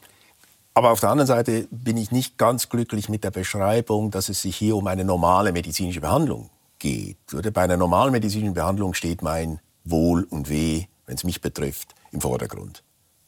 aber 0.78 0.92
auf 0.92 1.00
der 1.00 1.10
anderen 1.10 1.26
Seite 1.26 1.66
bin 1.72 1.96
ich 1.96 2.12
nicht 2.12 2.38
ganz 2.38 2.68
glücklich 2.68 3.08
mit 3.08 3.24
der 3.24 3.32
Beschreibung, 3.32 4.12
dass 4.12 4.28
es 4.28 4.42
sich 4.42 4.56
hier 4.56 4.76
um 4.76 4.86
eine 4.86 5.04
normale 5.04 5.50
medizinische 5.50 6.00
Behandlung 6.00 6.50
geht. 6.78 7.16
Bei 7.52 7.62
einer 7.62 7.76
normalen 7.76 8.12
medizinischen 8.12 8.54
Behandlung 8.54 8.94
steht 8.94 9.20
mein 9.20 9.58
Wohl 9.82 10.22
und 10.30 10.48
Weh, 10.48 10.84
wenn 11.06 11.16
es 11.16 11.24
mich 11.24 11.40
betrifft, 11.40 11.96
im 12.12 12.20
Vordergrund. 12.20 12.84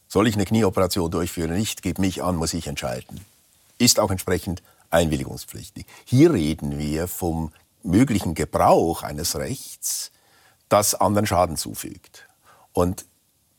Soll 0.07 0.28
ich 0.28 0.36
eine 0.36 0.44
Knieoperation 0.44 1.11
durchführen? 1.11 1.53
Nicht, 1.53 1.82
gib 1.82 1.98
mich 1.98 2.22
an, 2.22 2.36
muss 2.36 2.55
ich 2.55 2.68
entscheiden. 2.68 3.20
Ist 3.78 3.98
auch 3.98 4.12
entsprechend 4.12 4.62
einwilligungspflichtig. 4.90 5.86
Hier 6.05 6.32
reden 6.32 6.78
wir 6.78 7.09
vom 7.09 7.51
möglichen 7.82 8.36
Gebrauch 8.36 9.03
eines 9.03 9.34
Rechts, 9.34 10.12
das 10.68 10.94
anderen 10.94 11.26
Schaden 11.26 11.57
zufügt. 11.57 12.28
Und 12.72 13.07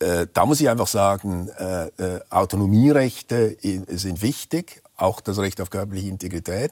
äh, 0.02 0.28
da 0.34 0.46
muss 0.46 0.60
ich 0.60 0.70
einfach 0.70 0.88
sagen, 0.88 1.50
äh, 1.50 1.86
äh, 1.86 2.20
Autonomierechte 2.30 3.58
sind 3.62 4.22
wichtig, 4.22 4.82
auch 4.98 5.22
das 5.22 5.38
Recht 5.38 5.62
auf 5.62 5.70
körperliche 5.70 6.10
Integrität. 6.10 6.72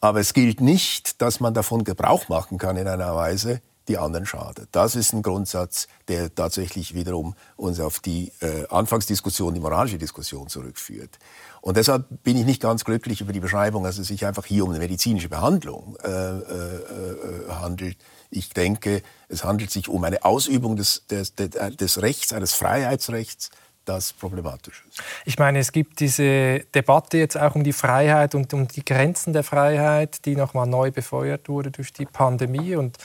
Aber 0.00 0.20
es 0.20 0.32
gilt 0.32 0.60
nicht, 0.60 1.20
dass 1.20 1.40
man 1.40 1.54
davon 1.54 1.84
Gebrauch 1.84 2.28
machen 2.28 2.58
kann 2.58 2.76
in 2.76 2.88
einer 2.88 3.14
Weise, 3.14 3.60
die 3.88 3.98
anderen 3.98 4.26
schadet. 4.26 4.68
Das 4.72 4.94
ist 4.94 5.12
ein 5.12 5.22
Grundsatz, 5.22 5.88
der 6.08 6.34
tatsächlich 6.34 6.94
wiederum 6.94 7.34
uns 7.56 7.80
auf 7.80 8.00
die 8.00 8.32
äh, 8.40 8.66
Anfangsdiskussion, 8.68 9.54
die 9.54 9.60
moralische 9.60 9.98
Diskussion 9.98 10.48
zurückführt. 10.48 11.18
Und 11.60 11.76
deshalb 11.76 12.06
bin 12.22 12.36
ich 12.36 12.44
nicht 12.44 12.60
ganz 12.60 12.84
glücklich 12.84 13.20
über 13.20 13.32
die 13.32 13.40
Beschreibung, 13.40 13.84
dass 13.84 13.98
es 13.98 14.08
sich 14.08 14.26
einfach 14.26 14.46
hier 14.46 14.64
um 14.64 14.70
eine 14.70 14.78
medizinische 14.78 15.28
Behandlung 15.28 15.96
äh, 16.02 16.08
äh, 16.08 16.42
äh 16.42 17.48
handelt, 17.50 17.96
ich 18.32 18.50
denke, 18.50 19.02
es 19.28 19.44
handelt 19.44 19.70
sich 19.70 19.88
um 19.88 20.02
eine 20.04 20.24
Ausübung 20.24 20.76
des, 20.76 21.06
des, 21.06 21.34
des 21.34 22.02
Rechts, 22.02 22.32
eines 22.32 22.54
Freiheitsrechts, 22.54 23.50
das 23.84 24.12
problematisch 24.12 24.84
ist. 24.88 25.02
Ich 25.24 25.38
meine, 25.38 25.58
es 25.58 25.72
gibt 25.72 26.00
diese 26.00 26.60
Debatte 26.74 27.18
jetzt 27.18 27.36
auch 27.36 27.54
um 27.54 27.64
die 27.64 27.72
Freiheit 27.72 28.34
und 28.34 28.54
um 28.54 28.68
die 28.68 28.84
Grenzen 28.84 29.32
der 29.32 29.42
Freiheit, 29.42 30.24
die 30.24 30.36
nochmal 30.36 30.66
neu 30.66 30.90
befeuert 30.90 31.48
wurde 31.48 31.70
durch 31.70 31.92
die 31.92 32.06
Pandemie. 32.06 32.76
Und 32.76 32.96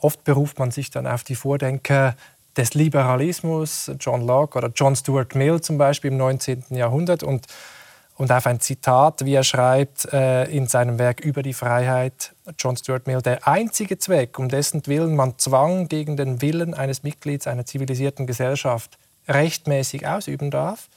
oft 0.00 0.24
beruft 0.24 0.58
man 0.58 0.70
sich 0.70 0.90
dann 0.90 1.06
auf 1.06 1.24
die 1.24 1.34
Vordenker 1.34 2.14
des 2.56 2.74
Liberalismus, 2.74 3.90
John 4.00 4.26
Locke 4.26 4.58
oder 4.58 4.70
John 4.74 4.96
Stuart 4.96 5.34
Mill 5.34 5.60
zum 5.60 5.78
Beispiel 5.78 6.10
im 6.10 6.16
19. 6.16 6.64
Jahrhundert. 6.70 7.22
Und 7.22 7.46
und 8.20 8.30
auf 8.32 8.46
ein 8.46 8.60
Zitat, 8.60 9.24
wie 9.24 9.32
er 9.32 9.44
schreibt 9.44 10.12
äh, 10.12 10.44
in 10.44 10.66
seinem 10.66 10.98
Werk 10.98 11.20
über 11.20 11.42
die 11.42 11.54
Freiheit, 11.54 12.34
John 12.58 12.76
Stuart 12.76 13.06
Mill, 13.06 13.22
der 13.22 13.48
einzige 13.48 13.96
Zweck, 13.96 14.38
um 14.38 14.50
dessen 14.50 14.86
Willen 14.86 15.16
man 15.16 15.38
Zwang 15.38 15.88
gegen 15.88 16.18
den 16.18 16.42
Willen 16.42 16.74
eines 16.74 17.02
Mitglieds 17.02 17.46
einer 17.46 17.64
zivilisierten 17.64 18.26
Gesellschaft 18.26 18.98
rechtmäßig 19.26 20.06
ausüben 20.06 20.50
darf, 20.50 20.90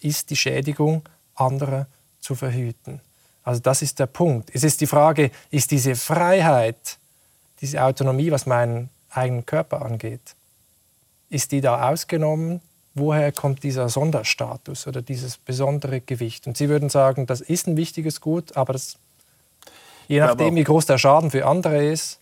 ist 0.00 0.30
die 0.30 0.36
Schädigung 0.36 1.02
anderer 1.34 1.88
zu 2.20 2.36
verhüten. 2.36 3.00
Also 3.42 3.60
das 3.60 3.82
ist 3.82 3.98
der 3.98 4.06
Punkt. 4.06 4.48
Es 4.52 4.62
ist 4.62 4.80
die 4.80 4.86
Frage, 4.86 5.32
ist 5.50 5.72
diese 5.72 5.96
Freiheit, 5.96 6.97
diese 7.60 7.82
Autonomie, 7.82 8.30
was 8.30 8.46
meinen 8.46 8.90
eigenen 9.10 9.46
Körper 9.46 9.82
angeht, 9.82 10.34
ist 11.30 11.52
die 11.52 11.60
da 11.60 11.90
ausgenommen 11.90 12.60
woher 12.98 13.32
kommt 13.32 13.62
dieser 13.62 13.88
Sonderstatus 13.88 14.86
oder 14.86 15.02
dieses 15.02 15.36
besondere 15.36 16.00
Gewicht? 16.00 16.46
Und 16.46 16.56
Sie 16.56 16.68
würden 16.68 16.88
sagen, 16.88 17.26
das 17.26 17.40
ist 17.40 17.66
ein 17.66 17.76
wichtiges 17.76 18.20
Gut, 18.20 18.56
aber 18.56 18.72
das, 18.72 18.96
je 20.08 20.20
nachdem, 20.20 20.56
wie 20.56 20.64
groß 20.64 20.86
der 20.86 20.98
Schaden 20.98 21.30
für 21.30 21.46
andere 21.46 21.84
ist, 21.84 22.18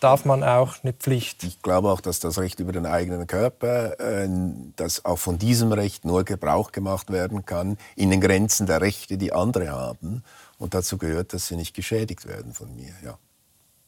darf 0.00 0.24
man 0.24 0.44
auch 0.44 0.76
eine 0.82 0.92
Pflicht. 0.92 1.44
Ich 1.44 1.62
glaube 1.62 1.90
auch, 1.90 2.00
dass 2.00 2.20
das 2.20 2.38
Recht 2.38 2.60
über 2.60 2.72
den 2.72 2.84
eigenen 2.84 3.26
Körper, 3.26 3.98
äh, 3.98 4.28
dass 4.76 5.04
auch 5.04 5.18
von 5.18 5.38
diesem 5.38 5.72
Recht 5.72 6.04
nur 6.04 6.24
Gebrauch 6.24 6.72
gemacht 6.72 7.10
werden 7.10 7.46
kann, 7.46 7.78
in 7.96 8.10
den 8.10 8.20
Grenzen 8.20 8.66
der 8.66 8.80
Rechte, 8.80 9.16
die 9.16 9.32
andere 9.32 9.70
haben. 9.70 10.22
Und 10.58 10.74
dazu 10.74 10.98
gehört, 10.98 11.32
dass 11.32 11.48
sie 11.48 11.56
nicht 11.56 11.74
geschädigt 11.74 12.26
werden 12.26 12.52
von 12.52 12.74
mir. 12.76 12.92
Ja. 13.02 13.18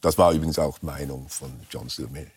Das 0.01 0.19
war 0.19 0.33
übrigens 0.33 0.59
auch 0.59 0.83
Meinung 0.83 1.29
von 1.29 1.53
John 1.71 1.89
Stuart 1.89 2.13
Mill. 2.13 2.31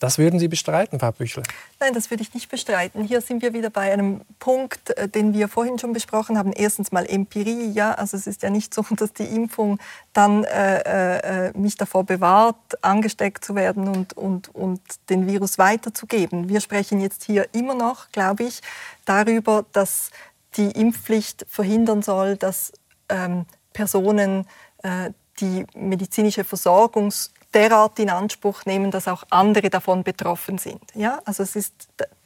Das 0.00 0.18
würden 0.18 0.38
Sie 0.38 0.48
bestreiten, 0.48 0.98
Frau 0.98 1.12
Büchler? 1.12 1.44
Nein, 1.80 1.94
das 1.94 2.10
würde 2.10 2.22
ich 2.22 2.34
nicht 2.34 2.50
bestreiten. 2.50 3.04
Hier 3.04 3.20
sind 3.20 3.40
wir 3.42 3.54
wieder 3.54 3.70
bei 3.70 3.92
einem 3.92 4.20
Punkt, 4.38 4.90
äh, 4.98 5.08
den 5.08 5.32
wir 5.32 5.48
vorhin 5.48 5.78
schon 5.78 5.94
besprochen 5.94 6.36
haben. 6.36 6.52
Erstens 6.52 6.92
mal 6.92 7.06
Empirie. 7.06 7.70
Ja, 7.70 7.92
also 7.92 8.16
es 8.16 8.26
ist 8.26 8.42
ja 8.42 8.50
nicht 8.50 8.74
so, 8.74 8.84
dass 8.96 9.12
die 9.12 9.24
Impfung 9.24 9.78
dann 10.12 10.44
äh, 10.44 11.46
äh, 11.48 11.52
mich 11.56 11.76
davor 11.76 12.04
bewahrt, 12.04 12.56
angesteckt 12.82 13.44
zu 13.44 13.54
werden 13.54 13.88
und, 13.88 14.14
und, 14.14 14.54
und 14.54 14.82
den 15.08 15.26
Virus 15.26 15.56
weiterzugeben. 15.56 16.50
Wir 16.50 16.60
sprechen 16.60 17.00
jetzt 17.00 17.24
hier 17.24 17.46
immer 17.54 17.74
noch, 17.74 18.10
glaube 18.10 18.42
ich, 18.42 18.60
darüber, 19.06 19.64
dass 19.72 20.10
die 20.56 20.70
Impfpflicht 20.72 21.46
verhindern 21.48 22.02
soll, 22.02 22.36
dass 22.36 22.72
ähm, 23.08 23.46
Personen 23.72 24.46
äh, 24.82 25.12
die 25.40 25.66
medizinische 25.74 26.44
Versorgungs 26.44 27.32
derart 27.52 27.98
in 27.98 28.10
Anspruch 28.10 28.64
nehmen, 28.64 28.90
dass 28.90 29.08
auch 29.08 29.24
andere 29.30 29.70
davon 29.70 30.02
betroffen 30.02 30.58
sind. 30.58 30.82
Ja? 30.94 31.20
Also 31.24 31.42
es 31.42 31.56
ist, 31.56 31.72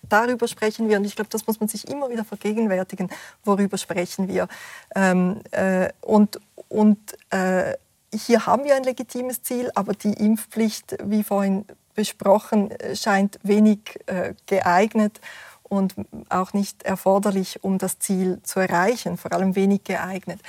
darüber 0.08 0.48
sprechen 0.48 0.88
wir 0.88 0.96
und 0.98 1.04
ich 1.04 1.14
glaube, 1.14 1.30
das 1.30 1.46
muss 1.46 1.60
man 1.60 1.68
sich 1.68 1.88
immer 1.88 2.08
wieder 2.10 2.24
vergegenwärtigen, 2.24 3.10
worüber 3.44 3.76
sprechen 3.76 4.28
wir. 4.28 4.48
Ähm, 4.94 5.40
äh, 5.50 5.90
und 6.00 6.40
und 6.68 6.98
äh, 7.30 7.74
hier 8.12 8.46
haben 8.46 8.64
wir 8.64 8.74
ein 8.74 8.84
legitimes 8.84 9.42
Ziel, 9.42 9.70
aber 9.74 9.94
die 9.94 10.12
Impfpflicht, 10.12 10.96
wie 11.04 11.22
vorhin 11.22 11.64
besprochen, 11.94 12.70
scheint 12.94 13.38
wenig 13.42 13.98
äh, 14.06 14.34
geeignet 14.46 15.20
und 15.68 15.94
auch 16.28 16.52
nicht 16.52 16.82
erforderlich, 16.82 17.62
um 17.62 17.78
das 17.78 17.98
Ziel 17.98 18.40
zu 18.42 18.60
erreichen, 18.60 19.16
vor 19.16 19.32
allem 19.32 19.54
wenig 19.54 19.84
geeignet. 19.84 20.40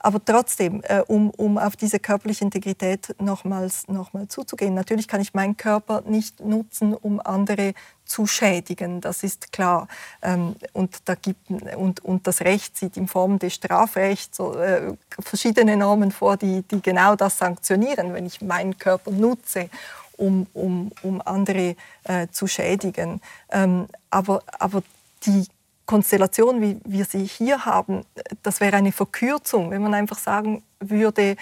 Aber 0.00 0.24
trotzdem, 0.24 0.80
äh, 0.84 1.00
um, 1.08 1.30
um 1.30 1.58
auf 1.58 1.74
diese 1.74 1.98
körperliche 1.98 2.44
Integrität 2.44 3.16
nochmals, 3.20 3.88
nochmal 3.88 4.28
zuzugehen, 4.28 4.74
natürlich 4.74 5.08
kann 5.08 5.20
ich 5.20 5.34
meinen 5.34 5.56
Körper 5.56 6.02
nicht 6.06 6.38
nutzen, 6.40 6.94
um 6.94 7.20
andere 7.20 7.74
zu 8.04 8.26
schädigen, 8.26 9.00
das 9.00 9.22
ist 9.22 9.52
klar. 9.52 9.88
Ähm, 10.22 10.54
und, 10.72 10.96
da 11.04 11.14
gibt, 11.14 11.50
und, 11.76 12.04
und 12.04 12.26
das 12.26 12.40
Recht 12.42 12.76
sieht 12.76 12.96
in 12.96 13.08
Form 13.08 13.38
des 13.38 13.54
Strafrechts 13.54 14.36
so, 14.36 14.54
äh, 14.54 14.94
verschiedene 15.18 15.76
Normen 15.76 16.12
vor, 16.12 16.36
die, 16.36 16.62
die 16.62 16.80
genau 16.80 17.16
das 17.16 17.38
sanktionieren, 17.38 18.14
wenn 18.14 18.24
ich 18.24 18.40
meinen 18.40 18.78
Körper 18.78 19.10
nutze, 19.10 19.68
um, 20.18 20.46
um, 20.52 20.92
um 21.02 21.22
andere 21.24 21.76
äh, 22.04 22.28
zu 22.30 22.46
schädigen. 22.46 23.20
Ähm, 23.50 23.86
aber, 24.10 24.42
aber 24.58 24.82
die 25.24 25.46
Konstellation, 25.86 26.60
wie 26.60 26.78
wir 26.84 27.06
sie 27.06 27.24
hier 27.24 27.64
haben, 27.64 28.02
das 28.42 28.60
wäre 28.60 28.76
eine 28.76 28.92
Verkürzung, 28.92 29.70
wenn 29.70 29.82
man 29.82 29.94
einfach 29.94 30.18
sagen 30.18 30.62
würde, 30.80 31.36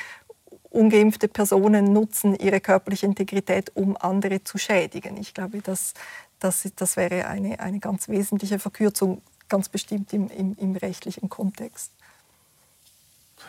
ungeimpfte 0.70 1.26
Personen 1.26 1.92
nutzen 1.92 2.36
ihre 2.36 2.60
körperliche 2.60 3.06
Integrität, 3.06 3.72
um 3.74 3.96
andere 3.96 4.44
zu 4.44 4.58
schädigen. 4.58 5.16
Ich 5.16 5.34
glaube, 5.34 5.62
das, 5.62 5.94
das, 6.38 6.68
das 6.76 6.96
wäre 6.96 7.26
eine, 7.26 7.58
eine 7.58 7.80
ganz 7.80 8.08
wesentliche 8.08 8.58
Verkürzung, 8.58 9.22
ganz 9.48 9.68
bestimmt 9.68 10.12
im, 10.12 10.28
im, 10.28 10.56
im 10.60 10.76
rechtlichen 10.76 11.28
Kontext. 11.28 11.90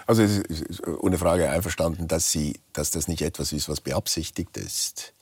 Also 0.06 0.24
es 0.24 0.38
ist 0.38 0.88
ohne 0.88 1.18
Frage 1.18 1.50
einverstanden, 1.50 2.08
dass, 2.08 2.32
Sie, 2.32 2.60
dass 2.74 2.92
das 2.92 3.08
nicht 3.08 3.22
etwas 3.22 3.52
ist, 3.52 3.68
was 3.68 3.82
beabsichtigt 3.82 4.56
ist. 4.58 5.14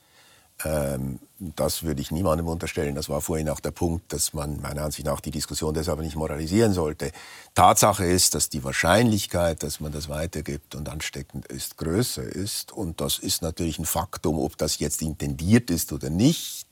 Ähm, 0.64 1.20
das 1.38 1.84
würde 1.84 2.01
ich 2.01 2.12
niemandem 2.12 2.47
unterstellen. 2.47 2.95
Das 2.95 3.10
war 3.10 3.20
vorhin 3.20 3.49
auch 3.49 3.60
der 3.60 3.72
Punkt, 3.72 4.14
dass 4.14 4.34
man 4.34 4.62
meiner 4.62 4.84
Ansicht 4.84 5.06
nach 5.06 5.20
die 5.20 5.32
Diskussion 5.32 5.74
deshalb 5.74 5.99
nicht 5.99 6.16
moralisieren 6.16 6.72
sollte. 6.72 7.12
Tatsache 7.53 8.06
ist, 8.06 8.36
dass 8.36 8.49
die 8.49 8.64
Wahrscheinlichkeit, 8.64 9.62
dass 9.64 9.82
man 9.82 9.91
das 9.91 10.08
weitergibt 10.08 10.76
und 10.76 10.88
ansteckend 10.88 11.45
ist, 11.47 11.78
größer 11.78 12.24
ist. 12.24 12.72
Und 12.72 13.01
das 13.01 13.20
ist 13.20 13.41
natürlich 13.41 13.80
ein 13.80 13.86
Faktum, 13.86 14.39
ob 14.39 14.58
das 14.58 14.80
jetzt 14.80 15.01
intendiert 15.01 15.70
ist 15.70 15.91
oder 15.91 16.10
nicht, 16.10 16.68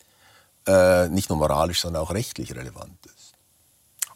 äh, 0.66 1.10
nicht 1.10 1.30
nur 1.30 1.38
moralisch, 1.38 1.82
sondern 1.82 2.04
auch 2.04 2.14
rechtlich 2.14 2.56
relevant 2.56 3.06
ist. 3.06 3.34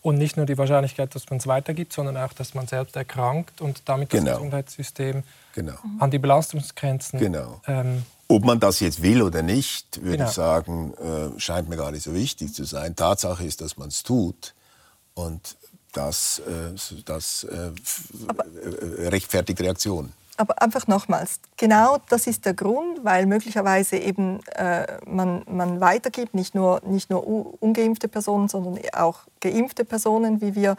Und 0.01 0.17
nicht 0.17 0.37
nur 0.37 0.45
die 0.45 0.57
Wahrscheinlichkeit, 0.57 1.13
dass 1.13 1.29
man 1.29 1.39
es 1.39 1.47
weitergibt, 1.47 1.91
sondern 1.91 2.15
auch, 2.15 2.31
dass 2.31 2.53
man 2.53 2.67
selbst 2.67 2.95
erkrankt 2.95 3.59
und 3.59 3.81
damit 3.85 4.13
das 4.13 4.21
genau. 4.21 4.35
Gesundheitssystem 4.35 5.23
genau. 5.57 5.75
an 5.99 6.11
die 6.11 6.19
Belastungsgrenzen 6.19 7.19
genau. 7.19 7.61
ähm, 7.67 8.03
ob 8.29 8.43
man 8.43 8.59
das 8.59 8.79
jetzt 8.81 9.01
will 9.01 9.21
oder 9.21 9.41
nicht, 9.41 10.01
würde 10.01 10.17
genau. 10.17 10.29
ich 10.29 10.35
sagen, 10.35 10.93
äh, 10.95 11.39
scheint 11.39 11.69
mir 11.69 11.77
gar 11.77 11.91
nicht 11.91 12.03
so 12.03 12.13
wichtig 12.13 12.53
zu 12.53 12.65
sein. 12.65 12.95
Tatsache 12.95 13.43
ist, 13.45 13.61
dass 13.61 13.77
man 13.77 13.87
es 13.87 14.03
tut 14.03 14.53
und 15.13 15.55
das, 15.93 16.39
äh, 16.39 17.01
das 17.05 17.45
äh, 17.45 17.71
äh, 17.71 19.07
rechtfertigt 19.07 19.59
Reaktionen. 19.61 20.13
Aber 20.39 20.61
einfach 20.61 20.85
nochmals, 20.85 21.39
genau 21.55 21.97
das 22.09 22.27
ist 22.27 22.45
der 22.45 22.53
Grund, 22.53 23.03
weil 23.03 23.25
möglicherweise 23.25 23.97
eben 23.97 24.39
äh, 24.49 24.85
man, 25.07 25.43
man 25.49 25.79
weitergibt, 25.79 26.35
nicht 26.35 26.53
nur, 26.53 26.81
nicht 26.85 27.09
nur 27.09 27.25
ungeimpfte 27.59 28.07
Personen, 28.07 28.47
sondern 28.47 28.77
auch 28.93 29.21
geimpfte 29.39 29.83
Personen, 29.83 30.39
wie 30.41 30.53
wir 30.53 30.75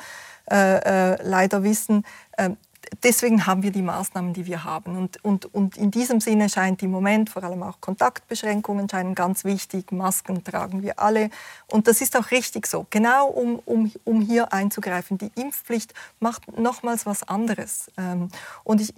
äh, 0.51 1.21
leider 1.23 1.65
wissen, 1.65 2.05
ähm, 2.37 2.57
deswegen 3.03 3.47
haben 3.47 3.63
wir 3.63 3.71
die 3.71 3.83
Maßnahmen, 3.83 4.33
die 4.33 4.47
wir 4.47 4.65
haben. 4.65 4.97
Und, 4.97 5.23
und, 5.25 5.53
und 5.55 5.77
in 5.77 5.91
diesem 5.91 6.21
Sinne 6.21 6.49
scheint 6.49 6.83
im 6.83 6.91
Moment 6.91 7.31
vor 7.31 7.45
allem 7.45 7.63
auch 7.63 7.81
Kontaktbeschränkungen 7.81 8.89
scheinen 8.89 9.15
ganz 9.15 9.45
wichtig. 9.45 9.93
Masken 9.93 10.45
tragen 10.45 10.83
wir 10.83 10.99
alle. 10.99 11.31
Und 11.67 11.89
das 11.89 12.01
ist 12.01 12.17
auch 12.17 12.31
richtig 12.31 12.67
so. 12.67 12.87
Genau 12.91 13.29
um, 13.29 13.61
um, 13.65 13.93
um 14.05 14.21
hier 14.21 14.53
einzugreifen. 14.53 15.19
Die 15.19 15.31
Impfpflicht 15.35 15.95
macht 16.21 16.59
nochmals 16.59 17.07
was 17.07 17.23
anderes. 17.23 17.91
Ähm, 17.97 18.29
und, 18.65 18.81
ich, 18.81 18.93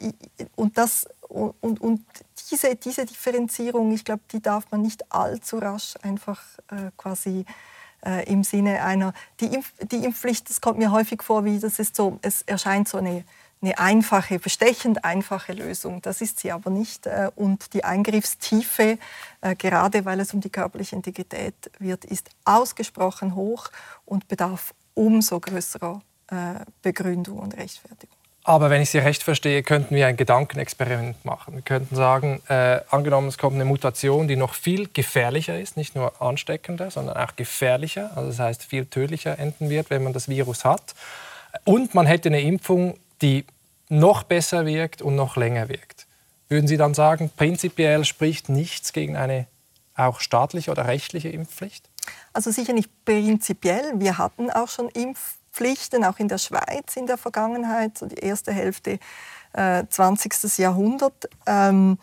und, 0.57 0.79
das, 0.79 1.07
und, 1.29 1.81
und 1.81 2.05
diese, 2.51 2.75
diese 2.77 3.07
Differenzierung, 3.07 3.93
ich 3.93 4.05
glaube, 4.05 4.23
die 4.33 4.41
darf 4.41 4.71
man 4.71 4.83
nicht 4.83 5.13
allzu 5.13 5.59
rasch 5.59 5.95
einfach 6.03 6.41
äh, 6.71 6.91
quasi 6.97 7.45
äh, 8.05 8.31
im 8.31 8.45
Sinne 8.45 8.83
einer, 8.83 9.13
die, 9.41 9.47
Impf, 9.47 9.73
die 9.91 10.05
Impfpflicht, 10.05 10.49
das 10.49 10.61
kommt 10.61 10.79
mir 10.79 10.91
häufig 10.91 11.23
vor, 11.23 11.45
wie 11.45 11.59
das 11.59 11.79
ist 11.79 11.97
so, 11.97 12.19
es 12.23 12.43
erscheint 12.43 12.89
so 12.89 12.99
eine 12.99 13.25
eine 13.63 13.79
einfache, 13.79 14.39
bestechend 14.39 15.05
einfache 15.05 15.53
Lösung. 15.53 16.01
Das 16.03 16.21
ist 16.21 16.41
sie 16.41 16.51
aber 16.51 16.71
nicht. 16.71 17.07
Äh, 17.07 17.31
und 17.37 17.75
die 17.75 17.85
Eingriffstiefe, 17.85 18.99
äh, 19.41 19.55
gerade 19.57 20.05
weil 20.05 20.21
es 20.21 20.33
um 20.33 20.41
die 20.41 20.51
körperliche 20.51 20.97
Integrität 20.97 21.55
wird, 21.79 22.05
ist 22.05 22.31
ausgesprochen 22.45 23.35
hoch 23.35 23.69
und 24.07 24.29
bedarf 24.29 24.75
umso 24.95 25.41
größerer 25.41 26.01
äh, 26.31 26.35
Begründung 26.83 27.39
und 27.39 27.57
Rechtfertigung. 27.57 28.17
Aber 28.43 28.71
wenn 28.71 28.81
ich 28.81 28.91
Sie 28.91 28.99
recht 28.99 29.23
verstehe, 29.23 29.63
könnten 29.63 29.95
wir 29.95 30.07
ein 30.07 30.17
Gedankenexperiment 30.17 31.25
machen. 31.27 31.55
Wir 31.57 31.63
könnten 31.63 31.95
sagen, 31.95 32.41
äh, 32.49 32.81
angenommen, 32.89 33.29
es 33.29 33.37
kommt 33.37 33.57
eine 33.57 33.67
Mutation, 33.67 34.29
die 34.29 34.37
noch 34.37 34.55
viel 34.55 34.89
gefährlicher 34.89 35.61
ist, 35.61 35.77
nicht 35.77 35.95
nur 35.95 36.23
ansteckender, 36.23 36.91
sondern 36.91 37.19
auch 37.19 37.37
gefährlicher, 37.37 38.11
also 38.17 38.29
das 38.29 38.39
heißt 38.39 38.65
viel 38.65 38.87
tödlicher 38.87 39.39
enden 39.39 39.69
wird, 39.69 39.91
wenn 39.91 40.03
man 40.03 40.15
das 40.15 40.29
Virus 40.29 40.65
hat. 40.65 40.95
Und 41.65 41.95
man 41.95 42.07
hätte 42.07 42.31
eine 42.31 42.41
Impfung, 42.41 42.97
die 43.23 43.45
noch 43.89 44.23
besser 44.23 44.67
wirkt 44.67 45.03
und 45.03 45.17
noch 45.17 45.37
länger 45.37 45.69
wirkt. 45.69 46.07
Würden 46.49 46.67
Sie 46.67 46.77
dann 46.77 46.95
sagen, 46.95 47.31
prinzipiell 47.37 48.05
spricht 48.05 48.49
nichts 48.49 48.93
gegen 48.93 49.17
eine 49.17 49.47
auch 49.95 50.21
staatliche 50.21 50.71
oder 50.71 50.87
rechtliche 50.87 51.29
Impfpflicht? 51.29 51.89
Also 52.33 52.51
sicher 52.51 52.73
nicht 52.73 52.91
prinzipiell. 53.05 53.93
Wir 53.97 54.19
hatten 54.19 54.51
auch 54.51 54.69
schon 54.69 54.89
Impfpflichten, 54.89 56.05
auch 56.05 56.19
in 56.19 56.29
der 56.29 56.39
Schweiz 56.39 56.97
in 56.97 57.07
der 57.07 57.19
Vergangenheit, 57.19 57.99
so 57.99 58.07
die 58.07 58.17
erste 58.17 58.53
Hälfte 58.53 58.99
äh, 59.53 59.85
20. 59.89 60.59
Jahrhundert. 60.59 61.29
Ähm, 61.47 61.99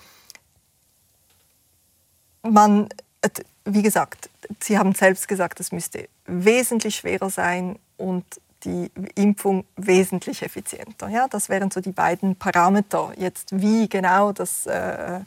man, 2.43 2.89
äh, 3.21 3.29
wie 3.65 3.81
gesagt, 3.81 4.29
Sie 4.61 4.77
haben 4.77 4.93
selbst 4.93 5.27
gesagt, 5.27 5.59
es 5.59 5.71
müsste 5.71 6.07
wesentlich 6.25 6.97
schwerer 6.97 7.29
sein 7.29 7.79
und 7.97 8.25
die 8.67 8.91
Impfung 9.15 9.65
wesentlich 9.77 10.43
effizienter. 10.43 11.07
Ja, 11.07 11.27
das 11.27 11.47
wären 11.47 11.71
so 11.71 11.79
die 11.79 11.93
beiden 11.93 12.35
Parameter. 12.35 13.13
Jetzt 13.15 13.59
wie 13.59 13.87
genau, 13.87 14.33
das, 14.33 14.65
äh, 14.65 15.21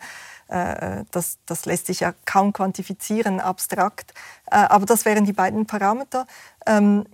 äh, 0.48 1.04
das, 1.10 1.38
das 1.46 1.64
lässt 1.64 1.86
sich 1.86 2.00
ja 2.00 2.12
kaum 2.26 2.52
quantifizieren, 2.52 3.40
abstrakt. 3.40 4.12
Äh, 4.50 4.56
aber 4.56 4.84
das 4.84 5.04
wären 5.06 5.24
die 5.24 5.32
beiden 5.32 5.66
Parameter. 5.66 6.26
Ähm, 6.66 7.06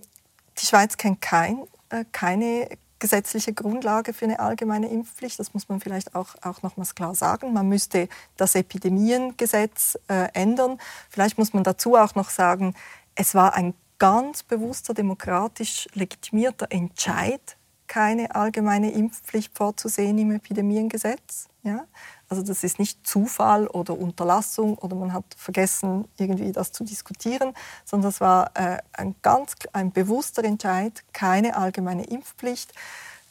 die 0.59 0.65
Schweiz 0.65 0.97
kennt 0.97 1.21
kein, 1.21 1.63
äh, 1.89 2.03
keine 2.11 2.67
gesetzliche 2.99 3.53
Grundlage 3.53 4.11
für 4.11 4.25
eine 4.25 4.39
allgemeine 4.39 4.89
Impfpflicht. 4.89 5.39
Das 5.39 5.53
muss 5.53 5.69
man 5.69 5.79
vielleicht 5.79 6.13
auch, 6.15 6.35
auch 6.41 6.61
nochmals 6.61 6.95
klar 6.95 7.15
sagen. 7.15 7.53
Man 7.53 7.69
müsste 7.69 8.09
das 8.35 8.55
Epidemiengesetz 8.55 9.97
äh, 10.09 10.27
ändern. 10.33 10.79
Vielleicht 11.09 11.37
muss 11.37 11.53
man 11.53 11.63
dazu 11.63 11.95
auch 11.95 12.15
noch 12.15 12.29
sagen, 12.29 12.73
es 13.15 13.33
war 13.33 13.53
ein 13.53 13.73
ganz 13.99 14.43
bewusster, 14.43 14.93
demokratisch 14.93 15.87
legitimierter 15.93 16.67
Entscheid, 16.69 17.57
keine 17.87 18.35
allgemeine 18.35 18.91
Impfpflicht 18.91 19.57
vorzusehen 19.57 20.17
im 20.17 20.31
Epidemiengesetz. 20.31 21.47
Ja? 21.63 21.85
Also 22.29 22.43
das 22.43 22.63
ist 22.63 22.79
nicht 22.79 23.07
Zufall 23.07 23.67
oder 23.67 23.97
Unterlassung 23.97 24.77
oder 24.77 24.95
man 24.95 25.13
hat 25.13 25.25
vergessen, 25.37 26.05
irgendwie 26.17 26.51
das 26.51 26.71
zu 26.71 26.83
diskutieren, 26.83 27.53
sondern 27.85 28.11
das 28.11 28.19
war 28.19 28.51
äh, 28.55 28.79
ein 28.93 29.15
ganz 29.21 29.53
ein 29.71 29.91
bewusster 29.91 30.43
Entscheid, 30.43 31.03
keine 31.13 31.55
allgemeine 31.55 32.05
Impfpflicht. 32.05 32.73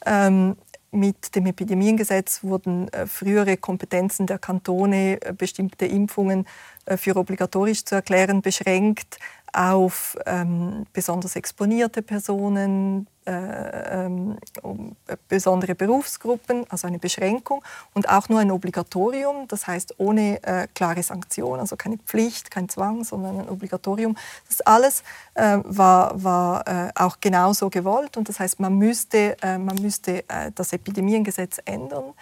Ähm, 0.05 0.55
mit 0.91 1.35
dem 1.35 1.45
Epidemiengesetz 1.45 2.43
wurden 2.43 2.91
äh, 2.93 3.07
frühere 3.07 3.57
Kompetenzen 3.57 4.25
der 4.25 4.39
Kantone, 4.39 5.21
äh, 5.21 5.33
bestimmte 5.33 5.85
Impfungen 5.85 6.47
äh, 6.85 6.97
für 6.97 7.15
obligatorisch 7.17 7.83
zu 7.83 7.95
erklären, 7.95 8.41
beschränkt 8.41 9.19
auf 9.57 10.15
ähm, 10.27 10.85
besonders 10.93 11.35
exponierte 11.35 12.03
Personen, 12.03 13.07
äh, 13.25 14.05
ähm, 14.05 14.37
um 14.61 14.95
besondere 15.27 15.73
Berufsgruppen, 15.73 16.65
also 16.69 16.85
eine 16.85 16.99
Beschränkung 16.99 17.63
und 17.95 18.07
auch 18.07 18.29
nur 18.29 18.39
ein 18.39 18.51
Obligatorium, 18.51 19.47
das 19.47 19.65
heißt 19.65 19.95
ohne 19.97 20.43
äh, 20.43 20.67
klare 20.75 21.01
Sanktion, 21.01 21.59
also 21.59 21.75
keine 21.75 21.97
Pflicht, 21.97 22.51
kein 22.51 22.69
Zwang, 22.69 23.03
sondern 23.03 23.39
ein 23.39 23.49
Obligatorium. 23.49 24.15
Das 24.47 24.61
alles 24.61 25.01
äh, 25.33 25.57
war, 25.63 26.23
war 26.23 26.67
äh, 26.67 26.91
auch 26.93 27.17
genauso 27.19 27.71
gewollt 27.71 28.15
und 28.15 28.29
das 28.29 28.39
heißt, 28.39 28.59
man 28.59 28.75
müsste, 28.75 29.37
äh, 29.41 29.57
man 29.57 29.77
müsste 29.81 30.19
äh, 30.29 30.51
das 30.53 30.71
Epidemiengesetz 30.71 31.59
ändern. 31.65 32.13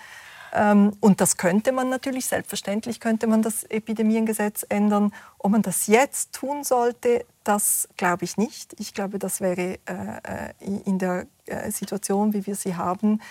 Ähm, 0.56 0.94
und 1.02 1.20
das 1.20 1.36
könnte 1.36 1.74
man 1.74 1.90
natürlich, 1.90 2.28
selbstverständlich 2.28 3.02
könnte 3.02 3.28
man 3.28 3.42
das 3.42 3.64
Epidemiengesetz 3.64 4.66
ändern. 4.70 5.12
Ob 5.38 5.52
man 5.52 5.62
das 5.62 5.88
jetzt 5.88 6.34
tun 6.34 6.64
sollte, 6.64 7.26
das 7.44 7.90
glaube 7.98 8.24
ich 8.24 8.38
nicht. 8.38 8.74
Ich 8.80 8.94
glaube, 8.94 9.20
das 9.20 9.42
wäre 9.42 9.78
äh, 9.86 10.54
in 10.60 10.98
der 10.98 11.28
äh, 11.46 11.70
Situation, 11.72 12.34
wie 12.34 12.46
wir 12.46 12.56
sie 12.56 12.76
haben, 12.76 13.22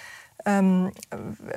ähm, 0.45 0.93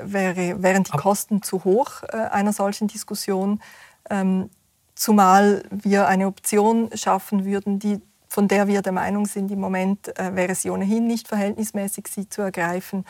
wäre, 0.02 0.64
wären 0.64 0.84
die 0.84 0.92
Kosten 0.92 1.44
zu 1.44 1.66
hoch 1.66 2.04
äh, 2.04 2.16
einer 2.16 2.54
solchen 2.54 2.88
Diskussion. 2.88 3.62
Ähm, 4.10 4.50
zumal 4.96 5.64
wir 5.70 6.08
eine 6.08 6.28
Option 6.28 6.90
schaffen 6.94 7.44
würden, 7.44 7.80
die, 7.80 8.00
von 8.30 8.48
der 8.48 8.68
wir 8.70 8.82
der 8.82 8.94
Meinung 8.94 9.26
sind, 9.26 9.52
im 9.52 9.60
Moment 9.60 10.08
wäre 10.18 10.56
sie 10.56 10.72
ohnehin 10.72 11.06
nicht 11.06 11.28
verhältnismäßig, 11.28 12.08
sie 12.08 12.30
zu 12.30 12.42
ergreifen. 12.42 13.06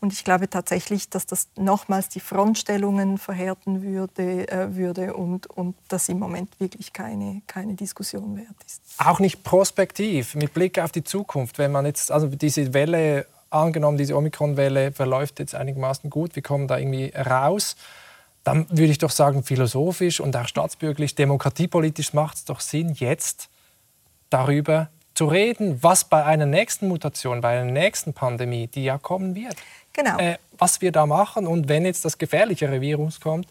Und 0.00 0.14
ich 0.14 0.24
glaube 0.24 0.48
tatsächlich, 0.48 1.10
dass 1.10 1.26
das 1.26 1.48
nochmals 1.56 2.08
die 2.08 2.20
Frontstellungen 2.20 3.18
verhärten 3.18 3.82
würde, 3.82 4.48
äh, 4.48 4.74
würde 4.74 5.14
und, 5.14 5.46
und 5.46 5.76
das 5.88 6.08
im 6.08 6.18
Moment 6.18 6.58
wirklich 6.58 6.92
keine, 6.94 7.42
keine 7.46 7.74
Diskussion 7.74 8.36
wert 8.36 8.56
ist. 8.66 8.80
Auch 8.98 9.20
nicht 9.20 9.44
prospektiv, 9.44 10.34
mit 10.34 10.54
Blick 10.54 10.78
auf 10.78 10.90
die 10.90 11.04
Zukunft. 11.04 11.58
Wenn 11.58 11.70
man 11.70 11.84
jetzt, 11.84 12.10
also 12.10 12.28
diese 12.28 12.72
Welle, 12.72 13.26
angenommen, 13.50 13.98
diese 13.98 14.16
Omikron-Welle 14.16 14.92
verläuft 14.92 15.38
jetzt 15.40 15.54
einigermaßen 15.54 16.08
gut, 16.08 16.34
wir 16.36 16.42
kommen 16.42 16.68
da 16.68 16.78
irgendwie 16.78 17.12
raus, 17.14 17.76
dann 18.44 18.66
würde 18.70 18.92
ich 18.92 18.98
doch 18.98 19.10
sagen, 19.10 19.42
philosophisch 19.42 20.20
und 20.20 20.34
auch 20.36 20.48
staatsbürgerlich, 20.48 21.14
demokratiepolitisch 21.14 22.14
macht 22.14 22.36
es 22.36 22.44
doch 22.44 22.60
Sinn, 22.60 22.94
jetzt 22.94 23.50
darüber 24.30 24.88
zu 25.20 25.26
reden, 25.26 25.82
was 25.82 26.04
bei 26.04 26.24
einer 26.24 26.46
nächsten 26.46 26.88
Mutation, 26.88 27.42
bei 27.42 27.60
einer 27.60 27.70
nächsten 27.70 28.14
Pandemie, 28.14 28.68
die 28.68 28.84
ja 28.84 28.96
kommen 28.96 29.34
wird, 29.34 29.56
Genau. 29.92 30.18
Äh, 30.18 30.38
was 30.56 30.80
wir 30.80 30.92
da 30.92 31.06
machen 31.06 31.46
und 31.46 31.68
wenn 31.68 31.84
jetzt 31.84 32.04
das 32.04 32.18
gefährlichere 32.18 32.80
Virus 32.80 33.20
kommt, 33.20 33.46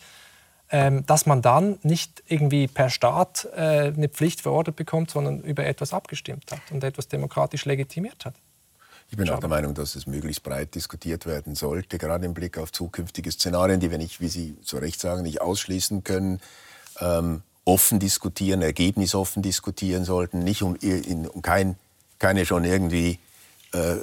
ähm, 0.72 1.05
dass 1.05 1.26
man 1.26 1.41
dann 1.41 1.80
nicht 1.84 2.24
irgendwie 2.28 2.67
per 2.67 2.89
Staat 2.89 3.47
äh, 3.55 3.91
eine 3.95 4.09
Pflicht 4.09 4.41
verordnet 4.41 4.76
bekommt, 4.76 5.11
sondern 5.11 5.41
über 5.41 5.65
etwas 5.65 5.93
abgestimmt 5.93 6.51
hat 6.51 6.61
und 6.72 6.84
etwas 6.84 7.07
demokratisch 7.07 7.65
legitimiert 7.65 8.26
hat. 8.26 8.36
Ich 9.11 9.17
bin 9.17 9.30
auch 9.30 9.39
der 9.39 9.49
Meinung, 9.49 9.74
dass 9.74 9.95
es 9.95 10.05
möglichst 10.05 10.43
breit 10.43 10.76
diskutiert 10.76 11.26
werden 11.26 11.55
sollte, 11.55 11.97
gerade 11.97 12.26
im 12.26 12.36
Blick 12.36 12.57
auf 12.59 12.72
zukünftige 12.72 13.32
Szenarien, 13.32 13.80
die 13.80 13.89
wir 13.89 13.97
nicht, 13.97 14.22
wie 14.22 14.28
Sie 14.28 14.55
zu 14.61 14.78
Recht 14.78 15.01
sagen, 15.01 15.24
nicht 15.24 15.41
ausschließen 15.41 16.03
können. 16.03 16.39
Ähm, 16.99 17.41
offen 17.70 17.99
diskutieren, 17.99 18.61
ergebnisoffen 18.61 19.43
diskutieren 19.43 20.03
sollten, 20.03 20.39
nicht 20.39 20.63
um, 20.63 20.76
um 20.76 21.41
kein, 21.41 21.76
keine 22.17 22.45
schon 22.45 22.63
irgendwie 22.63 23.20
äh, 23.74 23.95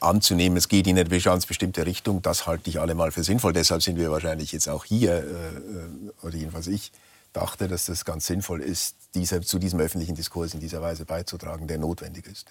anzunehmen, 0.00 0.56
es 0.56 0.68
geht 0.68 0.86
in 0.86 0.96
eine 0.96 1.20
ganz 1.20 1.46
bestimmte 1.46 1.84
Richtung, 1.84 2.22
das 2.22 2.46
halte 2.46 2.70
ich 2.70 2.78
allemal 2.78 3.10
für 3.10 3.24
sinnvoll. 3.24 3.52
Deshalb 3.52 3.82
sind 3.82 3.98
wir 3.98 4.12
wahrscheinlich 4.12 4.52
jetzt 4.52 4.68
auch 4.68 4.84
hier, 4.84 5.14
äh, 5.14 5.18
äh, 5.18 6.12
oder 6.22 6.36
jedenfalls 6.36 6.68
ich 6.68 6.92
dachte, 7.32 7.66
dass 7.66 7.86
das 7.86 8.04
ganz 8.04 8.26
sinnvoll 8.26 8.60
ist, 8.60 8.94
diese, 9.14 9.40
zu 9.40 9.58
diesem 9.58 9.80
öffentlichen 9.80 10.14
Diskurs 10.14 10.54
in 10.54 10.60
dieser 10.60 10.80
Weise 10.80 11.04
beizutragen, 11.04 11.66
der 11.66 11.78
notwendig 11.78 12.26
ist. 12.26 12.46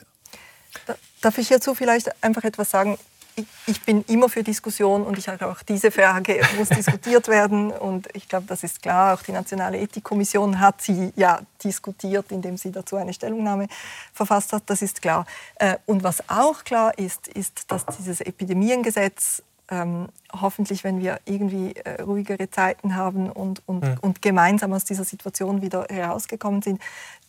Ja. 0.87 0.95
Darf 1.21 1.37
ich 1.37 1.47
hierzu 1.47 1.75
vielleicht 1.75 2.23
einfach 2.23 2.43
etwas 2.43 2.71
sagen? 2.71 2.97
Ich 3.65 3.81
bin 3.81 4.03
immer 4.07 4.29
für 4.29 4.43
Diskussion 4.43 5.03
und 5.03 5.17
ich 5.17 5.27
habe 5.27 5.47
auch 5.47 5.61
diese 5.63 5.91
Frage 5.91 6.41
muss 6.57 6.69
diskutiert 6.69 7.27
werden 7.27 7.71
und 7.71 8.07
ich 8.13 8.27
glaube, 8.27 8.45
das 8.47 8.63
ist 8.63 8.81
klar. 8.81 9.13
Auch 9.13 9.23
die 9.23 9.31
Nationale 9.31 9.79
Ethikkommission 9.79 10.59
hat 10.59 10.81
sie 10.81 11.13
ja 11.15 11.41
diskutiert, 11.63 12.31
indem 12.31 12.57
sie 12.57 12.71
dazu 12.71 12.95
eine 12.95 13.13
Stellungnahme 13.13 13.67
verfasst 14.13 14.53
hat. 14.53 14.63
Das 14.67 14.81
ist 14.81 15.01
klar. 15.01 15.25
Äh, 15.55 15.77
und 15.85 16.03
was 16.03 16.27
auch 16.29 16.63
klar 16.63 16.97
ist, 16.97 17.27
ist, 17.27 17.71
dass 17.71 17.85
dieses 17.85 18.21
Epidemiengesetz 18.21 19.43
ähm, 19.71 20.09
hoffentlich, 20.33 20.83
wenn 20.83 20.99
wir 20.99 21.19
irgendwie 21.25 21.73
äh, 21.77 22.01
ruhigere 22.01 22.49
Zeiten 22.49 22.95
haben 22.95 23.31
und, 23.31 23.63
und, 23.65 23.83
ja. 23.83 23.95
und 24.01 24.21
gemeinsam 24.21 24.73
aus 24.73 24.83
dieser 24.83 25.05
Situation 25.05 25.61
wieder 25.61 25.87
herausgekommen 25.89 26.61
sind, 26.61 26.81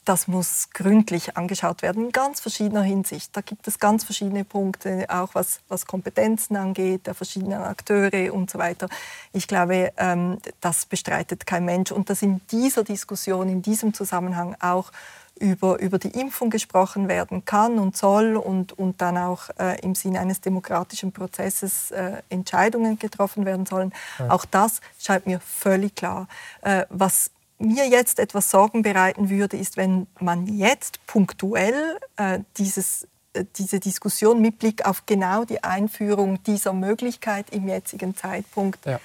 das 0.05 0.27
muss 0.27 0.71
gründlich 0.71 1.37
angeschaut 1.37 1.83
werden, 1.83 2.07
in 2.07 2.13
ganz 2.13 2.41
verschiedener 2.41 2.83
Hinsicht. 2.83 3.37
Da 3.37 3.41
gibt 3.41 3.69
es 3.69 3.79
ganz 3.79 4.05
verschiedene 4.05 4.45
Punkte, 4.45 5.07
auch 5.09 5.35
was, 5.35 5.61
was 5.69 5.87
Kompetenzen 5.87 6.57
angeht, 6.57 7.07
der 7.07 7.15
verschiedenen 7.15 7.63
Akteure 7.63 8.33
und 8.33 8.51
so 8.51 8.59
weiter. 8.59 8.89
Ich 9.33 9.47
glaube, 9.47 9.93
ähm, 9.97 10.39
das 10.61 10.87
bestreitet 10.87 11.47
kein 11.47 11.65
Mensch. 11.65 11.93
Und 11.93 12.11
dass 12.11 12.23
in 12.23 12.41
dieser 12.51 12.83
Diskussion, 12.85 13.49
in 13.49 13.63
diesem 13.63 13.95
Zusammenhang 13.95 14.57
auch 14.61 14.91
über, 15.39 15.81
über 15.81 15.99
die 15.99 16.11
Impfung 16.19 16.51
gesprochen 16.51 17.09
werden 17.09 17.45
kann 17.45 17.79
und 17.79 17.97
soll 17.97 18.37
und, 18.37 18.79
und 18.79 19.01
dann 19.01 19.17
auch 19.17 19.51
äh, 19.59 19.81
im 19.81 19.95
Sinne 19.95 20.21
eines 20.21 20.41
demokratischen 20.41 21.13
Prozesses 21.13 21.91
äh, 21.91 22.23
Entscheidungen 22.29 22.99
getroffen 22.99 23.45
werden 23.45 23.67
sollen. 23.67 23.93
Ja. 24.19 24.31
Auch 24.31 24.45
das 24.45 24.81
scheint 24.99 25.27
mir 25.27 25.41
völlig 25.41 25.95
klar. 25.95 26.29
Äh, 26.61 26.87
was 26.91 27.31
mir 27.63 27.89
jetzt 27.89 28.19
etwas 28.19 28.51
Sorgen 28.51 28.83
bereiten 28.83 29.31
würde, 29.31 29.57
ist, 29.57 29.77
wenn 29.77 30.07
man 30.21 30.47
jetzt 30.47 31.05
punktuell 31.07 31.99
äh, 32.17 32.41
dieses, 32.59 33.07
äh, 33.33 33.45
diese 33.57 33.81
Diskussion 33.81 34.41
mit 34.41 34.59
Blick 34.59 34.85
auf 34.85 35.07
genau 35.07 35.45
die 35.45 35.63
Einführung 35.63 36.43
dieser 36.45 36.73
Möglichkeit 36.73 37.47
im 37.51 37.69
jetzigen 37.69 38.17
Zeitpunkt, 38.17 38.85
ja. 38.85 39.01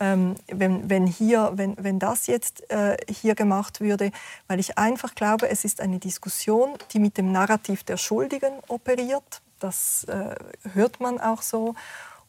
ähm, 0.00 0.36
wenn, 0.46 0.88
wenn, 0.88 1.06
hier, 1.06 1.52
wenn, 1.54 1.76
wenn 1.78 1.98
das 1.98 2.26
jetzt 2.26 2.70
äh, 2.70 2.96
hier 3.08 3.34
gemacht 3.34 3.80
würde, 3.80 4.12
weil 4.46 4.60
ich 4.60 4.78
einfach 4.78 5.14
glaube, 5.14 5.48
es 5.48 5.64
ist 5.64 5.80
eine 5.80 5.98
Diskussion, 5.98 6.70
die 6.92 6.98
mit 6.98 7.16
dem 7.18 7.32
Narrativ 7.32 7.82
der 7.82 7.96
Schuldigen 7.96 8.52
operiert. 8.68 9.40
Das 9.58 10.04
äh, 10.04 10.34
hört 10.74 11.00
man 11.00 11.20
auch 11.20 11.40
so 11.40 11.74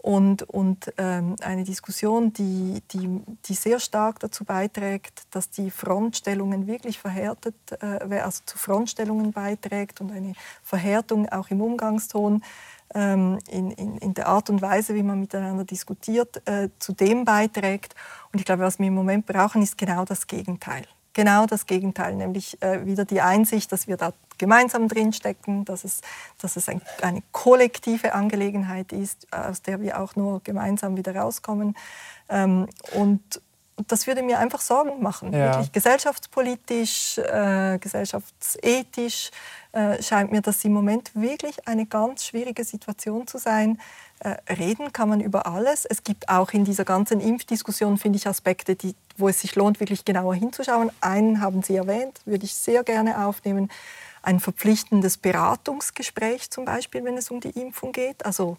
und, 0.04 0.44
und 0.44 0.94
ähm, 0.98 1.38
eine 1.42 1.64
Diskussion, 1.64 2.34
die, 2.34 2.84
die, 2.92 3.22
die 3.46 3.54
sehr 3.54 3.80
stark 3.80 4.20
dazu 4.20 4.44
beiträgt, 4.44 5.24
dass 5.32 5.50
die 5.50 5.72
Frontstellungen 5.72 6.68
wirklich 6.68 7.00
verhärtet, 7.00 7.56
äh, 7.82 8.20
also 8.20 8.42
zu 8.46 8.58
Frontstellungen 8.58 9.32
beiträgt 9.32 10.02
und 10.02 10.12
eine 10.12 10.34
Verhärtung 10.62 11.30
auch 11.30 11.50
im 11.52 11.62
Umgangston, 11.62 12.44
ähm, 12.94 13.40
in, 13.50 13.72
in, 13.72 13.98
in, 13.98 14.14
der 14.14 14.28
Art 14.28 14.50
und 14.50 14.62
Weise, 14.62 14.94
wie 14.94 15.04
man 15.04 15.22
miteinander 15.22 15.64
diskutiert, 15.64 16.46
äh, 16.50 16.68
zu 16.80 16.92
dem 16.92 17.24
beiträgt. 17.24 17.96
Und 18.34 18.40
ich 18.40 18.46
glaube, 18.46 18.64
was 18.64 18.80
wir 18.80 18.88
im 18.88 18.96
Moment 18.96 19.26
brauchen, 19.26 19.62
ist 19.62 19.78
genau 19.78 20.04
das 20.04 20.28
Gegenteil 20.28 20.84
genau 21.14 21.46
das 21.46 21.66
Gegenteil, 21.66 22.16
nämlich 22.16 22.62
äh, 22.62 22.86
wieder 22.86 23.06
die 23.06 23.22
Einsicht, 23.22 23.72
dass 23.72 23.88
wir 23.88 23.98
da 23.98 24.14
gemeinsam 24.38 24.88
drinstecken, 24.88 25.66
dass 25.66 25.84
es, 25.84 26.02
dass 26.42 26.56
es 26.56 26.68
ein, 26.68 26.82
eine 27.02 27.22
kollektive 27.32 28.14
Angelegenheit 28.14 28.92
ist, 28.92 29.28
aus 29.32 29.62
der 29.62 29.80
wir 29.82 30.02
auch 30.02 30.16
nur 30.16 30.42
gemeinsam 30.44 30.98
wieder 30.98 31.16
rauskommen. 31.16 31.76
Ähm, 32.30 32.68
und 32.94 33.42
das 33.88 34.06
würde 34.06 34.22
mir 34.22 34.40
einfach 34.40 34.62
Sorgen 34.62 35.02
machen. 35.02 35.34
Ja. 35.34 35.54
Wirklich 35.54 35.72
gesellschaftspolitisch, 35.72 37.18
äh, 37.18 37.78
gesellschaftsethisch 37.80 39.32
äh, 39.72 40.02
scheint 40.02 40.32
mir 40.32 40.42
das 40.42 40.64
im 40.64 40.74
Moment 40.74 41.12
wirklich 41.16 41.68
eine 41.68 41.86
ganz 41.86 42.26
schwierige 42.26 42.64
Situation 42.64 43.26
zu 43.26 43.40
sein. 43.40 43.80
Äh, 44.20 44.36
reden 44.54 44.94
kann 44.94 45.10
man 45.10 45.22
über 45.22 45.48
alles. 45.48 45.86
Es 45.86 46.04
gibt 46.04 46.30
auch 46.30 46.52
in 46.52 46.66
dieser 46.66 46.86
ganzen 46.86 47.20
Impfdiskussion, 47.20 47.98
finde 47.98 48.18
ich, 48.18 48.28
Aspekte, 48.28 48.76
die, 48.76 48.96
wo 49.18 49.28
es 49.28 49.42
sich 49.42 49.56
lohnt, 49.56 49.80
wirklich 49.80 50.06
genauer 50.06 50.36
hinzuschauen. 50.36 50.92
Einen 51.02 51.42
haben 51.42 51.64
Sie 51.64 51.76
erwähnt, 51.76 52.20
würde 52.26 52.46
ich 52.46 52.54
sehr 52.54 52.84
gerne 52.84 53.26
aufnehmen. 53.26 53.70
Ein 54.22 54.40
verpflichtendes 54.40 55.18
Beratungsgespräch 55.18 56.50
zum 56.50 56.66
Beispiel, 56.66 57.04
wenn 57.04 57.18
es 57.18 57.30
um 57.30 57.40
die 57.40 57.52
Impfung 57.52 57.92
geht. 57.92 58.26
Also 58.26 58.58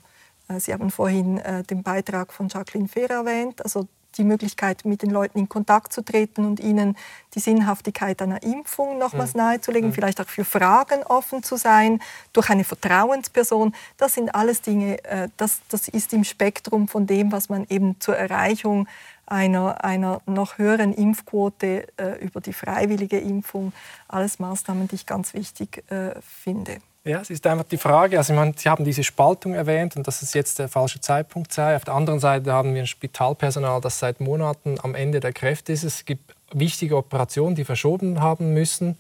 äh, 0.49 0.61
Sie 0.61 0.73
haben 0.73 0.91
vorhin 0.91 1.39
äh, 1.39 1.63
den 1.63 1.83
Beitrag 1.83 2.33
von 2.33 2.49
Jacqueline 2.49 2.89
Fehr 2.89 3.11
erwähnt. 3.11 3.65
Also 3.65 3.89
die 4.17 4.25
Möglichkeit, 4.25 4.85
mit 4.85 5.03
den 5.03 5.11
Leuten 5.11 5.39
in 5.39 5.49
Kontakt 5.49 5.93
zu 5.93 6.03
treten 6.03 6.45
und 6.45 6.61
ihnen 6.61 6.97
die 7.35 7.41
Sinnhaftigkeit 7.41 8.23
einer 8.23 8.43
Impfung 8.43 8.99
nochmals 8.99 9.35
mhm. 9.35 9.41
nahezulegen, 9.41 9.91
mhm. 9.91 9.95
vielleicht 9.95 10.21
auch 10.21 10.29
für 10.29 10.45
Fragen 10.45 11.03
offen 11.05 11.43
zu 11.43 11.57
sein, 11.57 12.01
durch 12.33 12.51
eine 12.51 12.65
Vertrauensperson. 12.65 13.75
Das 13.97 14.15
sind 14.15 14.35
alles 14.35 14.63
Dinge, 14.63 15.03
äh, 15.05 15.29
das, 15.37 15.61
das 15.69 15.89
ist 15.89 16.13
im 16.13 16.25
Spektrum 16.25 16.89
von 16.89 17.07
dem, 17.07 17.33
was 17.33 17.49
man 17.49 17.67
eben 17.69 18.01
zur 18.01 18.17
Erreichung 18.17 18.89
einer, 19.27 19.85
einer 19.85 20.21
noch 20.27 20.59
höheren 20.59 20.93
Impfquote 20.93 21.87
äh, 21.97 22.25
über 22.25 22.41
die 22.41 22.53
freiwillige 22.53 23.19
Impfung, 23.19 23.73
alles 24.09 24.39
Maßnahmen, 24.39 24.89
die 24.89 24.97
ich 24.97 25.07
ganz 25.07 25.35
wichtig 25.35 25.83
äh, 25.91 26.15
finde. 26.21 26.79
Ja, 27.07 27.21
es 27.21 27.29
ist 27.29 27.47
einfach 27.47 27.67
die 27.67 27.77
Frage, 27.77 28.17
also 28.17 28.33
ich 28.33 28.39
meine, 28.39 28.55
Sie 28.57 28.67
haben 28.67 28.83
diese 28.83 29.05
Spaltung 29.05 29.53
erwähnt 29.53 29.95
und 29.95 30.07
dass 30.07 30.23
es 30.23 30.33
jetzt 30.33 30.59
der 30.59 30.71
falsche 30.71 31.03
Zeitpunkt 31.03 31.53
sei. 31.53 31.77
Auf 31.77 31.85
der 31.85 31.93
anderen 31.93 32.19
Seite 32.19 32.51
haben 32.51 32.73
wir 32.73 32.83
ein 32.83 32.87
Spitalpersonal, 32.87 33.83
das 33.83 33.99
seit 33.99 34.21
Monaten 34.21 34.77
am 34.83 34.95
Ende 34.95 35.21
der 35.21 35.35
Kräfte 35.35 35.73
ist. 35.73 35.85
Es 35.85 36.07
gibt 36.07 36.35
wichtige 36.51 36.97
Operationen, 36.97 37.57
die 37.57 37.67
verschoben 37.67 38.23
haben 38.23 38.55
müssen. 38.55 38.97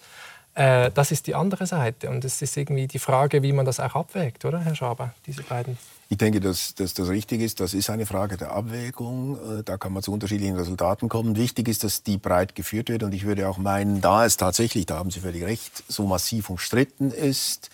Äh, 0.54 0.90
das 0.92 1.12
ist 1.12 1.26
die 1.26 1.34
andere 1.34 1.66
Seite 1.66 2.10
und 2.10 2.26
es 2.26 2.42
ist 2.42 2.58
irgendwie 2.58 2.86
die 2.86 2.98
Frage, 2.98 3.42
wie 3.42 3.52
man 3.52 3.64
das 3.64 3.80
auch 3.80 3.94
abwägt, 3.94 4.44
oder, 4.44 4.60
Herr 4.60 4.74
Schaber, 4.74 5.14
diese 5.26 5.42
beiden 5.42 5.78
ich 6.10 6.18
denke, 6.18 6.38
dass, 6.38 6.74
dass 6.74 6.92
das 6.92 7.08
richtig 7.08 7.40
ist. 7.40 7.60
Das 7.60 7.72
ist 7.72 7.88
eine 7.88 8.04
Frage 8.04 8.36
der 8.36 8.52
Abwägung. 8.52 9.36
Äh, 9.36 9.62
da 9.64 9.78
kann 9.78 9.92
man 9.92 10.02
zu 10.02 10.12
unterschiedlichen 10.12 10.54
Resultaten 10.54 11.08
kommen. 11.08 11.34
Wichtig 11.34 11.66
ist, 11.66 11.82
dass 11.82 12.02
die 12.02 12.18
breit 12.18 12.54
geführt 12.54 12.90
wird. 12.90 13.02
Und 13.02 13.14
ich 13.14 13.24
würde 13.24 13.48
auch 13.48 13.56
meinen, 13.56 14.00
da 14.00 14.24
es 14.26 14.36
tatsächlich, 14.36 14.84
da 14.86 14.98
haben 14.98 15.10
Sie 15.10 15.20
völlig 15.20 15.42
recht, 15.44 15.82
so 15.88 16.06
massiv 16.06 16.50
umstritten 16.50 17.10
ist, 17.10 17.70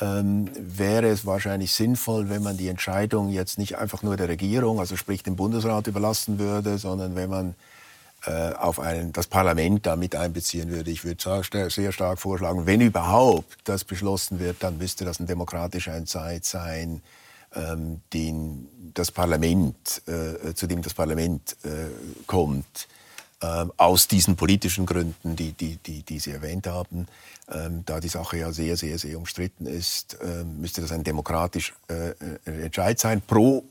ähm, 0.00 0.50
wäre 0.54 1.08
es 1.08 1.26
wahrscheinlich 1.26 1.72
sinnvoll, 1.72 2.28
wenn 2.28 2.42
man 2.42 2.56
die 2.56 2.68
Entscheidung 2.68 3.28
jetzt 3.28 3.58
nicht 3.58 3.78
einfach 3.78 4.02
nur 4.02 4.16
der 4.16 4.28
Regierung, 4.28 4.80
also 4.80 4.96
sprich 4.96 5.22
dem 5.22 5.36
Bundesrat 5.36 5.86
überlassen 5.86 6.38
würde, 6.38 6.78
sondern 6.78 7.14
wenn 7.14 7.30
man 7.30 7.54
äh, 8.26 8.52
auf 8.54 8.80
einen, 8.80 9.12
das 9.12 9.26
Parlament 9.26 9.84
da 9.86 9.96
mit 9.96 10.16
einbeziehen 10.16 10.70
würde. 10.70 10.90
Ich 10.90 11.04
würde 11.04 11.42
sehr 11.68 11.92
stark 11.92 12.18
vorschlagen, 12.18 12.64
wenn 12.66 12.80
überhaupt 12.80 13.58
das 13.64 13.84
beschlossen 13.84 14.38
wird, 14.38 14.62
dann 14.62 14.78
müsste 14.78 15.04
das 15.04 15.20
ein 15.20 15.26
demokratischer 15.26 15.94
Entscheid 15.94 16.44
sein, 16.44 17.02
ähm, 17.54 18.00
den 18.12 18.68
das 18.94 19.10
Parlament, 19.10 20.02
äh, 20.06 20.54
zu 20.54 20.66
dem 20.66 20.80
das 20.80 20.94
Parlament 20.94 21.56
äh, 21.64 21.68
kommt, 22.26 22.88
äh, 23.40 23.66
aus 23.76 24.08
diesen 24.08 24.36
politischen 24.36 24.86
Gründen, 24.86 25.36
die, 25.36 25.52
die, 25.52 25.76
die, 25.76 26.02
die 26.02 26.18
Sie 26.18 26.30
erwähnt 26.30 26.66
haben. 26.66 27.06
Ähm, 27.50 27.82
da 27.84 28.00
die 28.00 28.08
Sache 28.08 28.38
ja 28.38 28.52
sehr, 28.52 28.76
sehr, 28.76 28.98
sehr 28.98 29.18
umstritten 29.18 29.66
ist, 29.66 30.16
ähm, 30.22 30.60
müsste 30.60 30.80
das 30.80 30.92
ein 30.92 31.04
demokratischer 31.04 31.74
äh, 31.88 32.10
äh, 32.46 32.64
Entscheid 32.64 32.98
sein, 32.98 33.20
pro. 33.20 33.64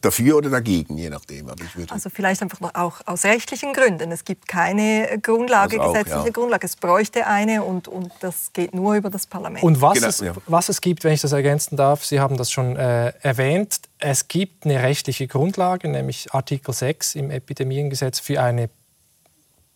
Dafür 0.00 0.38
oder 0.38 0.48
dagegen, 0.48 0.96
je 0.96 1.10
nachdem. 1.10 1.50
also 1.90 2.08
vielleicht 2.08 2.40
einfach 2.40 2.60
noch 2.60 2.74
auch 2.74 3.02
aus 3.04 3.24
rechtlichen 3.24 3.74
Gründen. 3.74 4.10
Es 4.10 4.24
gibt 4.24 4.48
keine 4.48 5.18
Grundlage, 5.22 5.82
auch, 5.82 5.92
gesetzliche 5.92 6.28
ja. 6.28 6.32
Grundlage. 6.32 6.64
Es 6.64 6.76
bräuchte 6.76 7.26
eine 7.26 7.62
und, 7.62 7.86
und 7.86 8.10
das 8.20 8.54
geht 8.54 8.74
nur 8.74 8.94
über 8.94 9.10
das 9.10 9.26
Parlament. 9.26 9.62
Und 9.62 9.82
was, 9.82 9.94
genau, 9.94 10.08
es, 10.08 10.20
ja. 10.20 10.32
was 10.46 10.70
es 10.70 10.80
gibt, 10.80 11.04
wenn 11.04 11.12
ich 11.12 11.20
das 11.20 11.32
ergänzen 11.32 11.76
darf, 11.76 12.06
Sie 12.06 12.20
haben 12.20 12.38
das 12.38 12.50
schon 12.50 12.76
äh, 12.76 13.12
erwähnt, 13.20 13.80
es 13.98 14.28
gibt 14.28 14.64
eine 14.64 14.82
rechtliche 14.82 15.26
Grundlage, 15.26 15.88
nämlich 15.88 16.32
Artikel 16.32 16.72
6 16.72 17.16
im 17.16 17.30
Epidemiengesetz 17.30 18.18
für 18.18 18.40
eine 18.40 18.70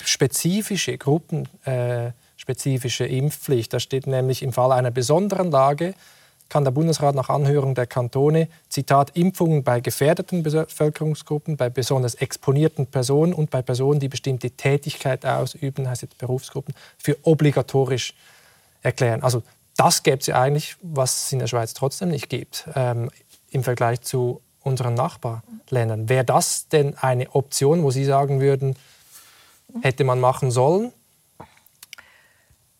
spezifische, 0.03 0.97
gruppenspezifische 0.97 3.05
äh, 3.05 3.19
Impfpflicht. 3.19 3.71
Da 3.71 3.81
steht 3.81 4.07
nämlich 4.07 4.43
im 4.43 4.55
Fall 4.55 4.73
einer 4.73 4.91
besonderen 4.91 5.51
Lage 5.51 5.93
kann 6.55 6.63
der 6.63 6.71
Bundesrat 6.71 7.17
nach 7.17 7.31
Anhörung 7.31 7.75
der 7.75 7.89
Kantone, 7.89 8.47
Zitat, 8.69 9.17
Impfungen 9.17 9.65
bei 9.65 9.81
gefährdeten 9.81 10.45
Bevölkerungsgruppen, 10.45 11.57
bei 11.57 11.69
besonders 11.69 12.15
exponierten 12.15 12.87
Personen 12.87 13.33
und 13.33 13.51
bei 13.51 13.61
Personen, 13.61 13.99
die 13.99 14.09
bestimmte 14.09 14.53
Tätigkeit 14.53 15.27
ausüben, 15.27 15.89
heißt 15.89 16.03
jetzt 16.03 16.17
Berufsgruppen, 16.17 16.73
für 16.97 17.17
obligatorisch 17.25 18.15
erklären. 18.83 19.25
Also 19.25 19.43
das 19.77 20.05
gäbe 20.05 20.19
es 20.19 20.29
ja 20.29 20.41
eigentlich, 20.41 20.77
was 20.81 21.25
es 21.25 21.33
in 21.33 21.41
der 21.41 21.49
Schweiz 21.49 21.75
trotzdem 21.75 22.11
nicht 22.11 22.29
gibt, 22.29 22.69
ähm, 22.77 23.11
im 23.51 23.65
Vergleich 23.65 24.03
zu 24.03 24.41
unseren 24.63 24.95
Nachbarländern. 24.95 26.09
Wäre 26.09 26.25
das 26.25 26.69
denn 26.69 26.97
eine 26.97 27.35
Option, 27.35 27.83
wo 27.83 27.91
Sie 27.91 28.05
sagen 28.05 28.41
würden, 28.41 28.77
hätte 29.83 30.05
man 30.05 30.21
machen 30.21 30.53
sollen? 30.53 30.93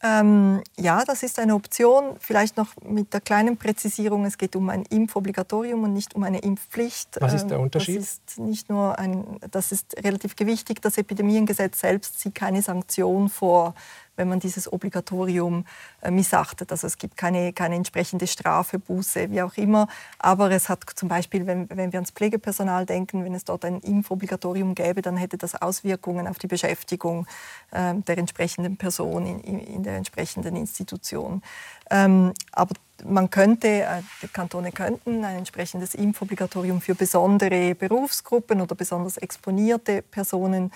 Ähm, 0.07 0.63
ja, 0.79 1.03
das 1.07 1.23
ist 1.23 1.39
eine 1.39 1.55
Option. 1.55 2.17
Vielleicht 2.21 2.59
noch 2.59 2.69
mit 2.87 3.15
der 3.15 3.23
kleinen 3.23 3.57
Präzisierung, 3.57 4.27
es 4.27 4.37
geht 4.37 4.55
um 4.55 4.69
ein 4.69 4.83
Impfobligatorium 4.91 5.83
und 5.83 5.95
nicht 5.95 6.15
um 6.15 6.25
eine 6.25 6.41
Impfpflicht. 6.41 7.17
Was 7.21 7.33
ist 7.33 7.47
der 7.47 7.57
ähm, 7.57 7.65
Unterschied? 7.65 7.97
Das 7.97 8.21
ist, 8.27 8.39
nicht 8.39 8.69
nur 8.69 8.99
ein, 8.99 9.39
das 9.51 9.73
ist 9.73 9.97
relativ 10.05 10.37
gewichtig. 10.37 10.83
Das 10.83 10.99
Epidemiengesetz 10.99 11.81
selbst 11.81 12.21
sieht 12.21 12.35
keine 12.35 12.61
Sanktion 12.61 13.31
vor, 13.31 13.75
wenn 14.17 14.29
man 14.29 14.41
dieses 14.41 14.73
Obligatorium 14.73 15.65
äh, 16.03 16.11
missachtet. 16.11 16.71
Also 16.71 16.87
es 16.87 16.99
gibt 16.99 17.17
keine, 17.17 17.53
keine 17.53 17.77
entsprechende 17.77 18.27
Strafe, 18.27 18.79
Buße, 18.79 19.31
wie 19.31 19.43
auch 19.43 19.57
immer. 19.57 19.89
Aber 20.19 20.51
es 20.51 20.69
hat 20.69 20.85
zum 20.95 21.09
Beispiel, 21.09 21.47
wenn, 21.47 21.69
wenn 21.71 21.93
wir 21.93 21.99
ans 21.99 22.11
Pflegepersonal 22.11 22.87
denken, 22.87 23.25
wenn 23.25 23.35
es 23.35 23.45
dort 23.45 23.65
ein 23.65 23.81
Impfobligatorium 23.81 24.75
gäbe, 24.75 25.03
dann 25.03 25.17
hätte 25.17 25.39
das 25.39 25.55
Auswirkungen 25.55 26.27
auf 26.27 26.39
die 26.39 26.47
Beschäftigung 26.47 27.27
äh, 27.71 27.95
der 27.95 28.19
entsprechenden 28.19 28.77
Person 28.77 29.27
in, 29.27 29.59
in 29.59 29.83
der 29.83 29.97
entsprechenden 29.97 30.57
Institution. 30.57 31.43
Ähm, 31.91 32.33
aber 32.53 32.75
man 33.03 33.29
könnte, 33.31 33.69
äh, 33.69 34.03
die 34.23 34.29
Kantone 34.29 34.73
könnten 34.73 35.25
ein 35.25 35.39
entsprechendes 35.39 35.95
Impfobligatorium 35.95 36.81
für 36.81 36.95
besondere 36.95 37.75
Berufsgruppen 37.75 38.61
oder 38.61 38.75
besonders 38.75 39.17
exponierte 39.17 40.03
Personen 40.03 40.73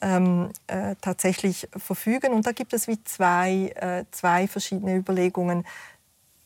ähm, 0.00 0.50
äh, 0.66 0.94
tatsächlich 1.00 1.68
verfügen. 1.76 2.32
Und 2.32 2.46
da 2.46 2.52
gibt 2.52 2.72
es 2.72 2.88
wie 2.88 3.02
zwei, 3.04 3.72
äh, 3.76 4.04
zwei 4.10 4.46
verschiedene 4.46 4.96
Überlegungen. 4.96 5.64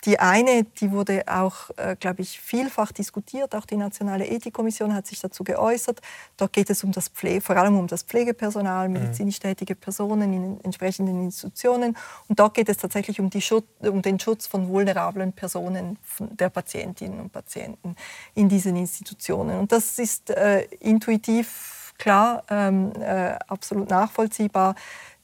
Die 0.05 0.18
eine, 0.18 0.64
die 0.64 0.90
wurde 0.90 1.22
auch, 1.28 1.70
äh, 1.76 1.94
glaube 1.94 2.22
ich, 2.22 2.40
vielfach 2.40 2.90
diskutiert. 2.90 3.55
Auch 3.55 3.64
die 3.64 3.76
Nationale 3.76 4.26
Ethikkommission 4.26 4.92
hat 4.94 5.07
sich 5.07 5.20
dazu 5.20 5.44
geäußert. 5.44 6.00
Dort 6.36 6.53
geht 6.53 6.70
es 6.70 6.82
um 6.82 6.90
das 6.90 7.09
Pflege, 7.09 7.40
vor 7.40 7.57
allem 7.57 7.78
um 7.78 7.86
das 7.86 8.03
Pflegepersonal, 8.03 8.88
mhm. 8.88 8.94
medizinisch 8.94 9.38
tätige 9.38 9.76
Personen 9.76 10.32
in 10.32 10.61
entsprechenden 10.64 11.22
Institutionen. 11.22 11.96
Und 12.26 12.40
dort 12.40 12.55
geht 12.55 12.68
es 12.68 12.78
tatsächlich 12.78 13.20
um, 13.20 13.30
Schutz, 13.38 13.66
um 13.78 14.03
den 14.03 14.18
Schutz 14.18 14.48
von 14.48 14.68
vulnerablen 14.68 15.32
Personen, 15.32 15.98
der 16.18 16.50
Patientinnen 16.50 17.20
und 17.20 17.32
Patienten 17.32 17.94
in 18.34 18.48
diesen 18.48 18.74
Institutionen. 18.74 19.57
Und 19.61 19.70
das 19.70 20.00
ist 20.00 20.30
äh, 20.30 20.62
intuitiv 20.80 21.81
klar, 22.03 22.42
ähm, 22.50 22.92
äh, 23.00 23.36
absolut 23.46 23.88
nachvollziehbar. 23.88 24.74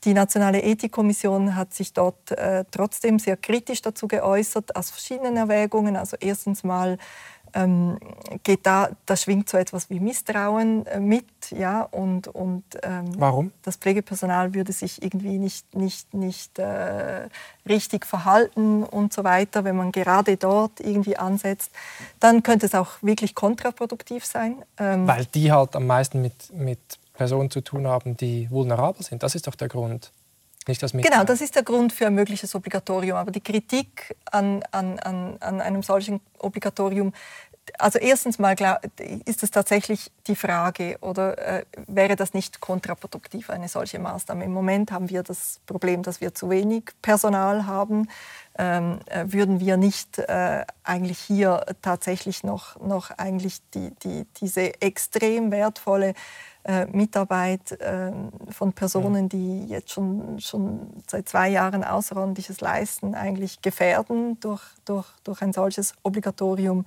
Die 0.04 0.14
Nationale 0.14 0.62
Ethikkommission 0.62 1.56
hat 1.56 1.74
sich 1.74 1.92
dort 1.92 2.30
äh, 2.30 2.64
trotzdem 2.70 3.18
sehr 3.18 3.36
kritisch 3.36 3.82
dazu 3.82 4.06
geäußert, 4.06 4.76
aus 4.76 4.90
verschiedenen 4.90 5.36
Erwägungen. 5.36 5.96
Also 5.96 6.16
erstens 6.20 6.62
mal 6.62 6.96
ähm, 7.54 7.98
geht 8.42 8.66
da, 8.66 8.90
da 9.06 9.16
schwingt 9.16 9.48
so 9.48 9.56
etwas 9.56 9.90
wie 9.90 10.00
Misstrauen 10.00 10.86
äh, 10.86 11.00
mit, 11.00 11.26
ja, 11.50 11.82
und, 11.82 12.28
und 12.28 12.64
ähm, 12.82 13.12
Warum? 13.18 13.52
das 13.62 13.76
Pflegepersonal 13.76 14.54
würde 14.54 14.72
sich 14.72 15.02
irgendwie 15.02 15.38
nicht, 15.38 15.74
nicht, 15.74 16.12
nicht 16.14 16.58
äh, 16.58 17.28
richtig 17.68 18.06
verhalten 18.06 18.84
und 18.84 19.12
so 19.12 19.24
weiter, 19.24 19.64
wenn 19.64 19.76
man 19.76 19.92
gerade 19.92 20.36
dort 20.36 20.80
irgendwie 20.80 21.16
ansetzt, 21.16 21.70
dann 22.20 22.42
könnte 22.42 22.66
es 22.66 22.74
auch 22.74 23.02
wirklich 23.02 23.34
kontraproduktiv 23.34 24.24
sein. 24.24 24.56
Ähm, 24.78 25.06
Weil 25.06 25.26
die 25.26 25.52
halt 25.52 25.76
am 25.76 25.86
meisten 25.86 26.22
mit, 26.22 26.52
mit 26.52 26.78
Personen 27.14 27.50
zu 27.50 27.60
tun 27.60 27.86
haben, 27.86 28.16
die 28.16 28.48
vulnerabel 28.50 29.04
sind. 29.04 29.22
Das 29.22 29.34
ist 29.34 29.46
doch 29.46 29.56
der 29.56 29.68
Grund. 29.68 30.12
Nicht 30.68 30.82
das 30.82 30.92
genau, 30.92 31.24
das 31.24 31.40
ist 31.40 31.56
der 31.56 31.62
Grund 31.62 31.92
für 31.92 32.06
ein 32.06 32.14
mögliches 32.14 32.54
Obligatorium. 32.54 33.16
Aber 33.16 33.30
die 33.30 33.40
Kritik 33.40 34.14
an, 34.30 34.62
an, 34.70 34.98
an, 35.00 35.36
an 35.40 35.60
einem 35.60 35.82
solchen 35.82 36.20
Obligatorium 36.38 37.12
also 37.78 37.98
erstens 37.98 38.38
mal 38.38 38.56
ist 39.24 39.42
es 39.42 39.50
tatsächlich 39.50 40.10
die 40.26 40.36
Frage, 40.36 40.96
oder 41.00 41.38
äh, 41.38 41.64
wäre 41.86 42.16
das 42.16 42.34
nicht 42.34 42.60
kontraproduktiv, 42.60 43.50
eine 43.50 43.68
solche 43.68 43.98
Maßnahme? 43.98 44.44
Im 44.44 44.52
Moment 44.52 44.92
haben 44.92 45.10
wir 45.10 45.22
das 45.22 45.60
Problem, 45.66 46.02
dass 46.02 46.20
wir 46.20 46.34
zu 46.34 46.50
wenig 46.50 46.84
Personal 47.02 47.66
haben. 47.66 48.08
Ähm, 48.58 49.00
äh, 49.06 49.24
würden 49.28 49.60
wir 49.60 49.76
nicht 49.76 50.18
äh, 50.18 50.64
eigentlich 50.82 51.18
hier 51.18 51.64
tatsächlich 51.82 52.42
noch, 52.42 52.80
noch 52.80 53.10
eigentlich 53.10 53.58
die, 53.74 53.92
die, 54.02 54.26
diese 54.40 54.80
extrem 54.80 55.50
wertvolle 55.52 56.14
äh, 56.68 56.86
Mitarbeit 56.92 57.72
äh, 57.80 58.12
von 58.50 58.74
Personen, 58.74 59.30
die 59.30 59.64
jetzt 59.64 59.90
schon, 59.90 60.38
schon 60.38 60.90
seit 61.06 61.26
zwei 61.26 61.48
Jahren 61.48 61.82
Außerordentliches 61.82 62.60
leisten, 62.60 63.14
eigentlich 63.14 63.62
gefährden 63.62 64.38
durch, 64.40 64.62
durch, 64.84 65.06
durch 65.24 65.40
ein 65.40 65.54
solches 65.54 65.94
Obligatorium. 66.02 66.84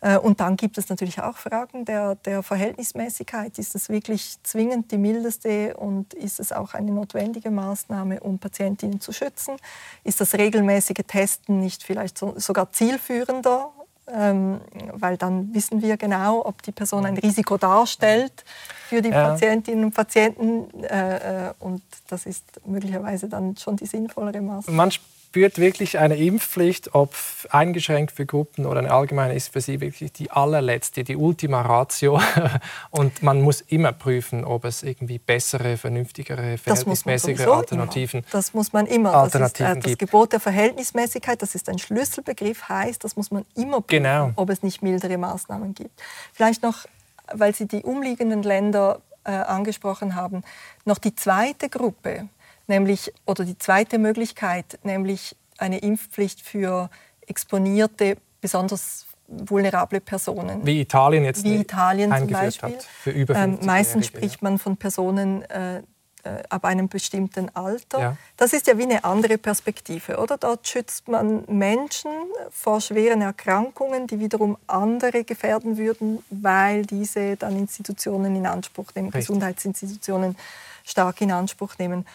Äh, 0.00 0.18
und 0.18 0.38
dann 0.38 0.56
gibt 0.56 0.78
es 0.78 0.88
natürlich 0.88 1.20
auch 1.20 1.36
Fragen 1.36 1.84
der, 1.84 2.14
der 2.14 2.44
Verhältnismäßigkeit. 2.44 3.58
Ist 3.58 3.74
es 3.74 3.88
wirklich 3.88 4.40
zwingend 4.44 4.92
die 4.92 4.98
mildeste 4.98 5.76
und 5.76 6.14
ist 6.14 6.38
es 6.38 6.52
auch 6.52 6.74
eine 6.74 6.92
notwendige 6.92 7.50
Maßnahme, 7.50 8.20
um 8.20 8.38
Patientinnen 8.38 9.00
zu 9.00 9.12
schützen? 9.12 9.56
Ist 10.04 10.20
das 10.20 10.34
regelmäßige 10.34 11.02
Testen 11.06 11.58
nicht 11.58 11.82
vielleicht 11.82 12.16
so, 12.18 12.34
sogar 12.38 12.70
zielführender? 12.70 13.72
Ähm, 14.10 14.60
weil 14.94 15.16
dann 15.16 15.52
wissen 15.54 15.82
wir 15.82 15.96
genau, 15.96 16.44
ob 16.44 16.62
die 16.62 16.72
Person 16.72 17.04
ein 17.04 17.18
Risiko 17.18 17.58
darstellt 17.58 18.44
für 18.88 19.02
die 19.02 19.10
ja. 19.10 19.30
Patientinnen 19.30 19.84
und 19.84 19.94
Patienten. 19.94 20.82
Äh, 20.82 21.48
äh, 21.48 21.52
und 21.58 21.82
das 22.08 22.24
ist 22.26 22.44
möglicherweise 22.64 23.28
dann 23.28 23.56
schon 23.56 23.76
die 23.76 23.86
sinnvollere 23.86 24.40
Maßnahme. 24.40 24.76
Manch 24.76 25.00
spürt 25.28 25.58
wirklich 25.58 25.98
eine 25.98 26.16
Impfpflicht, 26.16 26.94
ob 26.94 27.14
eingeschränkt 27.50 28.12
für 28.12 28.24
Gruppen 28.24 28.64
oder 28.64 28.78
eine 28.80 28.90
allgemeine, 28.90 29.34
ist 29.34 29.52
für 29.52 29.60
Sie 29.60 29.78
wirklich 29.82 30.10
die 30.10 30.30
allerletzte, 30.30 31.04
die 31.04 31.16
Ultima 31.16 31.60
Ratio. 31.60 32.18
Und 32.90 33.22
man 33.22 33.42
muss 33.42 33.60
immer 33.60 33.92
prüfen, 33.92 34.42
ob 34.42 34.64
es 34.64 34.82
irgendwie 34.82 35.18
bessere, 35.18 35.76
vernünftigere, 35.76 36.56
verhältnismäßigere 36.56 37.52
Alternativen 37.52 38.22
gibt. 38.22 38.32
Das 38.32 38.54
muss 38.54 38.72
man 38.72 38.86
immer. 38.86 39.12
Alternativen 39.12 39.66
das, 39.66 39.76
ist, 39.76 39.86
äh, 39.86 39.90
das 39.90 39.98
Gebot 39.98 40.32
der 40.32 40.40
Verhältnismäßigkeit, 40.40 41.42
das 41.42 41.54
ist 41.54 41.68
ein 41.68 41.78
Schlüsselbegriff, 41.78 42.66
heißt, 42.66 43.04
das 43.04 43.14
muss 43.14 43.30
man 43.30 43.44
immer 43.54 43.82
prüfen, 43.82 44.04
genau. 44.04 44.32
ob 44.34 44.48
es 44.48 44.62
nicht 44.62 44.82
mildere 44.82 45.18
Maßnahmen 45.18 45.74
gibt. 45.74 46.02
Vielleicht 46.32 46.62
noch, 46.62 46.86
weil 47.34 47.54
Sie 47.54 47.68
die 47.68 47.82
umliegenden 47.82 48.42
Länder 48.42 49.02
äh, 49.24 49.32
angesprochen 49.32 50.14
haben, 50.14 50.42
noch 50.86 50.96
die 50.96 51.14
zweite 51.14 51.68
Gruppe, 51.68 52.28
nämlich, 52.68 53.12
oder 53.26 53.44
die 53.44 53.58
zweite 53.58 53.98
Möglichkeit, 53.98 54.78
nämlich 54.82 55.36
eine 55.58 55.78
Impfpflicht 55.78 56.40
für 56.40 56.90
exponierte, 57.26 58.16
besonders 58.40 59.06
vulnerable 59.26 60.00
Personen. 60.00 60.64
Wie 60.64 60.80
Italien 60.80 61.24
jetzt 61.24 61.44
Wie 61.44 61.56
Italien 61.56 62.14
zum 62.16 62.28
Beispiel. 62.28 62.76
Hat 62.76 62.82
für 62.82 63.10
über 63.10 63.36
ähm, 63.36 63.58
meistens 63.62 64.06
spricht 64.06 64.42
man 64.42 64.58
von 64.58 64.76
Personen 64.78 65.42
äh, 65.50 65.82
äh, 66.24 66.42
ab 66.48 66.64
einem 66.64 66.88
bestimmten 66.88 67.54
Alter. 67.54 68.00
Ja. 68.00 68.16
Das 68.36 68.52
ist 68.52 68.66
ja 68.66 68.78
wie 68.78 68.84
eine 68.84 69.04
andere 69.04 69.38
Perspektive, 69.38 70.18
oder? 70.18 70.36
Dort 70.36 70.66
schützt 70.66 71.08
man 71.08 71.44
Menschen 71.46 72.10
vor 72.50 72.80
schweren 72.80 73.20
Erkrankungen, 73.20 74.06
die 74.06 74.18
wiederum 74.18 74.56
andere 74.66 75.24
gefährden 75.24 75.76
würden, 75.76 76.22
weil 76.30 76.86
diese 76.86 77.36
dann 77.36 77.56
Institutionen 77.56 78.34
in 78.34 78.46
Anspruch 78.46 78.94
nehmen, 78.94 79.08
Richtig. 79.08 79.28
Gesundheitsinstitutionen 79.28 80.36
stark 80.84 81.20
in 81.20 81.30
Anspruch 81.30 81.78
nehmen. 81.78 82.06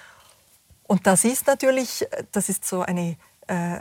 Und 0.88 1.08
das 1.08 1.24
ist 1.24 1.48
natürlich, 1.48 2.06
das 2.32 2.50
ist 2.50 2.66
so 2.66 2.82
eine 2.82 3.16
äh, 3.48 3.80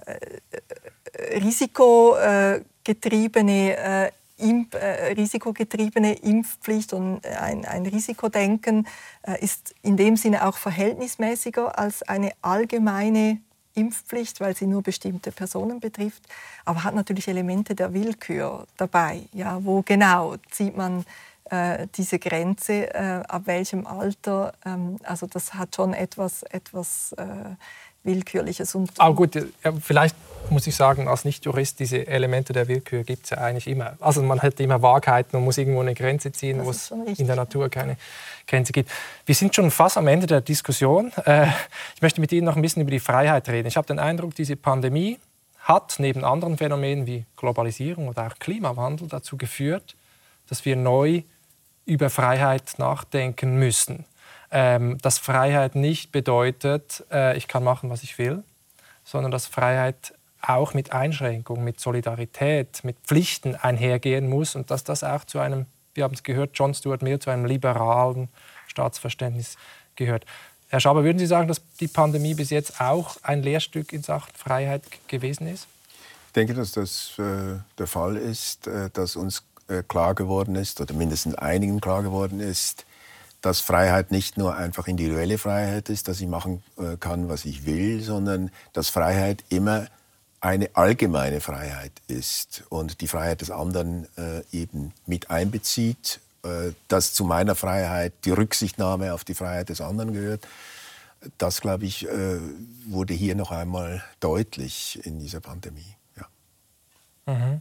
risikogetriebene 1.42 3.76
äh, 3.76 4.10
Imp, 4.38 4.74
äh, 4.74 5.12
risikogetriebene 5.12 6.14
Impfpflicht 6.14 6.92
und 6.92 7.24
ein, 7.26 7.64
ein 7.64 7.86
Risikodenken 7.86 8.86
äh, 9.22 9.42
ist 9.42 9.74
in 9.82 9.96
dem 9.96 10.16
Sinne 10.16 10.46
auch 10.46 10.56
verhältnismäßiger 10.56 11.78
als 11.78 12.02
eine 12.02 12.32
allgemeine 12.42 13.40
Impfpflicht, 13.74 14.40
weil 14.40 14.56
sie 14.56 14.66
nur 14.66 14.82
bestimmte 14.82 15.32
Personen 15.32 15.80
betrifft, 15.80 16.22
aber 16.64 16.84
hat 16.84 16.94
natürlich 16.94 17.28
Elemente 17.28 17.74
der 17.74 17.92
Willkür 17.94 18.66
dabei. 18.76 19.22
Ja, 19.32 19.64
wo 19.64 19.82
genau 19.82 20.36
zieht 20.50 20.76
man 20.76 21.04
äh, 21.52 21.86
diese 21.94 22.18
Grenze, 22.18 22.94
äh, 22.94 23.22
ab 23.28 23.42
welchem 23.44 23.86
Alter? 23.86 24.54
Ähm, 24.64 24.96
also 25.04 25.26
das 25.26 25.52
hat 25.52 25.76
schon 25.76 25.92
etwas, 25.92 26.44
etwas 26.44 27.12
äh, 27.12 27.24
Willkürliches. 28.04 28.74
Und 28.74 28.90
Aber 28.98 29.14
gut, 29.14 29.34
ja, 29.34 29.72
vielleicht 29.80 30.16
muss 30.48 30.66
ich 30.66 30.74
sagen, 30.74 31.08
als 31.08 31.26
Nicht-Jurist, 31.26 31.78
diese 31.78 32.06
Elemente 32.06 32.54
der 32.54 32.68
Willkür 32.68 33.04
gibt 33.04 33.24
es 33.24 33.30
ja 33.30 33.38
eigentlich 33.38 33.66
immer. 33.66 33.96
Also 34.00 34.22
man 34.22 34.40
hat 34.40 34.58
immer 34.60 34.80
Wahrheiten, 34.80 35.36
man 35.36 35.44
muss 35.44 35.58
irgendwo 35.58 35.80
eine 35.80 35.94
Grenze 35.94 36.32
ziehen, 36.32 36.64
wo 36.64 36.70
es 36.70 36.90
in 36.90 37.26
der 37.26 37.36
Natur 37.36 37.68
keine 37.68 37.96
Grenze 38.46 38.72
gibt. 38.72 38.90
Wir 39.26 39.34
sind 39.34 39.54
schon 39.54 39.70
fast 39.70 39.98
am 39.98 40.08
Ende 40.08 40.26
der 40.26 40.40
Diskussion. 40.40 41.12
Äh, 41.26 41.48
ich 41.94 42.00
möchte 42.00 42.20
mit 42.22 42.32
Ihnen 42.32 42.46
noch 42.46 42.56
ein 42.56 42.62
bisschen 42.62 42.80
über 42.80 42.90
die 42.90 43.00
Freiheit 43.00 43.48
reden. 43.50 43.68
Ich 43.68 43.76
habe 43.76 43.86
den 43.86 43.98
Eindruck, 43.98 44.34
diese 44.34 44.56
Pandemie 44.56 45.18
hat 45.58 45.96
neben 45.98 46.24
anderen 46.24 46.56
Phänomenen 46.56 47.06
wie 47.06 47.26
Globalisierung 47.36 48.08
oder 48.08 48.26
auch 48.26 48.38
Klimawandel 48.38 49.06
dazu 49.08 49.36
geführt, 49.36 49.96
dass 50.48 50.64
wir 50.64 50.76
neu 50.76 51.22
über 51.84 52.10
Freiheit 52.10 52.78
nachdenken 52.78 53.58
müssen 53.58 54.04
ähm, 54.52 54.98
dass 54.98 55.18
Freiheit 55.18 55.74
nicht 55.74 56.12
bedeutet, 56.12 57.04
äh, 57.10 57.36
ich 57.36 57.48
kann 57.48 57.64
machen, 57.64 57.88
was 57.88 58.02
ich 58.02 58.18
will, 58.18 58.44
sondern 59.02 59.32
dass 59.32 59.46
Freiheit 59.46 60.14
auch 60.42 60.74
mit 60.74 60.92
Einschränkungen, 60.92 61.64
mit 61.64 61.80
Solidarität, 61.80 62.84
mit 62.84 62.98
Pflichten 62.98 63.56
einhergehen 63.56 64.28
muss 64.28 64.54
und 64.54 64.70
dass 64.70 64.84
das 64.84 65.04
auch 65.04 65.24
zu 65.24 65.38
einem, 65.38 65.66
wir 65.94 66.04
haben 66.04 66.14
es 66.14 66.22
gehört, 66.22 66.50
John 66.54 66.74
Stuart 66.74 67.00
Mill, 67.00 67.18
zu 67.18 67.30
einem 67.30 67.46
liberalen 67.46 68.28
Staatsverständnis 68.66 69.56
gehört. 69.96 70.26
Herr 70.68 70.80
Schaber, 70.80 71.02
würden 71.02 71.18
Sie 71.18 71.26
sagen, 71.26 71.48
dass 71.48 71.62
die 71.80 71.88
Pandemie 71.88 72.34
bis 72.34 72.50
jetzt 72.50 72.80
auch 72.80 73.16
ein 73.22 73.42
Lehrstück 73.42 73.92
in 73.92 74.02
Sachen 74.02 74.32
Freiheit 74.36 74.82
gewesen 75.08 75.46
ist? 75.46 75.66
Ich 76.26 76.32
denke, 76.32 76.54
dass 76.54 76.72
das 76.72 77.18
äh, 77.18 77.58
der 77.78 77.86
Fall 77.86 78.16
ist, 78.16 78.66
äh, 78.66 78.90
dass 78.90 79.16
uns 79.16 79.44
klar 79.88 80.14
geworden 80.14 80.56
ist, 80.56 80.80
oder 80.80 80.94
mindestens 80.94 81.34
einigen 81.34 81.80
klar 81.80 82.02
geworden 82.02 82.40
ist, 82.40 82.84
dass 83.42 83.60
Freiheit 83.60 84.12
nicht 84.12 84.38
nur 84.38 84.56
einfach 84.56 84.86
individuelle 84.86 85.36
Freiheit 85.36 85.88
ist, 85.88 86.08
dass 86.08 86.20
ich 86.20 86.28
machen 86.28 86.62
äh, 86.78 86.96
kann, 86.96 87.28
was 87.28 87.44
ich 87.44 87.66
will, 87.66 88.00
sondern 88.00 88.50
dass 88.72 88.88
Freiheit 88.88 89.44
immer 89.48 89.88
eine 90.40 90.70
allgemeine 90.74 91.40
Freiheit 91.40 91.92
ist 92.06 92.64
und 92.68 93.00
die 93.00 93.08
Freiheit 93.08 93.40
des 93.40 93.50
anderen 93.50 94.06
äh, 94.16 94.42
eben 94.52 94.92
mit 95.06 95.30
einbezieht, 95.30 96.20
äh, 96.44 96.72
dass 96.88 97.14
zu 97.14 97.24
meiner 97.24 97.54
Freiheit 97.54 98.12
die 98.24 98.30
Rücksichtnahme 98.30 99.12
auf 99.12 99.24
die 99.24 99.34
Freiheit 99.34 99.68
des 99.68 99.80
anderen 99.80 100.12
gehört. 100.12 100.46
Das, 101.38 101.60
glaube 101.60 101.84
ich, 101.84 102.08
äh, 102.08 102.38
wurde 102.86 103.14
hier 103.14 103.34
noch 103.34 103.50
einmal 103.50 104.02
deutlich 104.18 105.04
in 105.04 105.20
dieser 105.20 105.40
Pandemie. 105.40 105.96
Ja. 106.16 107.34
Mhm. 107.34 107.60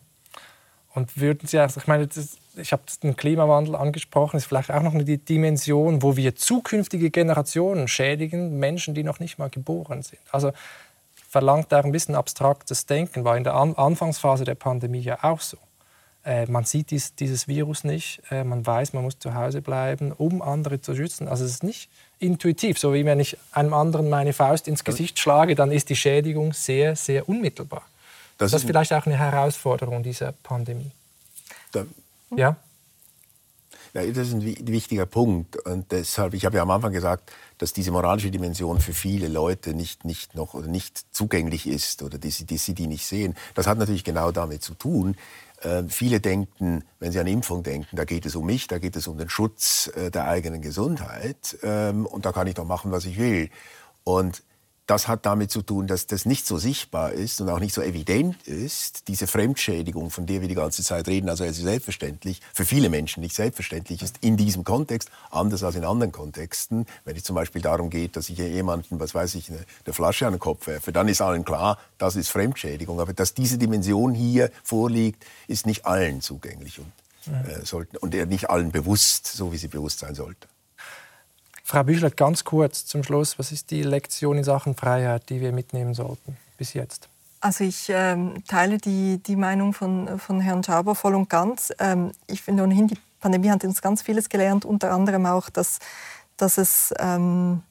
Und 0.94 1.20
würden 1.20 1.48
Sie, 1.48 1.58
also 1.58 1.80
ich 1.80 1.88
meine, 1.88 2.08
das, 2.08 2.38
ich 2.56 2.74
habe 2.74 2.84
den 3.02 3.16
Klimawandel 3.16 3.76
angesprochen, 3.76 4.38
ist 4.38 4.46
vielleicht 4.46 4.72
auch 4.72 4.82
noch 4.82 4.94
eine 4.94 5.06
Dimension, 5.06 6.02
wo 6.02 6.18
wir 6.18 6.36
zukünftige 6.36 7.10
Generationen 7.10 7.88
schädigen, 7.88 8.60
Menschen, 8.60 8.94
die 8.94 9.04
noch 9.04 9.20
nicht 9.20 9.40
mal 9.40 9.50
geboren 9.50 10.02
sind. 10.02 10.22
Also 10.32 10.52
verlangt 11.30 11.74
auch 11.74 11.86
ein 11.86 11.94
bisschen 11.94 12.16
abstraktes 12.16 12.86
Denken, 12.86 13.24
war 13.24 13.38
in 13.38 13.46
der 13.46 13.54
An 13.54 13.76
Anfangsphase 13.76 14.44
der 14.44 14.56
Pandemie 14.56 15.00
ja 15.00 15.24
auch 15.24 15.40
so. 15.40 15.58
Äh, 16.24 16.46
man 16.48 16.66
sieht 16.66 16.92
dies, 16.92 17.16
dieses 17.16 17.48
Virus 17.48 17.84
nicht, 17.84 18.22
äh, 18.30 18.44
man 18.44 18.66
weiß, 18.66 18.94
man 18.94 19.04
muss 19.04 19.18
zu 19.18 19.34
Hause 19.34 19.62
bleiben, 19.62 20.12
um 20.12 20.42
andere 20.42 20.82
zu 20.82 20.96
schützen. 20.96 21.28
Also 21.28 21.46
es 21.46 21.52
ist 21.52 21.64
nicht 21.64 21.90
intuitiv, 22.20 22.78
so 22.78 22.94
wie 22.94 23.06
wenn 23.06 23.20
ich 23.20 23.38
einem 23.54 23.74
anderen 23.74 24.10
meine 24.10 24.34
Faust 24.34 24.68
ins 24.68 24.84
Gesicht 24.84 25.18
schlage, 25.18 25.56
dann 25.56 25.72
ist 25.72 25.90
die 25.90 25.96
Schädigung 25.96 26.54
sehr, 26.54 26.96
sehr 26.96 27.28
unmittelbar. 27.28 27.84
Das, 28.42 28.52
das 28.52 28.64
ist 28.64 28.68
vielleicht 28.68 28.92
auch 28.92 29.06
eine 29.06 29.20
Herausforderung 29.20 30.02
dieser 30.02 30.32
Pandemie. 30.32 30.90
Da, 31.72 31.86
ja. 32.36 32.58
Ja, 33.94 34.04
das 34.06 34.30
ist 34.30 34.34
ein 34.34 34.68
wichtiger 34.68 35.06
Punkt. 35.06 35.58
Und 35.58 35.92
deshalb, 35.92 36.34
ich 36.34 36.46
habe 36.46 36.56
ja 36.56 36.64
am 36.64 36.72
Anfang 36.72 36.92
gesagt, 36.92 37.32
dass 37.60 37.72
diese 37.72 37.92
moralische 37.92 38.32
Dimension 38.32 38.80
für 38.80 38.94
viele 38.94 39.28
Leute 39.28 39.76
nicht, 39.76 40.06
nicht 40.06 40.34
noch 40.34 40.56
nicht 40.56 41.06
zugänglich 41.12 41.68
ist 41.68 42.02
oder 42.02 42.18
dass 42.18 42.38
sie, 42.38 42.48
dass 42.48 42.66
sie 42.66 42.74
die 42.74 42.88
nicht 42.88 43.06
sehen. 43.06 43.36
Das 43.54 43.68
hat 43.68 43.78
natürlich 43.78 44.04
genau 44.04 44.32
damit 44.32 44.64
zu 44.64 44.74
tun. 44.74 45.18
Äh, 45.62 45.84
viele 45.88 46.20
denken, 46.20 46.84
wenn 47.00 47.12
sie 47.12 47.20
an 47.20 47.28
Impfung 47.28 47.62
denken, 47.62 47.96
da 47.96 48.06
geht 48.06 48.26
es 48.26 48.36
um 48.36 48.48
mich, 48.48 48.66
da 48.68 48.80
geht 48.80 48.96
es 48.96 49.08
um 49.08 49.20
den 49.20 49.30
Schutz 49.30 49.92
äh, 49.96 50.10
der 50.10 50.28
eigenen 50.28 50.62
Gesundheit 50.62 51.58
ähm, 51.62 52.08
und 52.08 52.26
da 52.26 52.32
kann 52.32 52.48
ich 52.48 52.56
doch 52.56 52.66
machen, 52.66 52.92
was 52.92 53.06
ich 53.06 53.20
will. 53.20 53.52
Und 54.04 54.42
das 54.92 55.08
hat 55.08 55.26
damit 55.26 55.52
zu 55.52 55.62
tun, 55.62 55.88
dass 55.88 56.06
das 56.06 56.26
nicht 56.26 56.46
so 56.46 56.58
sichtbar 56.58 57.14
ist 57.14 57.40
und 57.40 57.48
auch 57.48 57.62
nicht 57.62 57.74
so 57.74 57.82
evident 57.82 58.46
ist, 58.46 59.08
diese 59.08 59.26
Fremdschädigung, 59.26 60.10
von 60.10 60.26
der 60.26 60.42
wir 60.42 60.50
die 60.50 60.54
ganze 60.54 60.84
Zeit 60.84 61.08
reden, 61.08 61.30
also 61.30 61.46
es 61.46 61.58
ist 61.58 61.64
selbstverständlich, 61.64 62.42
für 62.54 62.66
viele 62.66 62.90
Menschen 62.90 63.22
nicht 63.22 63.34
selbstverständlich 63.34 64.02
ist, 64.02 64.18
in 64.20 64.36
diesem 64.36 64.66
Kontext, 64.66 65.10
anders 65.30 65.64
als 65.64 65.76
in 65.76 65.86
anderen 65.86 66.12
Kontexten. 66.12 66.88
Wenn 67.06 67.16
es 67.16 67.24
zum 67.24 67.38
Beispiel 67.38 67.62
darum 67.62 67.90
geht, 67.90 68.18
dass 68.18 68.28
ich 68.30 68.38
jemanden, 68.38 69.00
was 69.00 69.16
weiß 69.16 69.36
ich, 69.36 69.50
eine, 69.50 69.60
eine 69.86 69.94
Flasche 69.94 70.28
an 70.28 70.34
den 70.34 70.40
Kopf 70.42 70.68
werfe, 70.68 70.92
dann 70.92 71.08
ist 71.08 71.22
allen 71.22 71.46
klar, 71.46 71.78
das 71.98 72.18
ist 72.18 72.28
Fremdschädigung. 72.28 73.00
Aber 73.00 73.14
dass 73.14 73.34
diese 73.34 73.58
Dimension 73.58 74.14
hier 74.14 74.52
vorliegt, 74.62 75.24
ist 75.48 75.66
nicht 75.66 75.86
allen 75.86 76.20
zugänglich 76.20 76.80
und, 76.80 76.92
äh, 77.34 77.66
sollten, 77.66 77.96
und 77.96 78.14
nicht 78.14 78.50
allen 78.50 78.74
bewusst, 78.74 79.26
so 79.26 79.54
wie 79.54 79.58
sie 79.58 79.70
bewusst 79.70 80.00
sein 80.00 80.16
sollte. 80.16 80.51
Frau 81.72 81.86
Büchler, 81.86 82.10
ganz 82.10 82.44
kurz 82.44 82.86
zum 82.86 83.02
Schluss, 83.02 83.40
was 83.40 83.54
ist 83.54 83.72
die 83.72 83.82
Lektion 83.82 84.38
in 84.38 84.44
Sachen 84.44 84.76
Freiheit, 84.76 85.30
die 85.30 85.40
wir 85.40 85.54
mitnehmen 85.54 85.94
sollten 85.94 86.36
bis 86.58 86.74
jetzt? 86.74 87.08
Also 87.40 87.64
ich 87.64 87.88
ähm, 87.88 88.44
teile 88.46 88.78
die, 88.78 89.24
die 89.24 89.38
Meinung 89.38 89.72
von, 89.72 90.20
von 90.20 90.42
Herrn 90.42 90.66
Schaber 90.66 90.96
voll 90.96 91.16
und 91.16 91.30
ganz. 91.30 91.72
Ähm, 91.80 92.12
ich 92.28 92.42
finde 92.42 92.64
ohnehin, 92.64 92.90
die 92.90 92.98
Pandemie 93.22 93.50
hat 93.50 93.64
uns 93.64 93.82
ganz 93.82 94.02
vieles 94.02 94.28
gelernt, 94.28 94.66
unter 94.66 94.92
anderem 94.92 95.26
auch, 95.26 95.50
dass, 95.50 95.80
dass 96.36 96.58
es 96.58 96.94
ähm, 97.00 97.62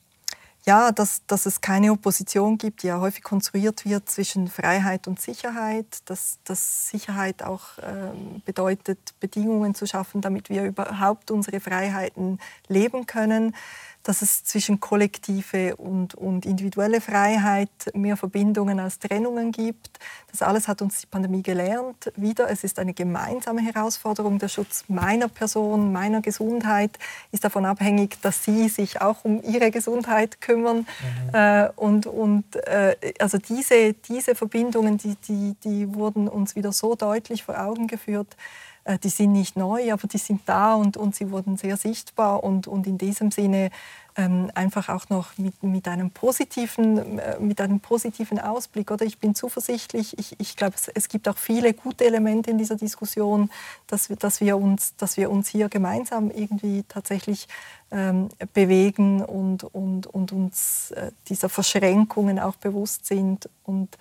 ja, 0.66 0.92
dass, 0.92 1.22
dass 1.26 1.46
es 1.46 1.60
keine 1.60 1.92
Opposition 1.92 2.58
gibt, 2.58 2.82
die 2.82 2.88
ja 2.88 3.00
häufig 3.00 3.22
konstruiert 3.22 3.84
wird 3.86 4.10
zwischen 4.10 4.48
Freiheit 4.48 5.08
und 5.08 5.20
Sicherheit, 5.20 5.86
dass, 6.04 6.38
dass 6.44 6.88
Sicherheit 6.88 7.42
auch 7.42 7.78
ähm, 7.82 8.42
bedeutet, 8.44 8.98
Bedingungen 9.20 9.74
zu 9.74 9.86
schaffen, 9.86 10.20
damit 10.20 10.50
wir 10.50 10.64
überhaupt 10.64 11.30
unsere 11.30 11.60
Freiheiten 11.60 12.38
leben 12.68 13.06
können, 13.06 13.54
dass 14.02 14.22
es 14.22 14.44
zwischen 14.44 14.80
kollektive 14.80 15.76
und, 15.76 16.14
und 16.14 16.46
individuelle 16.46 17.00
Freiheit 17.00 17.70
mehr 17.92 18.16
Verbindungen 18.16 18.80
als 18.80 18.98
Trennungen 18.98 19.52
gibt. 19.52 19.98
Das 20.30 20.40
alles 20.42 20.68
hat 20.68 20.80
uns 20.80 21.00
die 21.02 21.06
Pandemie 21.06 21.42
gelernt. 21.42 22.10
Wieder, 22.16 22.48
es 22.50 22.64
ist 22.64 22.78
eine 22.78 22.94
gemeinsame 22.94 23.60
Herausforderung. 23.60 24.38
Der 24.38 24.48
Schutz 24.48 24.84
meiner 24.88 25.28
Person, 25.28 25.92
meiner 25.92 26.22
Gesundheit 26.22 26.98
ist 27.30 27.44
davon 27.44 27.66
abhängig, 27.66 28.20
dass 28.22 28.44
Sie 28.44 28.68
sich 28.68 29.00
auch 29.02 29.24
um 29.24 29.42
Ihre 29.42 29.70
Gesundheit 29.70 30.40
kümmern. 30.40 30.49
Mhm. 30.56 31.34
Äh, 31.34 31.68
und 31.76 32.06
und 32.06 32.56
äh, 32.56 32.96
also 33.18 33.38
diese, 33.38 33.92
diese 33.92 34.34
Verbindungen, 34.34 34.98
die, 34.98 35.16
die, 35.28 35.54
die 35.64 35.94
wurden 35.94 36.28
uns 36.28 36.56
wieder 36.56 36.72
so 36.72 36.94
deutlich 36.94 37.44
vor 37.44 37.60
Augen 37.60 37.86
geführt. 37.86 38.36
Äh, 38.84 38.98
die 38.98 39.08
sind 39.08 39.32
nicht 39.32 39.56
neu, 39.56 39.92
aber 39.92 40.06
die 40.06 40.18
sind 40.18 40.42
da 40.46 40.74
und, 40.74 40.96
und 40.96 41.14
sie 41.14 41.30
wurden 41.30 41.56
sehr 41.56 41.76
sichtbar 41.76 42.42
und, 42.42 42.66
und 42.66 42.86
in 42.86 42.98
diesem 42.98 43.30
Sinne 43.30 43.70
ähm, 44.16 44.50
einfach 44.54 44.88
auch 44.88 45.08
noch 45.08 45.38
mit, 45.38 45.62
mit, 45.62 45.86
einem 45.86 46.10
positiven, 46.10 47.18
äh, 47.18 47.38
mit 47.38 47.60
einem 47.60 47.80
positiven 47.80 48.38
Ausblick. 48.38 48.90
Oder 48.90 49.04
ich 49.04 49.18
bin 49.18 49.34
zuversichtlich. 49.34 50.18
Ich, 50.18 50.38
ich 50.38 50.56
glaube, 50.56 50.74
es, 50.76 50.88
es, 50.88 51.08
gibt 51.08 51.28
auch 51.28 51.36
viele 51.36 51.74
gute 51.74 52.04
Elemente 52.04 52.50
in 52.50 52.58
dieser 52.58 52.76
Diskussion, 52.76 53.50
dass 53.86 54.08
wir, 54.08 54.16
dass 54.16 54.40
wir, 54.40 54.56
uns, 54.56 54.96
dass 54.96 55.16
wir 55.16 55.30
uns 55.30 55.48
hier 55.48 55.68
gemeinsam 55.68 56.30
irgendwie 56.30 56.84
tatsächlich 56.88 57.48
ähm, 57.90 58.28
bewegen 58.52 59.22
und, 59.22 59.64
und, 59.64 60.06
und 60.06 60.32
uns 60.32 60.90
äh, 60.92 61.12
dieser 61.28 61.48
Verschränkungen 61.48 62.38
auch 62.38 62.56
bewusst 62.56 63.06
sind. 63.06 63.48
Und, 63.64 63.96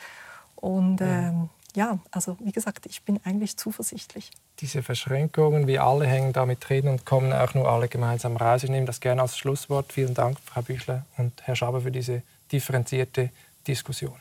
und 0.56 1.02
ähm, 1.02 1.50
ja, 1.76 2.00
also 2.12 2.38
wie 2.40 2.52
gesagt, 2.52 2.86
ich 2.86 3.04
bin 3.04 3.20
eigentlich 3.24 3.58
zuversichtlich 3.58 4.32
diese 4.62 4.84
Verschränkungen, 4.84 5.68
wir 5.68 5.84
alle 5.84 6.06
hängen 6.06 6.34
damit 6.34 6.68
drin 6.68 6.88
und 6.88 7.06
kommen 7.06 7.32
auch 7.32 7.54
nur 7.54 7.70
alle 7.70 7.88
gemeinsam 7.88 8.36
raus. 8.36 8.64
Ich 8.64 8.70
nehme 8.70 8.86
das 8.86 9.00
gerne 9.00 9.22
als 9.22 9.38
Schlusswort. 9.38 9.94
Vielen 9.94 10.14
Dank, 10.14 10.38
Frau 10.44 10.62
Büchler 10.62 11.06
und 11.18 11.34
Herr 11.44 11.56
Schaber, 11.56 11.82
für 11.82 11.92
diese 11.92 12.22
differenzierte 12.52 13.30
Diskussion. 13.68 14.16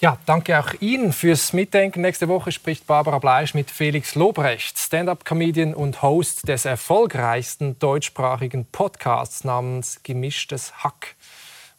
Ja, 0.00 0.18
danke 0.26 0.58
auch 0.58 0.74
Ihnen 0.80 1.12
fürs 1.12 1.52
Mitdenken. 1.52 2.02
Nächste 2.02 2.28
Woche 2.28 2.52
spricht 2.52 2.86
Barbara 2.86 3.18
Bleisch 3.18 3.54
mit 3.54 3.70
Felix 3.70 4.14
Lobrecht, 4.14 4.78
Stand-up-Comedian 4.78 5.72
und 5.72 6.02
Host 6.02 6.46
des 6.48 6.64
erfolgreichsten 6.64 7.78
deutschsprachigen 7.78 8.66
Podcasts 8.66 9.44
namens 9.44 10.02
Gemischtes 10.02 10.74
Hack. 10.82 11.14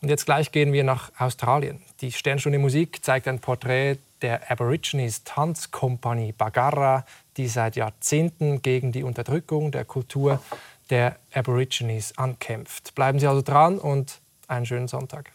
Und 0.01 0.09
jetzt 0.09 0.25
gleich 0.25 0.51
gehen 0.51 0.73
wir 0.73 0.83
nach 0.83 1.11
Australien. 1.17 1.81
Die 2.01 2.11
Sternstunde 2.11 2.59
Musik 2.59 3.03
zeigt 3.03 3.27
ein 3.27 3.39
Porträt 3.39 3.97
der 4.21 4.51
Aborigines 4.51 5.23
Tanzkompanie 5.23 6.31
Bagarra, 6.31 7.05
die 7.37 7.47
seit 7.47 7.75
Jahrzehnten 7.75 8.61
gegen 8.61 8.91
die 8.91 9.03
Unterdrückung 9.03 9.71
der 9.71 9.85
Kultur 9.85 10.41
der 10.89 11.17
Aborigines 11.33 12.17
ankämpft. 12.17 12.95
Bleiben 12.95 13.19
Sie 13.19 13.27
also 13.27 13.41
dran 13.41 13.79
und 13.79 14.19
einen 14.47 14.65
schönen 14.65 14.87
Sonntag. 14.87 15.34